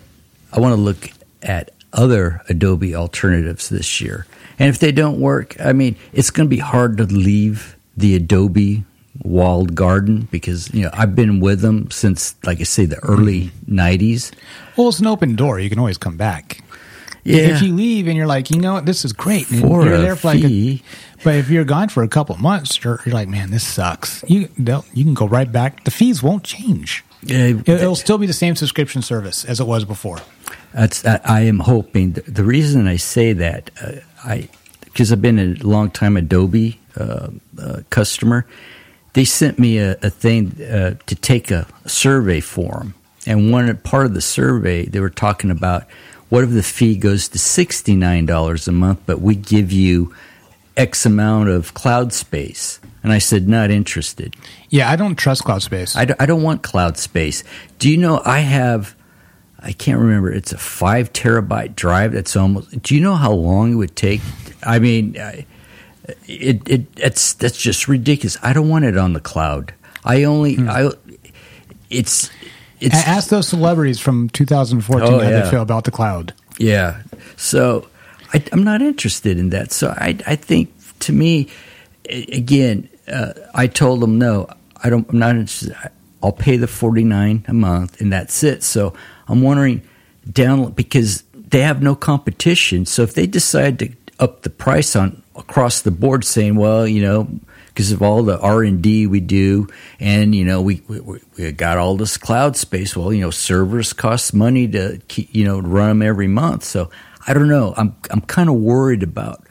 I 0.53 0.59
want 0.59 0.75
to 0.75 0.81
look 0.81 1.09
at 1.41 1.71
other 1.93 2.41
Adobe 2.47 2.95
alternatives 2.95 3.69
this 3.69 4.01
year. 4.01 4.27
And 4.59 4.69
if 4.69 4.77
they 4.77 4.91
don't 4.91 5.19
work, 5.19 5.59
I 5.59 5.73
mean, 5.73 5.95
it's 6.13 6.29
going 6.29 6.47
to 6.47 6.49
be 6.49 6.59
hard 6.59 6.97
to 6.97 7.05
leave 7.05 7.75
the 7.97 8.15
Adobe 8.15 8.83
walled 9.23 9.73
garden 9.73 10.27
because 10.29 10.71
you 10.71 10.83
know 10.83 10.91
I've 10.93 11.15
been 11.15 11.39
with 11.39 11.61
them 11.61 11.89
since, 11.89 12.35
like 12.43 12.59
I 12.59 12.63
say, 12.63 12.85
the 12.85 12.99
early 12.99 13.45
mm-hmm. 13.65 13.79
'90s. 13.79 14.31
well, 14.77 14.89
it's 14.89 14.99
an 14.99 15.07
open 15.07 15.35
door. 15.35 15.59
You 15.59 15.71
can 15.71 15.79
always 15.79 15.97
come 15.97 16.17
back. 16.17 16.61
Yeah, 17.23 17.55
If 17.55 17.61
you 17.61 17.75
leave 17.75 18.07
and 18.07 18.17
you're 18.17 18.25
like, 18.25 18.49
you 18.49 18.59
know 18.59 18.73
what, 18.73 18.87
this 18.87 19.05
is 19.05 19.13
great, 19.13 19.45
for 19.45 19.85
you're 19.85 19.99
there 19.99 20.15
for 20.15 20.33
like, 20.33 20.43
a. 20.43 20.81
but 21.23 21.35
if 21.35 21.49
you're 21.49 21.63
gone 21.63 21.89
for 21.89 22.03
a 22.03 22.07
couple 22.07 22.35
of 22.35 22.41
months, 22.41 22.83
you're, 22.83 22.99
you're 23.05 23.13
like, 23.13 23.27
man, 23.27 23.51
this 23.51 23.65
sucks. 23.65 24.23
You 24.27 24.49
you 24.57 25.03
can 25.03 25.13
go 25.13 25.27
right 25.27 25.51
back. 25.51 25.83
The 25.83 25.91
fees 25.91 26.23
won't 26.23 26.43
change. 26.43 27.03
Yeah, 27.23 27.45
It, 27.45 27.69
it'll 27.69 27.95
still 27.95 28.17
be 28.17 28.25
the 28.25 28.33
same 28.33 28.55
subscription 28.55 29.01
service 29.01 29.45
as 29.45 29.59
it 29.59 29.67
was 29.67 29.85
before. 29.85 30.19
That's 30.73 31.05
I, 31.05 31.19
I 31.23 31.41
am 31.41 31.59
hoping. 31.59 32.13
The, 32.13 32.43
reason 32.43 32.87
I 32.87 32.95
say 32.95 33.33
that, 33.33 33.69
uh, 33.81 33.91
I 34.23 34.49
because 34.85 35.11
I've 35.11 35.21
been 35.21 35.39
a 35.39 35.53
long 35.63 35.91
time 35.91 36.17
Adobe 36.17 36.79
uh, 36.97 37.29
uh, 37.59 37.81
customer. 37.89 38.45
They 39.13 39.25
sent 39.25 39.59
me 39.59 39.77
a, 39.77 39.97
a 40.01 40.09
thing 40.09 40.61
uh, 40.61 40.95
to 41.05 41.15
take 41.15 41.51
a 41.51 41.67
survey 41.85 42.39
for 42.39 42.79
them, 42.79 42.93
and 43.27 43.51
one 43.51 43.75
part 43.77 44.05
of 44.05 44.13
the 44.13 44.21
survey 44.21 44.85
they 44.85 44.99
were 44.99 45.09
talking 45.09 45.51
about 45.51 45.85
what 46.29 46.45
if 46.45 46.51
the 46.51 46.63
fee 46.63 46.95
goes 46.95 47.27
to 47.29 47.37
sixty 47.37 47.95
nine 47.95 48.25
dollars 48.25 48.67
a 48.67 48.71
month, 48.71 49.01
but 49.05 49.19
we 49.19 49.35
give 49.35 49.71
you 49.71 50.13
X 50.77 51.05
amount 51.05 51.49
of 51.49 51.73
cloud 51.73 52.13
space. 52.13 52.79
And 53.03 53.11
I 53.11 53.17
said, 53.17 53.47
not 53.47 53.71
interested. 53.71 54.35
Yeah, 54.69 54.89
I 54.89 54.95
don't 54.95 55.15
trust 55.15 55.43
cloud 55.43 55.63
space. 55.63 55.95
I, 55.95 56.05
d- 56.05 56.13
I 56.19 56.25
don't 56.25 56.43
want 56.43 56.61
cloud 56.61 56.97
space. 56.97 57.43
Do 57.79 57.89
you 57.89 57.97
know 57.97 58.21
I 58.23 58.39
have, 58.39 58.95
I 59.59 59.71
can't 59.73 59.99
remember, 59.99 60.31
it's 60.31 60.51
a 60.51 60.57
five 60.57 61.11
terabyte 61.11 61.75
drive 61.75 62.13
that's 62.13 62.35
almost, 62.35 62.81
do 62.83 62.93
you 62.95 63.01
know 63.01 63.15
how 63.15 63.31
long 63.31 63.73
it 63.73 63.75
would 63.75 63.95
take? 63.95 64.21
I 64.63 64.77
mean, 64.77 65.19
I, 65.19 65.45
it, 66.27 66.67
it 66.67 66.85
it's 66.97 67.33
that's 67.33 67.57
just 67.57 67.87
ridiculous. 67.87 68.37
I 68.41 68.53
don't 68.53 68.69
want 68.69 68.85
it 68.85 68.97
on 68.97 69.13
the 69.13 69.19
cloud. 69.19 69.73
I 70.03 70.23
only 70.23 70.55
hmm. 70.55 70.69
I 70.69 70.91
it's 71.89 72.29
it's 72.79 72.95
Ask 72.95 73.29
those 73.29 73.47
celebrities 73.47 73.99
from 73.99 74.29
2014 74.29 75.07
Oh, 75.07 75.19
how 75.19 75.29
yeah. 75.29 75.41
they 75.41 75.49
feel 75.49 75.61
about 75.61 75.83
the 75.83 75.91
cloud. 75.91 76.33
Yeah. 76.57 77.03
So 77.37 77.87
I, 78.33 78.43
I'm 78.51 78.63
not 78.63 78.81
interested 78.81 79.37
in 79.37 79.49
that. 79.49 79.71
So 79.71 79.89
I, 79.89 80.17
I 80.25 80.35
think 80.35 80.73
to 80.99 81.13
me, 81.13 81.47
again, 82.09 82.89
uh, 83.07 83.33
I 83.53 83.67
told 83.67 84.01
them 84.01 84.17
no. 84.17 84.47
I 84.83 84.89
don't. 84.89 85.07
I'm 85.09 85.19
not 85.19 85.31
interested. 85.31 85.75
I'll 86.23 86.31
pay 86.31 86.57
the 86.57 86.67
49 86.67 87.45
a 87.47 87.53
month, 87.53 87.99
and 87.99 88.13
that's 88.13 88.43
it. 88.43 88.63
So 88.63 88.93
I'm 89.27 89.41
wondering 89.41 89.81
down 90.31 90.71
because 90.71 91.23
they 91.33 91.61
have 91.61 91.81
no 91.81 91.95
competition. 91.95 92.85
So 92.85 93.01
if 93.01 93.13
they 93.13 93.27
decide 93.27 93.79
to 93.79 93.89
up 94.19 94.43
the 94.43 94.49
price 94.49 94.95
on 94.95 95.23
across 95.35 95.81
the 95.81 95.91
board, 95.91 96.23
saying, 96.23 96.55
well, 96.55 96.87
you 96.87 97.01
know. 97.01 97.27
Because 97.73 97.93
of 97.93 98.01
all 98.01 98.21
the 98.23 98.37
R 98.37 98.63
and 98.63 98.81
D 98.81 99.07
we 99.07 99.21
do, 99.21 99.69
and 99.97 100.35
you 100.35 100.43
know 100.43 100.61
we, 100.61 100.83
we 100.89 101.21
we 101.37 101.51
got 101.53 101.77
all 101.77 101.95
this 101.95 102.17
cloud 102.17 102.57
space. 102.57 102.97
Well, 102.97 103.13
you 103.13 103.21
know 103.21 103.31
servers 103.31 103.93
cost 103.93 104.33
money 104.33 104.67
to 104.67 104.99
keep, 105.07 105.33
you 105.33 105.45
know 105.45 105.61
run 105.61 105.87
them 105.87 106.01
every 106.01 106.27
month. 106.27 106.65
So 106.65 106.91
I 107.27 107.33
don't 107.33 107.47
know. 107.47 107.73
I'm 107.77 107.95
I'm 108.09 108.21
kind 108.21 108.49
of 108.49 108.55
worried 108.55 109.03
about. 109.03 109.45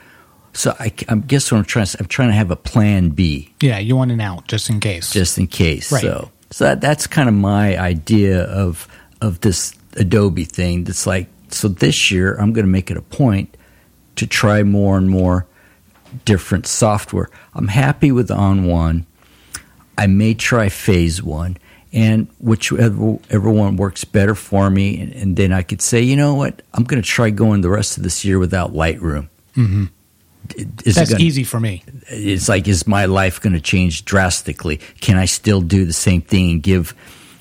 So 0.52 0.74
I, 0.80 0.92
I 1.08 1.14
guess 1.14 1.52
what 1.52 1.58
I'm 1.58 1.64
trying 1.64 1.86
to 1.86 1.96
I'm 2.00 2.06
trying 2.06 2.28
to 2.28 2.34
have 2.34 2.50
a 2.50 2.56
plan 2.56 3.10
B 3.10 3.54
Yeah, 3.60 3.78
you 3.78 3.94
want 3.94 4.10
an 4.10 4.20
out 4.20 4.48
just 4.48 4.68
in 4.68 4.80
case. 4.80 5.12
just 5.12 5.38
in 5.38 5.46
case. 5.46 5.92
Right. 5.92 6.02
So 6.02 6.30
so 6.50 6.64
that, 6.64 6.80
that's 6.80 7.06
kind 7.06 7.28
of 7.28 7.34
my 7.34 7.78
idea 7.78 8.42
of 8.44 8.88
of 9.20 9.40
this 9.40 9.74
Adobe 9.96 10.44
thing. 10.44 10.84
That's 10.84 11.06
like 11.06 11.28
so 11.50 11.68
this 11.68 12.10
year 12.10 12.34
I'm 12.36 12.52
going 12.52 12.66
to 12.66 12.70
make 12.70 12.90
it 12.90 12.96
a 12.96 13.02
point 13.02 13.56
to 14.16 14.26
try 14.26 14.62
more 14.64 14.98
and 14.98 15.08
more 15.08 15.46
different 16.24 16.66
software. 16.66 17.30
I'm 17.54 17.68
happy 17.68 18.10
with 18.10 18.28
ON1. 18.28 19.04
I 19.96 20.06
may 20.06 20.34
try 20.34 20.68
Phase 20.68 21.22
One, 21.22 21.56
and 21.93 22.28
whichever 22.38 23.51
one 23.51 23.76
works 23.76 24.05
better 24.05 24.34
for 24.34 24.70
me, 24.70 25.01
and, 25.01 25.12
and 25.12 25.36
then 25.36 25.53
I 25.53 25.62
could 25.62 25.82
say, 25.82 26.01
you 26.01 26.16
know 26.16 26.34
what, 26.34 26.62
I'm 26.72 26.84
going 26.84 27.03
to 27.03 27.09
try 27.09 27.30
going 27.30 27.62
the 27.62 27.70
rest 27.70 27.97
of 27.97 28.05
this 28.05 28.24
year 28.24 28.38
without 28.38 28.72
Lightroom. 28.72 29.28
Mm-hmm. 29.57 29.84
That's 30.84 31.14
easy 31.20 31.45
for 31.45 31.61
me. 31.61 31.84
it's 32.09 32.49
like 32.49 32.66
is 32.66 32.86
my 32.86 33.07
life 33.07 33.41
going 33.41 33.53
to 33.53 33.61
change 33.61 34.05
drastically? 34.05 34.78
Can 35.01 35.16
i 35.16 35.24
still 35.24 35.61
do 35.61 35.84
the 35.84 35.93
same 35.93 36.22
thing 36.22 36.51
and 36.51 36.62
give 36.62 36.91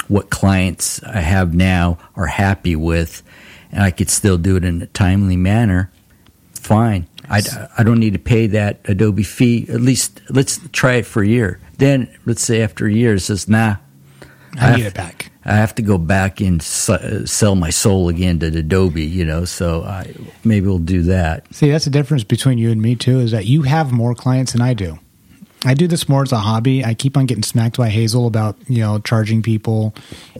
what 0.07 0.29
clients 0.29 1.01
i 1.03 1.19
have 1.19 1.53
now 1.53 1.97
are 2.15 2.27
happy 2.27 2.75
with? 2.75 3.23
And 3.71 3.81
i 3.81 3.89
could 3.91 4.09
still 4.09 4.37
do 4.37 4.57
it 4.57 4.65
in 4.65 4.81
a 4.81 4.87
timely 4.87 5.37
manner? 5.37 5.91
Fine. 6.53 7.07
I, 7.29 7.41
I 7.77 7.83
don't 7.83 7.99
need 7.99 8.13
to 8.13 8.19
pay 8.19 8.47
that 8.47 8.81
adobe 8.85 9.23
fee. 9.23 9.65
At 9.69 9.81
least 9.81 10.21
let's 10.29 10.59
try 10.71 10.95
it 10.95 11.05
for 11.05 11.23
a 11.23 11.27
year. 11.27 11.59
Then 11.77 12.13
let's 12.25 12.43
say 12.43 12.61
after 12.61 12.85
a 12.85 12.91
year 12.91 13.15
it 13.15 13.21
says 13.21 13.47
nah 13.47 13.77
I 14.57 14.75
need 14.75 14.83
have- 14.83 14.87
it 14.87 14.93
back. 14.93 15.31
I 15.45 15.55
have 15.55 15.73
to 15.75 15.81
go 15.81 15.97
back 15.97 16.41
and 16.41 16.61
uh, 16.61 17.25
sell 17.25 17.55
my 17.55 17.71
soul 17.71 18.07
again 18.07 18.37
to 18.39 18.47
Adobe, 18.47 19.03
you 19.03 19.25
know. 19.25 19.45
So 19.45 19.83
I, 19.83 20.13
maybe 20.43 20.67
we'll 20.67 20.77
do 20.77 21.01
that. 21.03 21.51
See, 21.55 21.71
that's 21.71 21.85
the 21.85 21.91
difference 21.91 22.23
between 22.23 22.59
you 22.59 22.69
and 22.69 22.79
me 22.79 22.95
too. 22.95 23.19
Is 23.19 23.31
that 23.31 23.45
you 23.45 23.63
have 23.63 23.91
more 23.91 24.13
clients 24.13 24.51
than 24.51 24.61
I 24.61 24.75
do. 24.75 24.99
I 25.65 25.73
do 25.73 25.87
this 25.87 26.07
more 26.07 26.21
as 26.21 26.31
a 26.31 26.37
hobby. 26.37 26.85
I 26.85 26.93
keep 26.93 27.17
on 27.17 27.25
getting 27.25 27.43
smacked 27.43 27.77
by 27.77 27.89
Hazel 27.89 28.27
about 28.27 28.57
you 28.67 28.79
know 28.79 28.99
charging 28.99 29.41
people, 29.41 29.95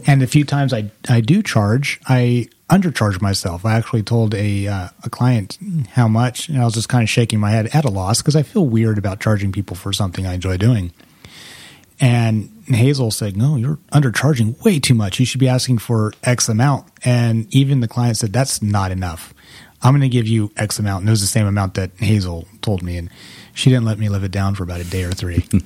and 0.06 0.22
the 0.22 0.26
few 0.26 0.44
times 0.44 0.72
I 0.72 0.90
I 1.08 1.20
do 1.20 1.42
charge, 1.42 2.00
I 2.06 2.48
undercharge 2.70 3.20
myself. 3.20 3.66
I 3.66 3.74
actually 3.74 4.02
told 4.02 4.34
a 4.34 4.68
uh, 4.68 4.88
a 5.02 5.10
client 5.10 5.58
how 5.90 6.08
much, 6.08 6.48
and 6.48 6.60
I 6.60 6.64
was 6.64 6.74
just 6.74 6.88
kind 6.88 7.02
of 7.02 7.10
shaking 7.10 7.40
my 7.40 7.50
head 7.50 7.68
at 7.74 7.84
a 7.84 7.90
loss 7.90 8.22
because 8.22 8.36
I 8.36 8.42
feel 8.42 8.66
weird 8.66 8.96
about 8.96 9.20
charging 9.20 9.50
people 9.50 9.76
for 9.76 9.92
something 9.92 10.26
I 10.26 10.34
enjoy 10.34 10.56
doing. 10.56 10.92
And 12.00 12.50
Hazel 12.66 13.10
said, 13.10 13.36
"No, 13.36 13.56
you're 13.56 13.78
undercharging 13.92 14.62
way 14.64 14.78
too 14.80 14.94
much. 14.94 15.20
You 15.20 15.26
should 15.26 15.40
be 15.40 15.48
asking 15.48 15.78
for 15.78 16.12
X 16.24 16.48
amount." 16.48 16.86
And 17.04 17.46
even 17.54 17.80
the 17.80 17.88
client 17.88 18.16
said, 18.16 18.32
"That's 18.32 18.62
not 18.62 18.90
enough. 18.90 19.34
I'm 19.82 19.92
going 19.92 20.02
to 20.02 20.08
give 20.08 20.26
you 20.26 20.50
X 20.56 20.78
amount." 20.78 21.00
And 21.02 21.08
it 21.08 21.12
was 21.12 21.20
the 21.20 21.26
same 21.26 21.46
amount 21.46 21.74
that 21.74 21.90
Hazel 21.98 22.46
told 22.62 22.82
me, 22.82 22.96
and 22.96 23.10
she 23.54 23.68
didn't 23.70 23.84
let 23.84 23.98
me 23.98 24.08
live 24.08 24.24
it 24.24 24.30
down 24.32 24.54
for 24.54 24.62
about 24.62 24.80
a 24.80 24.84
day 24.84 25.04
or 25.04 25.12
three. 25.12 25.44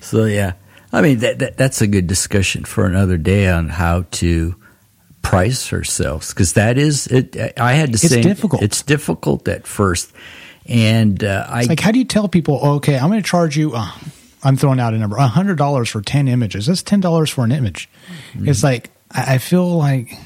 So 0.00 0.24
yeah, 0.24 0.52
I 0.92 1.02
mean 1.02 1.18
that, 1.18 1.38
that 1.40 1.56
that's 1.56 1.80
a 1.82 1.86
good 1.86 2.06
discussion 2.06 2.64
for 2.64 2.86
another 2.86 3.16
day 3.16 3.48
on 3.48 3.68
how 3.68 4.04
to 4.12 4.54
price 5.22 5.72
ourselves 5.72 6.32
because 6.32 6.52
that 6.52 6.78
is 6.78 7.08
it. 7.08 7.36
I 7.58 7.72
had 7.72 7.88
to 7.88 7.94
It's 7.94 8.08
say 8.08 8.22
difficult. 8.22 8.62
It's 8.62 8.82
difficult 8.82 9.48
at 9.48 9.66
first, 9.66 10.12
and 10.66 11.22
uh, 11.24 11.44
I 11.48 11.60
It's 11.60 11.68
like, 11.68 11.80
how 11.80 11.90
do 11.90 11.98
you 11.98 12.04
tell 12.04 12.28
people, 12.28 12.60
okay, 12.76 12.96
I'm 12.96 13.08
going 13.08 13.20
to 13.20 13.28
charge 13.28 13.56
you, 13.56 13.72
uh, 13.74 13.90
I'm 14.46 14.56
throwing 14.56 14.78
out 14.78 14.94
a 14.94 14.98
number, 14.98 15.16
$100 15.16 15.88
for 15.90 16.00
10 16.00 16.28
images. 16.28 16.66
That's 16.66 16.84
$10 16.84 17.30
for 17.32 17.44
an 17.44 17.50
image. 17.50 17.88
It's 18.36 18.62
like, 18.62 18.90
I, 19.10 19.38
feel 19.38 19.76
like 19.76 20.16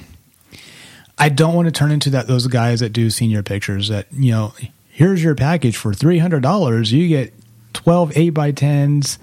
I 1.18 1.30
don't 1.30 1.54
want 1.54 1.66
to 1.66 1.72
turn 1.72 1.90
into 1.90 2.10
that 2.10 2.26
those 2.26 2.46
guys 2.46 2.80
that 2.80 2.90
do 2.90 3.08
senior 3.08 3.42
pictures 3.42 3.88
that, 3.88 4.08
you 4.12 4.32
know, 4.32 4.52
here's 4.90 5.22
your 5.24 5.34
package 5.34 5.78
for 5.78 5.92
$300. 5.92 6.92
You 6.92 7.08
get 7.08 7.32
12 7.72 8.14
8 8.14 8.30
by 8.30 8.52
10s 8.52 9.16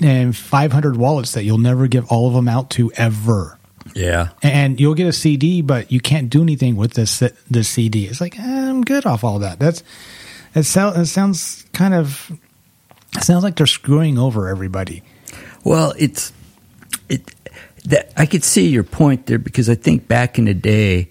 and 0.00 0.34
500 0.34 0.96
wallets 0.96 1.32
that 1.32 1.44
you'll 1.44 1.58
never 1.58 1.86
give 1.86 2.06
all 2.06 2.26
of 2.26 2.32
them 2.32 2.48
out 2.48 2.70
to 2.70 2.90
ever. 2.92 3.58
yeah 3.94 4.30
And 4.42 4.80
you'll 4.80 4.94
get 4.94 5.06
a 5.06 5.12
CD, 5.12 5.60
but 5.60 5.92
you 5.92 6.00
can't 6.00 6.30
do 6.30 6.40
anything 6.40 6.76
with 6.76 6.94
this 6.94 7.22
the 7.50 7.62
CD. 7.62 8.06
It's 8.06 8.22
like 8.22 8.38
eh, 8.38 8.70
I'm 8.70 8.80
good 8.80 9.04
off 9.04 9.22
all 9.22 9.40
that. 9.40 9.58
That's 9.58 9.82
it 10.54 10.64
sounds 10.64 11.66
kind 11.74 11.92
of 11.92 12.32
it 13.16 13.24
sounds 13.24 13.44
like 13.44 13.56
they're 13.56 13.66
screwing 13.66 14.18
over 14.18 14.48
everybody. 14.48 15.02
Well, 15.64 15.94
it's 15.98 16.32
it 17.08 17.34
that 17.84 18.12
I 18.16 18.26
could 18.26 18.44
see 18.44 18.68
your 18.68 18.84
point 18.84 19.26
there 19.26 19.38
because 19.38 19.68
I 19.68 19.74
think 19.74 20.06
back 20.06 20.38
in 20.38 20.44
the 20.44 20.54
day, 20.54 21.08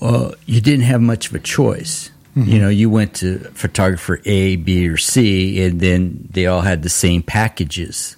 uh, 0.00 0.32
you 0.46 0.60
didn't 0.60 0.84
have 0.84 1.00
much 1.00 1.28
of 1.28 1.34
a 1.34 1.40
choice. 1.40 2.10
You 2.36 2.60
know, 2.60 2.68
you 2.68 2.88
went 2.88 3.14
to 3.16 3.38
photographer 3.54 4.22
A, 4.24 4.54
B, 4.56 4.88
or 4.88 4.96
C, 4.96 5.62
and 5.62 5.80
then 5.80 6.28
they 6.30 6.46
all 6.46 6.60
had 6.60 6.82
the 6.82 6.88
same 6.88 7.22
packages. 7.22 8.16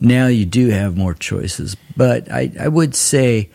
Now 0.00 0.26
you 0.26 0.44
do 0.44 0.68
have 0.70 0.96
more 0.96 1.14
choices, 1.14 1.76
but 1.96 2.30
I, 2.30 2.50
I 2.58 2.68
would 2.68 2.94
say 2.94 3.50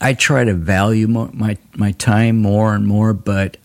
I 0.00 0.14
try 0.14 0.44
to 0.44 0.54
value 0.54 1.06
mo- 1.06 1.30
my 1.32 1.58
my 1.76 1.92
time 1.92 2.38
more 2.38 2.74
and 2.74 2.86
more, 2.86 3.12
but 3.12 3.58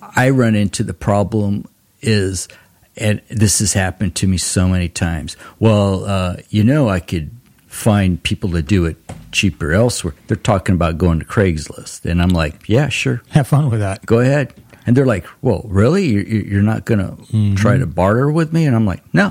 I 0.00 0.30
run 0.30 0.54
into 0.54 0.84
the 0.84 0.94
problem 0.94 1.66
is, 2.00 2.48
and 2.96 3.20
this 3.28 3.58
has 3.60 3.72
happened 3.72 4.14
to 4.16 4.26
me 4.26 4.36
so 4.38 4.68
many 4.68 4.88
times. 4.88 5.36
Well, 5.58 6.04
uh, 6.04 6.36
you 6.50 6.64
know, 6.64 6.88
I 6.88 7.00
could 7.00 7.30
find 7.66 8.22
people 8.22 8.50
to 8.52 8.62
do 8.62 8.86
it 8.86 8.96
cheaper 9.32 9.72
elsewhere. 9.72 10.14
They're 10.28 10.36
talking 10.36 10.74
about 10.74 10.96
going 10.98 11.18
to 11.20 11.24
Craigslist, 11.26 12.04
and 12.10 12.22
I'm 12.22 12.30
like, 12.30 12.68
yeah, 12.68 12.88
sure, 12.88 13.22
Have 13.30 13.48
fun 13.48 13.70
with 13.70 13.80
that. 13.80 14.06
go 14.06 14.20
ahead. 14.20 14.54
And 14.86 14.96
they're 14.96 15.04
like, 15.04 15.26
well, 15.42 15.62
really? 15.66 16.06
You're, 16.06 16.22
you're 16.24 16.62
not 16.62 16.84
going 16.84 17.00
to 17.00 17.54
try 17.56 17.76
to 17.76 17.86
barter 17.86 18.30
with 18.30 18.52
me? 18.52 18.66
And 18.66 18.76
I'm 18.76 18.86
like, 18.86 19.02
no, 19.12 19.30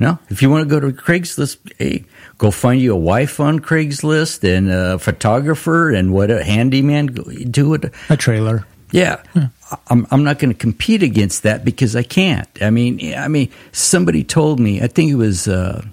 no. 0.00 0.18
If 0.30 0.40
you 0.40 0.48
want 0.48 0.66
to 0.66 0.68
go 0.68 0.80
to 0.80 0.92
Craigslist, 0.96 1.58
hey, 1.78 2.06
go 2.38 2.50
find 2.50 2.80
you 2.80 2.94
a 2.94 2.96
wife 2.96 3.38
on 3.38 3.60
Craigslist 3.60 4.44
and 4.44 4.70
a 4.70 4.98
photographer 4.98 5.90
and 5.90 6.14
what 6.14 6.30
a 6.30 6.42
handyman. 6.42 7.06
Go 7.08 7.22
Do 7.24 7.74
it. 7.74 7.92
A 8.08 8.16
trailer. 8.16 8.64
Yeah, 8.90 9.22
I'm 9.88 10.06
I'm 10.10 10.24
not 10.24 10.38
going 10.38 10.52
to 10.52 10.58
compete 10.58 11.02
against 11.02 11.42
that 11.42 11.64
because 11.64 11.94
I 11.96 12.02
can't. 12.02 12.48
I 12.62 12.70
mean, 12.70 13.14
I 13.14 13.28
mean, 13.28 13.50
somebody 13.72 14.24
told 14.24 14.60
me. 14.60 14.80
I 14.80 14.86
think 14.86 15.10
it 15.10 15.16
was 15.16 15.46
uh, 15.48 15.84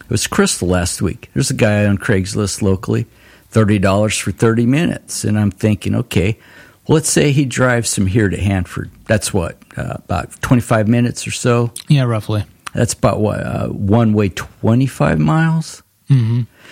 it 0.00 0.10
was 0.10 0.26
Crystal 0.26 0.68
last 0.68 1.00
week. 1.02 1.30
There's 1.34 1.50
a 1.50 1.54
guy 1.54 1.86
on 1.86 1.98
Craigslist 1.98 2.60
locally, 2.62 3.06
thirty 3.48 3.78
dollars 3.78 4.18
for 4.18 4.30
thirty 4.32 4.66
minutes, 4.66 5.24
and 5.24 5.38
I'm 5.38 5.50
thinking, 5.50 5.94
okay, 5.94 6.38
well, 6.86 6.96
let's 6.96 7.08
say 7.10 7.32
he 7.32 7.44
drives 7.44 7.94
from 7.94 8.06
here 8.06 8.28
to 8.28 8.36
Hanford. 8.36 8.90
That's 9.06 9.32
what 9.32 9.56
uh, 9.76 9.94
about 9.96 10.40
twenty 10.42 10.62
five 10.62 10.86
minutes 10.88 11.26
or 11.26 11.30
so. 11.30 11.72
Yeah, 11.88 12.04
roughly. 12.04 12.44
That's 12.74 12.92
about 12.92 13.20
what 13.20 13.40
uh, 13.40 13.68
one 13.68 14.12
way 14.12 14.28
twenty 14.28 14.86
five 14.86 15.18
miles, 15.18 15.82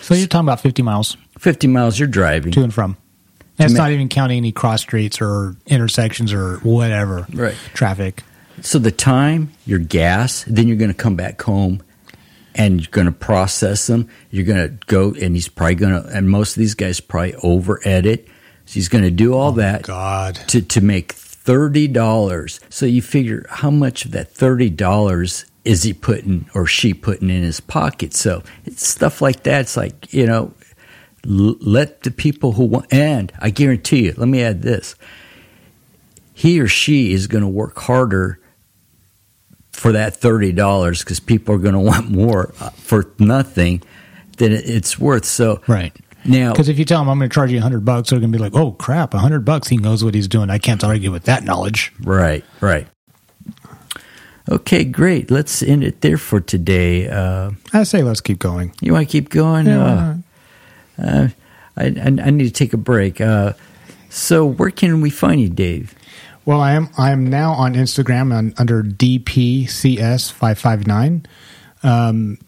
So 0.03 0.14
you're 0.14 0.26
talking 0.28 0.47
about 0.47 0.61
50 0.61 0.82
miles 0.82 1.16
fifty 1.39 1.66
miles. 1.66 1.99
You're 1.99 2.09
driving. 2.09 2.53
to 2.53 2.62
and 2.62 2.74
from. 2.74 2.97
That's 3.57 3.73
not 3.73 3.91
even 3.91 4.09
counting 4.09 4.37
any 4.37 4.53
cross 4.53 4.83
streets 4.83 5.21
or 5.21 5.57
intersections 5.67 6.33
or 6.33 6.57
whatever. 6.59 7.27
Right. 7.33 7.55
Traffic. 7.75 8.23
So 8.61 8.79
the 8.79 8.91
time, 8.91 9.53
your 9.65 9.79
gas, 9.79 10.45
then 10.47 10.69
you're 10.69 10.77
going 10.77 10.91
to 10.91 10.97
come 10.97 11.17
back 11.17 11.41
home 11.43 11.83
and 12.55 12.81
you're 12.81 12.91
going 12.91 13.07
to 13.07 13.13
process 13.13 13.87
them. 13.87 14.09
You're 14.31 14.45
going 14.45 14.69
to 14.69 14.87
go, 14.87 15.13
and 15.13 15.35
he's 15.35 15.49
probably 15.49 15.75
going 15.75 16.03
to, 16.03 16.09
and 16.09 16.29
most 16.29 16.57
of 16.57 16.61
these 16.61 16.75
guys 16.75 17.01
probably 17.01 17.35
over 17.37 17.81
edit. 17.85 18.27
So 18.65 18.75
he's 18.75 18.89
going 18.89 19.05
to 19.05 19.11
do 19.11 19.35
all 19.35 19.53
oh, 19.53 19.57
that 19.57 19.83
God. 19.83 20.37
to, 20.49 20.63
to 20.63 20.81
make 20.81 21.13
thirty 21.13 21.87
dollars. 21.87 22.59
So 22.71 22.87
you 22.87 23.03
figure 23.03 23.47
how 23.49 23.71
much 23.71 24.05
of 24.05 24.11
that 24.13 24.33
thirty 24.33 24.71
dollars 24.71 25.45
is 25.65 25.83
he 25.83 25.93
putting 25.93 26.49
or 26.55 26.67
she 26.67 26.93
putting 26.95 27.31
in 27.31 27.43
his 27.43 27.61
pocket? 27.61 28.15
So 28.15 28.43
it's 28.65 28.87
stuff 28.87 29.21
like 29.21 29.45
that. 29.45 29.61
It's 29.63 29.77
like 29.77 30.13
you 30.13 30.27
know, 30.27 30.53
l- 31.29 31.57
let 31.61 32.03
the 32.03 32.11
people 32.11 32.53
who 32.53 32.64
want. 32.64 32.87
And 32.93 33.33
I 33.39 33.51
guarantee 33.51 34.05
you, 34.07 34.14
let 34.16 34.29
me 34.29 34.43
add 34.43 34.62
this: 34.62 34.95
he 36.35 36.61
or 36.61 36.68
she 36.68 37.12
is 37.12 37.27
going 37.27 37.43
to 37.43 37.49
work 37.49 37.79
harder 37.79 38.39
for 39.72 39.93
that 39.93 40.16
thirty 40.16 40.53
dollars 40.53 41.01
because 41.01 41.20
people 41.20 41.55
are 41.55 41.59
going 41.59 41.74
to 41.81 41.81
want 41.81 42.11
more 42.11 42.53
uh, 42.61 42.70
for 42.70 43.11
nothing 43.18 43.83
than 44.39 44.53
it's 44.53 44.99
worth. 44.99 45.24
So 45.24 45.61
Right. 45.66 45.95
now, 46.27 46.53
Because 46.53 46.68
if 46.68 46.79
you 46.79 46.85
tell 46.85 47.01
them 47.01 47.09
I'm 47.09 47.18
going 47.18 47.31
to 47.31 47.35
charge 47.35 47.51
you 47.51 47.57
100 47.57 47.85
bucks, 47.87 48.11
they're 48.11 48.18
going 48.20 48.31
to 48.33 48.37
be 48.37 48.43
like, 48.43 48.55
oh, 48.55 48.72
crap, 48.72 49.14
100 49.14 49.47
bucks. 49.47 49.68
He 49.68 49.79
knows 49.79 50.05
what 50.05 50.14
he's 50.14 50.29
doing. 50.29 50.51
I 50.51 50.59
can't 50.59 50.85
argue 50.85 51.11
with 51.11 51.22
that 51.24 51.43
knowledge. 51.45 51.91
Right, 52.03 52.45
right. 52.61 52.87
Okay, 54.51 54.85
great. 54.85 55.31
Let's 55.31 55.62
end 55.62 55.83
it 55.83 56.03
there 56.03 56.18
for 56.18 56.41
today. 56.41 57.09
Uh, 57.09 57.51
I 57.72 57.83
say 57.85 58.03
let's 58.03 58.20
keep 58.20 58.39
going. 58.39 58.72
you 58.81 58.93
want 58.93 59.09
to 59.09 59.11
keep 59.11 59.29
going? 59.31 59.66
Yeah, 59.66 59.85
Uh, 59.85 60.14
uh, 60.99 61.28
I, 61.76 61.84
I, 61.84 62.07
I 62.07 62.30
need 62.30 62.44
to 62.44 62.51
take 62.51 62.72
a 62.72 62.78
break. 62.78 63.20
Uh, 63.20 63.53
so, 64.09 64.47
where 64.47 64.70
can 64.70 65.01
we 65.01 65.11
find 65.11 65.40
you, 65.40 65.49
Dave? 65.49 65.94
Well, 66.44 66.61
I 66.61 66.72
am 66.72 66.88
I 66.97 67.11
am 67.11 67.28
now 67.28 67.53
on 67.53 67.74
Instagram 67.74 68.32
on, 68.32 68.55
under 68.57 68.82
DPCS559. 68.82 71.26
Um, 71.82 72.38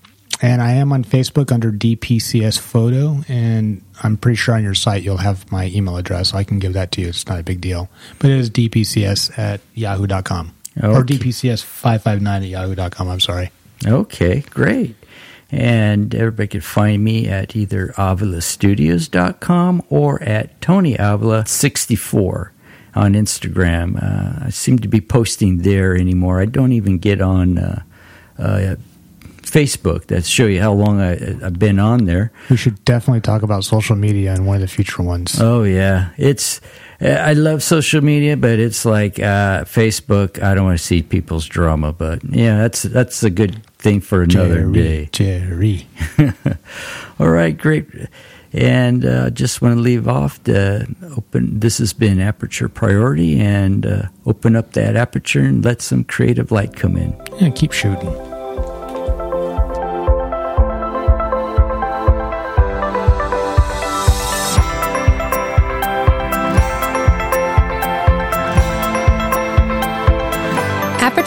and 0.40 0.62
I 0.62 0.74
am 0.74 0.92
on 0.92 1.02
Facebook 1.04 1.50
under 1.50 1.72
DPCS 1.72 2.60
Photo. 2.60 3.22
And 3.28 3.82
I'm 4.02 4.16
pretty 4.16 4.36
sure 4.36 4.54
on 4.54 4.62
your 4.62 4.74
site 4.74 5.02
you'll 5.02 5.16
have 5.16 5.50
my 5.50 5.66
email 5.66 5.96
address. 5.96 6.30
So 6.30 6.38
I 6.38 6.44
can 6.44 6.60
give 6.60 6.74
that 6.74 6.92
to 6.92 7.00
you. 7.00 7.08
It's 7.08 7.26
not 7.26 7.40
a 7.40 7.42
big 7.42 7.60
deal. 7.60 7.88
But 8.20 8.30
it 8.30 8.38
is 8.38 8.48
DPCS 8.50 9.36
at 9.36 9.60
yahoo.com. 9.74 10.54
Or 10.80 11.02
DPCS559 11.02 12.26
at 12.26 12.42
yahoo.com. 12.44 13.08
I'm 13.08 13.18
sorry. 13.20 13.50
Okay, 13.84 14.44
great. 14.50 14.94
And 15.50 16.14
everybody 16.14 16.48
can 16.48 16.60
find 16.60 17.02
me 17.02 17.26
at 17.26 17.56
either 17.56 17.88
avilastudios.com 17.96 19.82
or 19.88 20.22
at 20.22 20.60
TonyAvila64 20.60 22.50
on 22.94 23.14
Instagram. 23.14 23.96
Uh, 24.02 24.46
I 24.46 24.50
seem 24.50 24.78
to 24.80 24.88
be 24.88 25.00
posting 25.00 25.58
there 25.58 25.96
anymore. 25.96 26.40
I 26.40 26.46
don't 26.46 26.72
even 26.72 26.98
get 26.98 27.22
on 27.22 27.56
uh, 27.56 27.82
uh, 28.38 28.76
Facebook. 29.42 30.06
That 30.06 30.26
show 30.26 30.46
you 30.46 30.60
how 30.60 30.72
long 30.72 31.00
I, 31.00 31.12
I've 31.44 31.58
been 31.58 31.78
on 31.78 32.04
there. 32.04 32.32
We 32.50 32.56
should 32.56 32.84
definitely 32.84 33.20
talk 33.20 33.42
about 33.42 33.64
social 33.64 33.96
media 33.96 34.34
in 34.34 34.44
one 34.44 34.56
of 34.56 34.62
the 34.62 34.68
future 34.68 35.02
ones. 35.02 35.40
Oh 35.40 35.62
yeah, 35.62 36.10
it's. 36.16 36.60
I 37.00 37.34
love 37.34 37.62
social 37.62 38.02
media, 38.02 38.36
but 38.36 38.58
it's 38.58 38.84
like 38.84 39.20
uh, 39.20 39.64
Facebook. 39.64 40.42
I 40.42 40.54
don't 40.54 40.64
want 40.64 40.78
to 40.78 40.84
see 40.84 41.02
people's 41.02 41.46
drama, 41.46 41.92
but 41.92 42.24
yeah, 42.24 42.58
that's 42.58 42.82
that's 42.82 43.22
a 43.22 43.30
good 43.30 43.62
thing 43.78 44.00
for 44.00 44.22
another 44.22 44.70
day. 44.70 45.08
Jerry. 45.12 45.86
All 47.18 47.30
right, 47.30 47.56
great. 47.56 47.86
And 48.52 49.04
uh, 49.04 49.30
just 49.30 49.60
want 49.60 49.76
to 49.76 49.80
leave 49.80 50.08
off 50.08 50.42
the 50.44 50.86
open. 51.16 51.60
This 51.60 51.78
has 51.78 51.92
been 51.92 52.18
Aperture 52.18 52.68
Priority, 52.68 53.38
and 53.38 53.84
uh, 53.84 54.02
open 54.24 54.56
up 54.56 54.72
that 54.72 54.96
aperture 54.96 55.42
and 55.42 55.64
let 55.64 55.82
some 55.82 56.02
creative 56.04 56.50
light 56.50 56.74
come 56.74 56.96
in. 56.96 57.14
Yeah, 57.40 57.50
keep 57.50 57.72
shooting. 57.72 58.27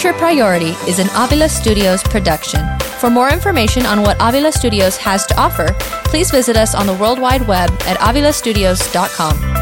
Aperture 0.03 0.17
Priority 0.17 0.71
is 0.89 0.97
an 0.97 1.09
Avila 1.13 1.47
Studios 1.47 2.01
production. 2.01 2.59
For 2.99 3.11
more 3.11 3.29
information 3.29 3.85
on 3.85 4.01
what 4.01 4.17
Avila 4.19 4.51
Studios 4.51 4.97
has 4.97 5.27
to 5.27 5.39
offer, 5.39 5.75
please 6.05 6.31
visit 6.31 6.57
us 6.57 6.73
on 6.73 6.87
the 6.87 6.93
World 6.95 7.19
Wide 7.19 7.47
Web 7.47 7.69
at 7.83 7.99
avilastudios.com. 7.99 9.60